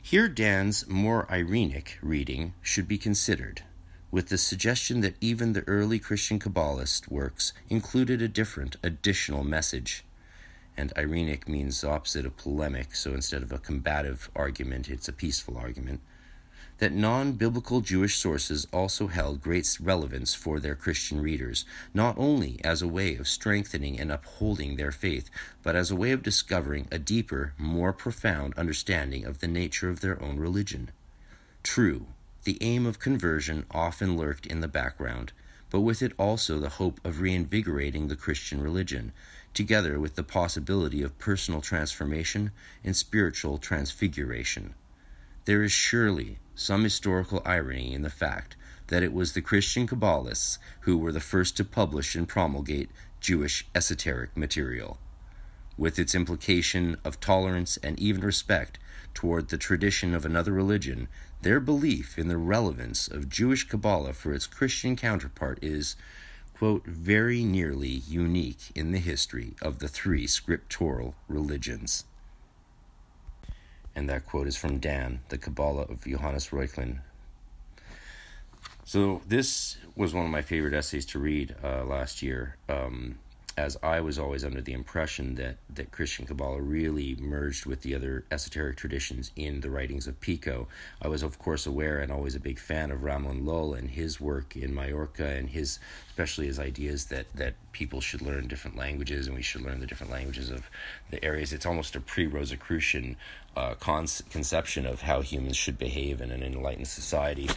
Here, 0.00 0.28
Dan's 0.28 0.88
more 0.88 1.26
irenic 1.26 1.96
reading 2.00 2.54
should 2.60 2.88
be 2.88 2.98
considered, 2.98 3.62
with 4.12 4.28
the 4.28 4.38
suggestion 4.38 5.00
that 5.00 5.16
even 5.20 5.52
the 5.52 5.66
early 5.66 5.98
Christian 5.98 6.38
Kabbalist 6.38 7.10
works 7.10 7.52
included 7.68 8.22
a 8.22 8.28
different, 8.28 8.76
additional 8.84 9.42
message. 9.42 10.04
And 10.76 10.94
irenic 10.94 11.48
means 11.48 11.80
the 11.80 11.90
opposite 11.90 12.24
of 12.24 12.36
polemic, 12.36 12.94
so 12.94 13.12
instead 13.12 13.42
of 13.42 13.50
a 13.50 13.58
combative 13.58 14.30
argument, 14.36 14.88
it's 14.88 15.08
a 15.08 15.12
peaceful 15.12 15.58
argument 15.58 16.00
that 16.82 16.92
non 16.92 17.30
biblical 17.34 17.80
Jewish 17.80 18.16
sources 18.16 18.66
also 18.72 19.06
held 19.06 19.40
great 19.40 19.78
relevance 19.80 20.34
for 20.34 20.58
their 20.58 20.74
Christian 20.74 21.20
readers, 21.20 21.64
not 21.94 22.18
only 22.18 22.60
as 22.64 22.82
a 22.82 22.88
way 22.88 23.14
of 23.14 23.28
strengthening 23.28 24.00
and 24.00 24.10
upholding 24.10 24.74
their 24.74 24.90
faith, 24.90 25.30
but 25.62 25.76
as 25.76 25.92
a 25.92 25.96
way 25.96 26.10
of 26.10 26.24
discovering 26.24 26.88
a 26.90 26.98
deeper, 26.98 27.54
more 27.56 27.92
profound 27.92 28.52
understanding 28.54 29.24
of 29.24 29.38
the 29.38 29.46
nature 29.46 29.90
of 29.90 30.00
their 30.00 30.20
own 30.20 30.38
religion. 30.38 30.90
True, 31.62 32.06
the 32.44 32.58
aim 32.60 32.86
of 32.86 32.98
conversion 32.98 33.64
often 33.70 34.16
lurked 34.16 34.46
in 34.46 34.60
the 34.60 34.68
background, 34.68 35.32
but 35.70 35.80
with 35.80 36.02
it 36.02 36.12
also 36.18 36.58
the 36.58 36.68
hope 36.68 37.00
of 37.04 37.20
reinvigorating 37.20 38.08
the 38.08 38.16
Christian 38.16 38.60
religion, 38.60 39.12
together 39.54 39.98
with 39.98 40.16
the 40.16 40.22
possibility 40.22 41.02
of 41.02 41.18
personal 41.18 41.60
transformation 41.60 42.50
and 42.84 42.96
spiritual 42.96 43.58
transfiguration. 43.58 44.74
There 45.44 45.62
is 45.62 45.72
surely 45.72 46.38
some 46.54 46.84
historical 46.84 47.42
irony 47.44 47.94
in 47.94 48.02
the 48.02 48.10
fact 48.10 48.56
that 48.88 49.02
it 49.02 49.12
was 49.12 49.32
the 49.32 49.40
Christian 49.40 49.86
Kabbalists 49.86 50.58
who 50.80 50.98
were 50.98 51.12
the 51.12 51.20
first 51.20 51.56
to 51.56 51.64
publish 51.64 52.14
and 52.14 52.28
promulgate 52.28 52.90
Jewish 53.20 53.66
esoteric 53.74 54.36
material, 54.36 54.98
with 55.78 55.98
its 55.98 56.14
implication 56.14 56.96
of 57.04 57.20
tolerance 57.20 57.76
and 57.78 57.98
even 57.98 58.20
respect 58.20 58.78
toward 59.14 59.48
the 59.48 59.58
tradition 59.58 60.14
of 60.14 60.24
another 60.24 60.52
religion. 60.52 61.08
Their 61.42 61.58
belief 61.58 62.18
in 62.18 62.28
the 62.28 62.36
relevance 62.36 63.08
of 63.08 63.28
Jewish 63.28 63.64
Kabbalah 63.64 64.12
for 64.12 64.32
its 64.32 64.46
Christian 64.46 64.94
counterpart 64.94 65.58
is, 65.60 65.96
quote, 66.56 66.86
very 66.86 67.42
nearly 67.42 67.88
unique 67.88 68.70
in 68.76 68.92
the 68.92 69.00
history 69.00 69.54
of 69.60 69.80
the 69.80 69.88
three 69.88 70.28
scriptural 70.28 71.16
religions. 71.26 72.04
And 73.94 74.08
that 74.08 74.24
quote 74.24 74.46
is 74.46 74.56
from 74.56 74.78
Dan, 74.78 75.20
the 75.30 75.38
Kabbalah 75.38 75.82
of 75.82 76.04
Johannes 76.04 76.50
Reuchlin. 76.50 77.00
So, 78.84 79.20
this 79.26 79.78
was 79.96 80.14
one 80.14 80.24
of 80.24 80.30
my 80.30 80.42
favorite 80.42 80.74
essays 80.74 81.06
to 81.06 81.18
read 81.18 81.56
uh, 81.62 81.84
last 81.84 82.22
year. 82.22 82.56
Um, 82.68 83.18
as 83.56 83.76
I 83.82 84.00
was 84.00 84.18
always 84.18 84.44
under 84.44 84.60
the 84.60 84.72
impression 84.72 85.34
that, 85.34 85.56
that 85.68 85.90
Christian 85.92 86.26
Kabbalah 86.26 86.60
really 86.60 87.16
merged 87.16 87.66
with 87.66 87.82
the 87.82 87.94
other 87.94 88.24
esoteric 88.30 88.76
traditions 88.76 89.30
in 89.36 89.60
the 89.60 89.70
writings 89.70 90.06
of 90.06 90.20
Pico. 90.20 90.68
I 91.00 91.08
was, 91.08 91.22
of 91.22 91.38
course, 91.38 91.66
aware 91.66 91.98
and 91.98 92.10
always 92.10 92.34
a 92.34 92.40
big 92.40 92.58
fan 92.58 92.90
of 92.90 93.02
Ramon 93.02 93.44
Lull 93.44 93.74
and 93.74 93.90
his 93.90 94.20
work 94.20 94.56
in 94.56 94.74
Majorca 94.74 95.26
and 95.26 95.50
his, 95.50 95.78
especially 96.08 96.46
his 96.46 96.58
ideas 96.58 97.06
that, 97.06 97.26
that 97.34 97.54
people 97.72 98.00
should 98.00 98.22
learn 98.22 98.48
different 98.48 98.76
languages 98.76 99.26
and 99.26 99.36
we 99.36 99.42
should 99.42 99.62
learn 99.62 99.80
the 99.80 99.86
different 99.86 100.12
languages 100.12 100.50
of 100.50 100.70
the 101.10 101.22
areas. 101.22 101.52
It's 101.52 101.66
almost 101.66 101.94
a 101.94 102.00
pre 102.00 102.26
Rosicrucian 102.26 103.16
uh, 103.54 103.74
conception 103.74 104.86
of 104.86 105.02
how 105.02 105.20
humans 105.20 105.56
should 105.56 105.78
behave 105.78 106.20
in 106.20 106.30
an 106.30 106.42
enlightened 106.42 106.88
society 106.88 107.50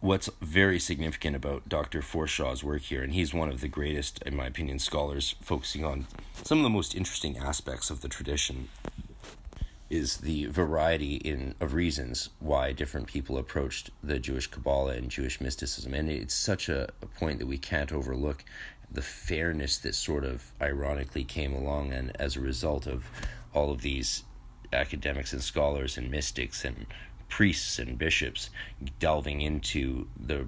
what's 0.00 0.30
very 0.40 0.78
significant 0.78 1.36
about 1.36 1.68
Dr. 1.68 2.00
Forshaw's 2.00 2.64
work 2.64 2.82
here, 2.82 3.02
and 3.02 3.12
he's 3.12 3.34
one 3.34 3.50
of 3.50 3.60
the 3.60 3.68
greatest, 3.68 4.22
in 4.22 4.34
my 4.34 4.46
opinion, 4.46 4.78
scholars 4.78 5.36
focusing 5.42 5.84
on 5.84 6.06
some 6.42 6.58
of 6.58 6.64
the 6.64 6.70
most 6.70 6.94
interesting 6.94 7.36
aspects 7.38 7.90
of 7.90 8.00
the 8.00 8.08
tradition, 8.08 8.68
is 9.90 10.18
the 10.18 10.46
variety 10.46 11.16
in 11.16 11.54
of 11.60 11.74
reasons 11.74 12.30
why 12.38 12.72
different 12.72 13.08
people 13.08 13.36
approached 13.36 13.90
the 14.02 14.20
Jewish 14.20 14.46
Kabbalah 14.46 14.92
and 14.92 15.10
Jewish 15.10 15.40
mysticism. 15.40 15.92
And 15.94 16.08
it's 16.08 16.32
such 16.32 16.68
a, 16.68 16.88
a 17.02 17.06
point 17.06 17.40
that 17.40 17.46
we 17.46 17.58
can't 17.58 17.92
overlook 17.92 18.44
the 18.90 19.02
fairness 19.02 19.78
that 19.78 19.96
sort 19.96 20.24
of 20.24 20.52
ironically 20.62 21.24
came 21.24 21.52
along 21.52 21.92
and 21.92 22.12
as 22.20 22.36
a 22.36 22.40
result 22.40 22.86
of 22.86 23.10
all 23.52 23.72
of 23.72 23.82
these 23.82 24.22
academics 24.72 25.32
and 25.32 25.42
scholars 25.42 25.98
and 25.98 26.08
mystics 26.08 26.64
and 26.64 26.86
priests 27.30 27.78
and 27.78 27.96
bishops 27.96 28.50
delving 28.98 29.40
into 29.40 30.06
the 30.18 30.46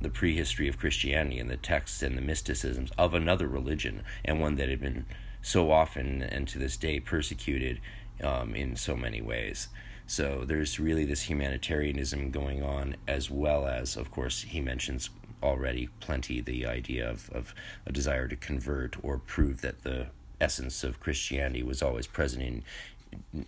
the 0.00 0.10
prehistory 0.10 0.66
of 0.66 0.78
Christianity 0.78 1.38
and 1.38 1.48
the 1.48 1.56
texts 1.56 2.02
and 2.02 2.18
the 2.18 2.22
mysticisms 2.22 2.90
of 2.98 3.14
another 3.14 3.46
religion 3.46 4.02
and 4.24 4.40
one 4.40 4.56
that 4.56 4.68
had 4.68 4.80
been 4.80 5.06
so 5.40 5.70
often 5.70 6.22
and 6.22 6.48
to 6.48 6.58
this 6.58 6.76
day 6.76 6.98
persecuted 6.98 7.80
um, 8.20 8.56
in 8.56 8.74
so 8.74 8.96
many 8.96 9.22
ways. 9.22 9.68
So 10.06 10.44
there's 10.44 10.80
really 10.80 11.04
this 11.04 11.22
humanitarianism 11.22 12.32
going 12.32 12.64
on, 12.64 12.96
as 13.06 13.30
well 13.30 13.66
as, 13.66 13.96
of 13.96 14.10
course, 14.10 14.42
he 14.42 14.60
mentions 14.60 15.10
already 15.42 15.88
plenty 16.00 16.40
the 16.40 16.66
idea 16.66 17.08
of, 17.08 17.30
of 17.30 17.54
a 17.86 17.92
desire 17.92 18.28
to 18.28 18.36
convert 18.36 18.96
or 19.04 19.18
prove 19.18 19.60
that 19.60 19.84
the 19.84 20.08
essence 20.40 20.82
of 20.82 21.00
Christianity 21.00 21.62
was 21.62 21.82
always 21.82 22.06
present 22.06 22.42
in 22.42 22.64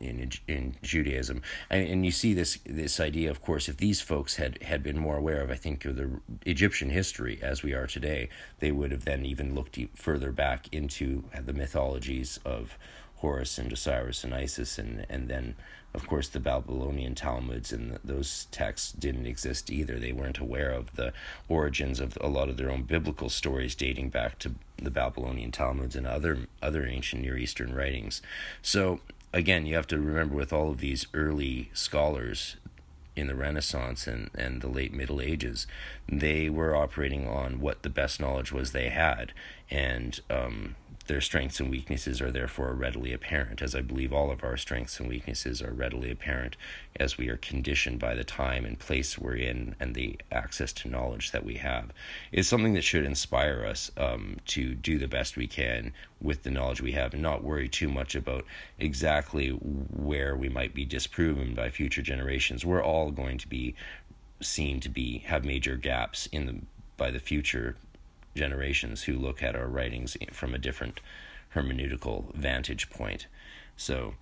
in 0.00 0.30
in 0.48 0.76
Judaism, 0.82 1.42
and, 1.70 1.88
and 1.88 2.04
you 2.04 2.12
see 2.12 2.34
this 2.34 2.58
this 2.64 3.00
idea. 3.00 3.30
Of 3.30 3.42
course, 3.42 3.68
if 3.68 3.76
these 3.76 4.00
folks 4.00 4.36
had 4.36 4.62
had 4.62 4.82
been 4.82 4.98
more 4.98 5.16
aware 5.16 5.42
of, 5.42 5.50
I 5.50 5.56
think, 5.56 5.84
of 5.84 5.96
the 5.96 6.20
Egyptian 6.46 6.90
history 6.90 7.38
as 7.42 7.62
we 7.62 7.72
are 7.72 7.86
today, 7.86 8.28
they 8.60 8.72
would 8.72 8.92
have 8.92 9.04
then 9.04 9.24
even 9.24 9.54
looked 9.54 9.78
further 9.94 10.32
back 10.32 10.68
into 10.72 11.24
the 11.38 11.52
mythologies 11.52 12.38
of 12.44 12.78
Horus 13.16 13.56
and 13.58 13.72
Osiris 13.72 14.22
and 14.22 14.34
Isis, 14.34 14.78
and, 14.78 15.06
and 15.08 15.28
then, 15.28 15.54
of 15.94 16.06
course, 16.06 16.28
the 16.28 16.40
Babylonian 16.40 17.14
Talmuds 17.14 17.72
and 17.72 17.92
the, 17.92 18.00
those 18.04 18.46
texts 18.50 18.92
didn't 18.92 19.26
exist 19.26 19.70
either. 19.70 19.98
They 19.98 20.12
weren't 20.12 20.38
aware 20.38 20.70
of 20.70 20.94
the 20.96 21.14
origins 21.48 22.00
of 22.00 22.18
a 22.20 22.28
lot 22.28 22.50
of 22.50 22.58
their 22.58 22.70
own 22.70 22.82
biblical 22.82 23.30
stories 23.30 23.74
dating 23.74 24.10
back 24.10 24.38
to 24.40 24.54
the 24.76 24.90
Babylonian 24.90 25.52
Talmuds 25.52 25.96
and 25.96 26.06
other 26.06 26.48
other 26.60 26.86
ancient 26.86 27.22
Near 27.22 27.38
Eastern 27.38 27.74
writings. 27.74 28.20
So 28.60 29.00
again, 29.34 29.66
you 29.66 29.74
have 29.74 29.88
to 29.88 29.98
remember 29.98 30.34
with 30.36 30.52
all 30.52 30.70
of 30.70 30.78
these 30.78 31.06
early 31.12 31.70
scholars 31.74 32.56
in 33.16 33.26
the 33.26 33.34
Renaissance 33.34 34.06
and, 34.06 34.30
and 34.34 34.60
the 34.60 34.68
late 34.68 34.92
Middle 34.92 35.20
Ages, 35.20 35.66
they 36.08 36.48
were 36.48 36.74
operating 36.74 37.28
on 37.28 37.60
what 37.60 37.82
the 37.82 37.90
best 37.90 38.20
knowledge 38.20 38.52
was 38.52 38.70
they 38.70 38.88
had. 38.88 39.32
And 39.70 40.20
um, 40.30 40.76
their 41.06 41.20
strengths 41.20 41.60
and 41.60 41.70
weaknesses 41.70 42.20
are 42.20 42.30
therefore 42.30 42.72
readily 42.72 43.12
apparent, 43.12 43.60
as 43.60 43.74
I 43.74 43.80
believe 43.80 44.12
all 44.12 44.30
of 44.30 44.42
our 44.42 44.56
strengths 44.56 44.98
and 44.98 45.08
weaknesses 45.08 45.60
are 45.60 45.72
readily 45.72 46.10
apparent 46.10 46.56
as 46.98 47.18
we 47.18 47.28
are 47.28 47.36
conditioned 47.36 47.98
by 47.98 48.14
the 48.14 48.24
time 48.24 48.64
and 48.64 48.78
place 48.78 49.18
we're 49.18 49.36
in 49.36 49.76
and 49.78 49.94
the 49.94 50.18
access 50.32 50.72
to 50.72 50.88
knowledge 50.88 51.30
that 51.32 51.44
we 51.44 51.56
have. 51.56 51.90
It's 52.32 52.48
something 52.48 52.74
that 52.74 52.84
should 52.84 53.04
inspire 53.04 53.64
us 53.64 53.90
um, 53.96 54.38
to 54.46 54.74
do 54.74 54.98
the 54.98 55.08
best 55.08 55.36
we 55.36 55.46
can 55.46 55.92
with 56.20 56.42
the 56.42 56.50
knowledge 56.50 56.80
we 56.80 56.92
have 56.92 57.12
and 57.12 57.22
not 57.22 57.44
worry 57.44 57.68
too 57.68 57.88
much 57.88 58.14
about 58.14 58.44
exactly 58.78 59.50
where 59.50 60.34
we 60.34 60.48
might 60.48 60.74
be 60.74 60.84
disproven 60.84 61.54
by 61.54 61.68
future 61.68 62.02
generations. 62.02 62.64
We're 62.64 62.82
all 62.82 63.10
going 63.10 63.38
to 63.38 63.48
be 63.48 63.74
seen 64.40 64.80
to 64.80 64.88
be 64.88 65.18
have 65.26 65.44
major 65.44 65.76
gaps 65.76 66.26
in 66.32 66.46
the 66.46 66.56
by 66.96 67.10
the 67.10 67.18
future 67.18 67.76
generations 68.34 69.04
who 69.04 69.18
look 69.18 69.42
at 69.42 69.56
our 69.56 69.66
writings 69.66 70.16
from 70.32 70.54
a 70.54 70.58
different 70.58 71.00
hermeneutical 71.54 72.34
vantage 72.34 72.90
point. 72.90 73.26
So, 73.76 74.14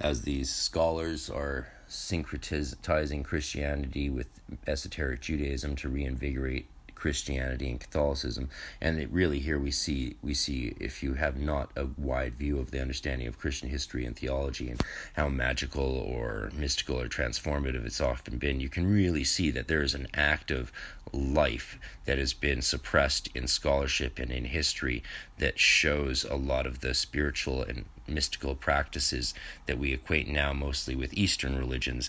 as 0.00 0.22
these 0.22 0.50
scholars 0.50 1.30
are 1.30 1.68
syncretizing 1.88 3.24
Christianity 3.24 4.10
with 4.10 4.28
esoteric 4.66 5.20
Judaism 5.20 5.76
to 5.76 5.88
reinvigorate 5.88 6.66
Christianity 7.04 7.70
and 7.70 7.78
Catholicism, 7.78 8.48
and 8.80 8.98
it 8.98 9.10
really 9.10 9.38
here 9.38 9.58
we 9.58 9.70
see 9.70 10.16
we 10.22 10.32
see 10.32 10.74
if 10.80 11.02
you 11.02 11.12
have 11.12 11.36
not 11.36 11.70
a 11.76 11.88
wide 11.98 12.34
view 12.34 12.58
of 12.58 12.70
the 12.70 12.80
understanding 12.80 13.28
of 13.28 13.38
Christian 13.38 13.68
history 13.68 14.06
and 14.06 14.16
theology 14.16 14.70
and 14.70 14.82
how 15.12 15.28
magical 15.28 15.84
or 15.84 16.50
mystical 16.54 16.98
or 16.98 17.06
transformative 17.06 17.84
it's 17.84 18.00
often 18.00 18.38
been, 18.38 18.58
you 18.58 18.70
can 18.70 18.90
really 18.90 19.22
see 19.22 19.50
that 19.50 19.68
there 19.68 19.82
is 19.82 19.92
an 19.92 20.08
active 20.14 20.72
life 21.12 21.78
that 22.06 22.16
has 22.16 22.32
been 22.32 22.62
suppressed 22.62 23.28
in 23.34 23.48
scholarship 23.48 24.18
and 24.18 24.30
in 24.30 24.46
history 24.46 25.02
that 25.36 25.58
shows 25.58 26.24
a 26.24 26.36
lot 26.36 26.66
of 26.66 26.80
the 26.80 26.94
spiritual 26.94 27.62
and 27.62 27.84
mystical 28.08 28.54
practices 28.54 29.34
that 29.66 29.78
we 29.78 29.92
equate 29.92 30.26
now 30.26 30.54
mostly 30.54 30.96
with 30.96 31.12
Eastern 31.12 31.54
religions, 31.54 32.08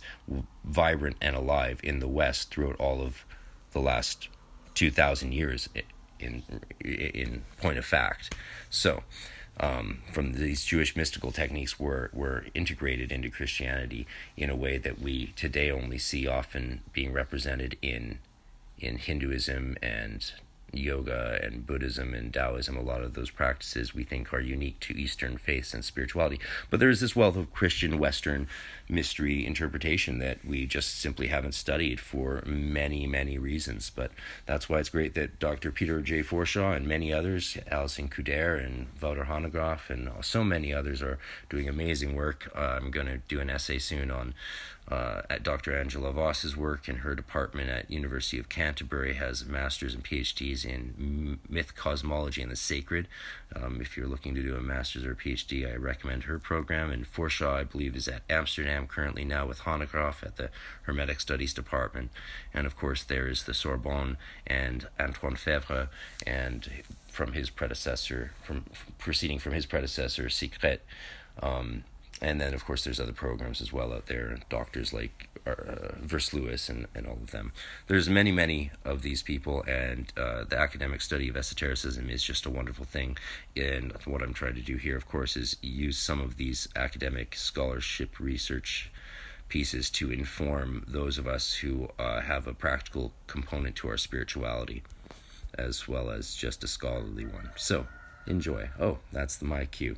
vibrant 0.64 1.18
and 1.20 1.36
alive 1.36 1.82
in 1.84 2.00
the 2.00 2.08
West 2.08 2.50
throughout 2.50 2.80
all 2.80 3.02
of 3.02 3.26
the 3.74 3.82
last 3.82 4.30
2,000 4.76 5.32
years 5.34 5.70
in, 6.20 6.44
in 6.80 7.44
point 7.58 7.78
of 7.78 7.86
fact. 7.86 8.34
So, 8.70 9.04
um, 9.58 10.02
from 10.12 10.34
these 10.34 10.66
Jewish 10.66 10.96
mystical 10.96 11.32
techniques 11.32 11.80
were, 11.80 12.10
were 12.14 12.46
integrated 12.54 13.12
into 13.12 13.30
Christianity 13.30 14.06
in 14.36 14.50
a 14.50 14.56
way 14.56 14.78
that 14.78 15.00
we 15.00 15.28
today 15.38 15.72
only 15.72 15.98
see 15.98 16.28
often 16.28 16.82
being 16.94 17.14
represented 17.14 17.78
in 17.82 18.20
in 18.78 18.98
Hinduism 18.98 19.78
and 19.82 20.34
yoga 20.78 21.40
and 21.42 21.66
Buddhism 21.66 22.14
and 22.14 22.34
Taoism, 22.34 22.78
a 22.78 22.82
lot 22.82 23.02
of 23.02 23.14
those 23.14 23.30
practices 23.30 23.94
we 23.94 24.04
think 24.04 24.34
are 24.34 24.40
unique 24.40 24.80
to 24.82 24.94
Eastern 24.94 25.38
faiths 25.38 25.74
and 25.74 25.84
spirituality. 25.84 26.40
But 26.70 26.80
there 26.80 26.90
is 26.90 27.00
this 27.00 27.16
wealth 27.16 27.36
of 27.36 27.54
Christian 27.54 27.98
Western 27.98 28.48
mystery 28.88 29.46
interpretation 29.46 30.20
that 30.20 30.46
we 30.46 30.66
just 30.66 31.00
simply 31.00 31.28
haven't 31.28 31.54
studied 31.54 32.00
for 32.00 32.44
many, 32.46 33.08
many 33.08 33.38
reasons. 33.38 33.90
But 33.90 34.12
that's 34.46 34.70
why 34.70 34.80
it's 34.80 34.90
great 34.90 35.14
that 35.16 35.40
Dr. 35.40 35.72
Peter 35.72 36.02
J. 36.02 36.22
Forshaw 36.22 36.76
and 36.76 36.88
many 36.88 37.12
others, 37.12 37.58
Allison 37.70 38.08
Coudert 38.08 38.64
and 38.64 38.88
Wouter 39.02 39.26
Hanegraaff 39.26 39.90
and 39.90 40.10
so 40.22 40.44
many 40.44 40.74
others 40.74 41.02
are 41.02 41.20
doing 41.50 41.68
amazing 41.68 42.16
work. 42.16 42.52
Uh, 42.56 42.80
I'm 42.82 42.92
going 42.92 43.08
to 43.08 43.18
do 43.28 43.40
an 43.40 43.50
essay 43.50 43.80
soon 43.80 44.12
on 44.12 44.34
uh, 44.88 45.24
at 45.30 45.42
Dr. 45.42 45.76
Angela 45.76 46.12
Voss's 46.14 46.56
work 46.56 46.88
in 46.88 46.98
her 46.98 47.16
department 47.16 47.70
at 47.70 47.90
University 47.90 48.38
of 48.38 48.50
Canterbury 48.50 49.14
has 49.14 49.44
masters 49.46 49.96
and 49.96 50.04
PhDs 50.04 50.64
in 50.64 51.40
myth 51.50 51.76
cosmology 51.76 52.44
and 52.44 52.52
the 52.52 52.56
sacred. 52.56 53.08
Um, 53.56 53.82
if 53.82 53.98
you're 53.98 54.08
looking 54.08 54.36
to 54.36 54.44
do 54.44 54.56
a 54.56 54.62
master's 54.62 55.04
or 55.04 55.14
a 55.14 55.16
PhD, 55.16 55.72
I 55.72 55.76
recommend 55.76 56.24
her 56.24 56.38
program. 56.38 56.92
And 56.92 57.12
Forshaw, 57.12 57.56
I 57.56 57.64
believe, 57.64 57.96
is 57.96 58.08
at 58.08 58.22
Amsterdam 58.30 58.86
currently 58.86 59.24
now 59.24 59.48
with 59.48 59.62
Hanegraaff 59.62 60.22
at 60.22 60.38
the 60.38 60.52
Hermetic 60.84 61.20
Studies 61.20 61.54
department. 61.54 62.12
And 62.54 62.68
of 62.68 62.78
course, 62.78 63.04
there 63.04 63.28
is 63.28 63.44
the 63.44 63.56
Sorbonne 63.56 64.18
and 64.46 64.88
Antoine 65.00 65.36
Faivre, 65.36 65.90
and 66.28 66.70
from 67.08 67.34
his 67.34 67.50
predecessor, 67.50 68.34
from, 68.44 68.66
from 68.72 68.94
proceeding 69.00 69.40
from 69.40 69.54
his 69.54 69.66
predecessor, 69.66 70.30
Secret. 70.30 70.84
Um, 71.42 71.86
and 72.22 72.40
then 72.40 72.54
of 72.54 72.66
course 72.66 72.84
there's 72.84 73.00
other 73.00 73.14
programs 73.14 73.62
as 73.62 73.74
well 73.74 73.94
out 73.94 74.08
there 74.08 74.38
doctors 74.50 74.94
like 74.94 75.30
uh, 75.46 75.94
Versluis 76.02 76.70
and, 76.70 76.88
and 76.96 77.06
all 77.06 77.20
of 77.22 77.32
them. 77.32 77.52
There's 77.88 78.10
many 78.10 78.32
many 78.32 78.72
of 78.84 79.02
these 79.02 79.22
people 79.22 79.64
and 79.68 80.12
uh, 80.18 80.44
the 80.46 80.58
academic 80.58 81.02
study 81.02 81.30
of 81.30 81.38
esotericism 81.38 82.10
is 82.10 82.24
just 82.24 82.46
a 82.46 82.50
wonderful 82.50 82.86
thing. 82.86 83.18
And 83.56 83.94
what 84.06 84.22
i'm 84.22 84.34
trying 84.34 84.56
to 84.56 84.62
do 84.62 84.78
here 84.78 84.98
of 84.98 85.08
course 85.08 85.36
is 85.38 85.58
use 85.62 85.98
some 85.98 86.22
of 86.22 86.38
these 86.38 86.68
academic 86.76 87.36
scholarship 87.36 88.20
research 88.20 88.92
pieces 89.50 89.92
to 89.92 90.12
inform 90.12 90.84
those 90.88 91.20
of 91.20 91.28
us 91.28 91.56
who 91.56 91.90
uh, 92.00 92.22
have 92.22 92.48
a 92.48 92.54
practical 92.54 93.14
component 93.28 93.76
to 93.76 93.88
our 93.88 93.98
spirituality 93.98 94.82
as 95.58 95.88
well 95.88 96.10
as 96.10 96.36
just 96.36 96.64
a 96.64 96.68
scholarly 96.68 97.26
one. 97.26 97.50
So 97.56 97.88
enjoy. 98.26 98.70
Oh 98.80 99.00
that's 99.12 99.36
the 99.36 99.46
my 99.46 99.66
cue 99.66 99.98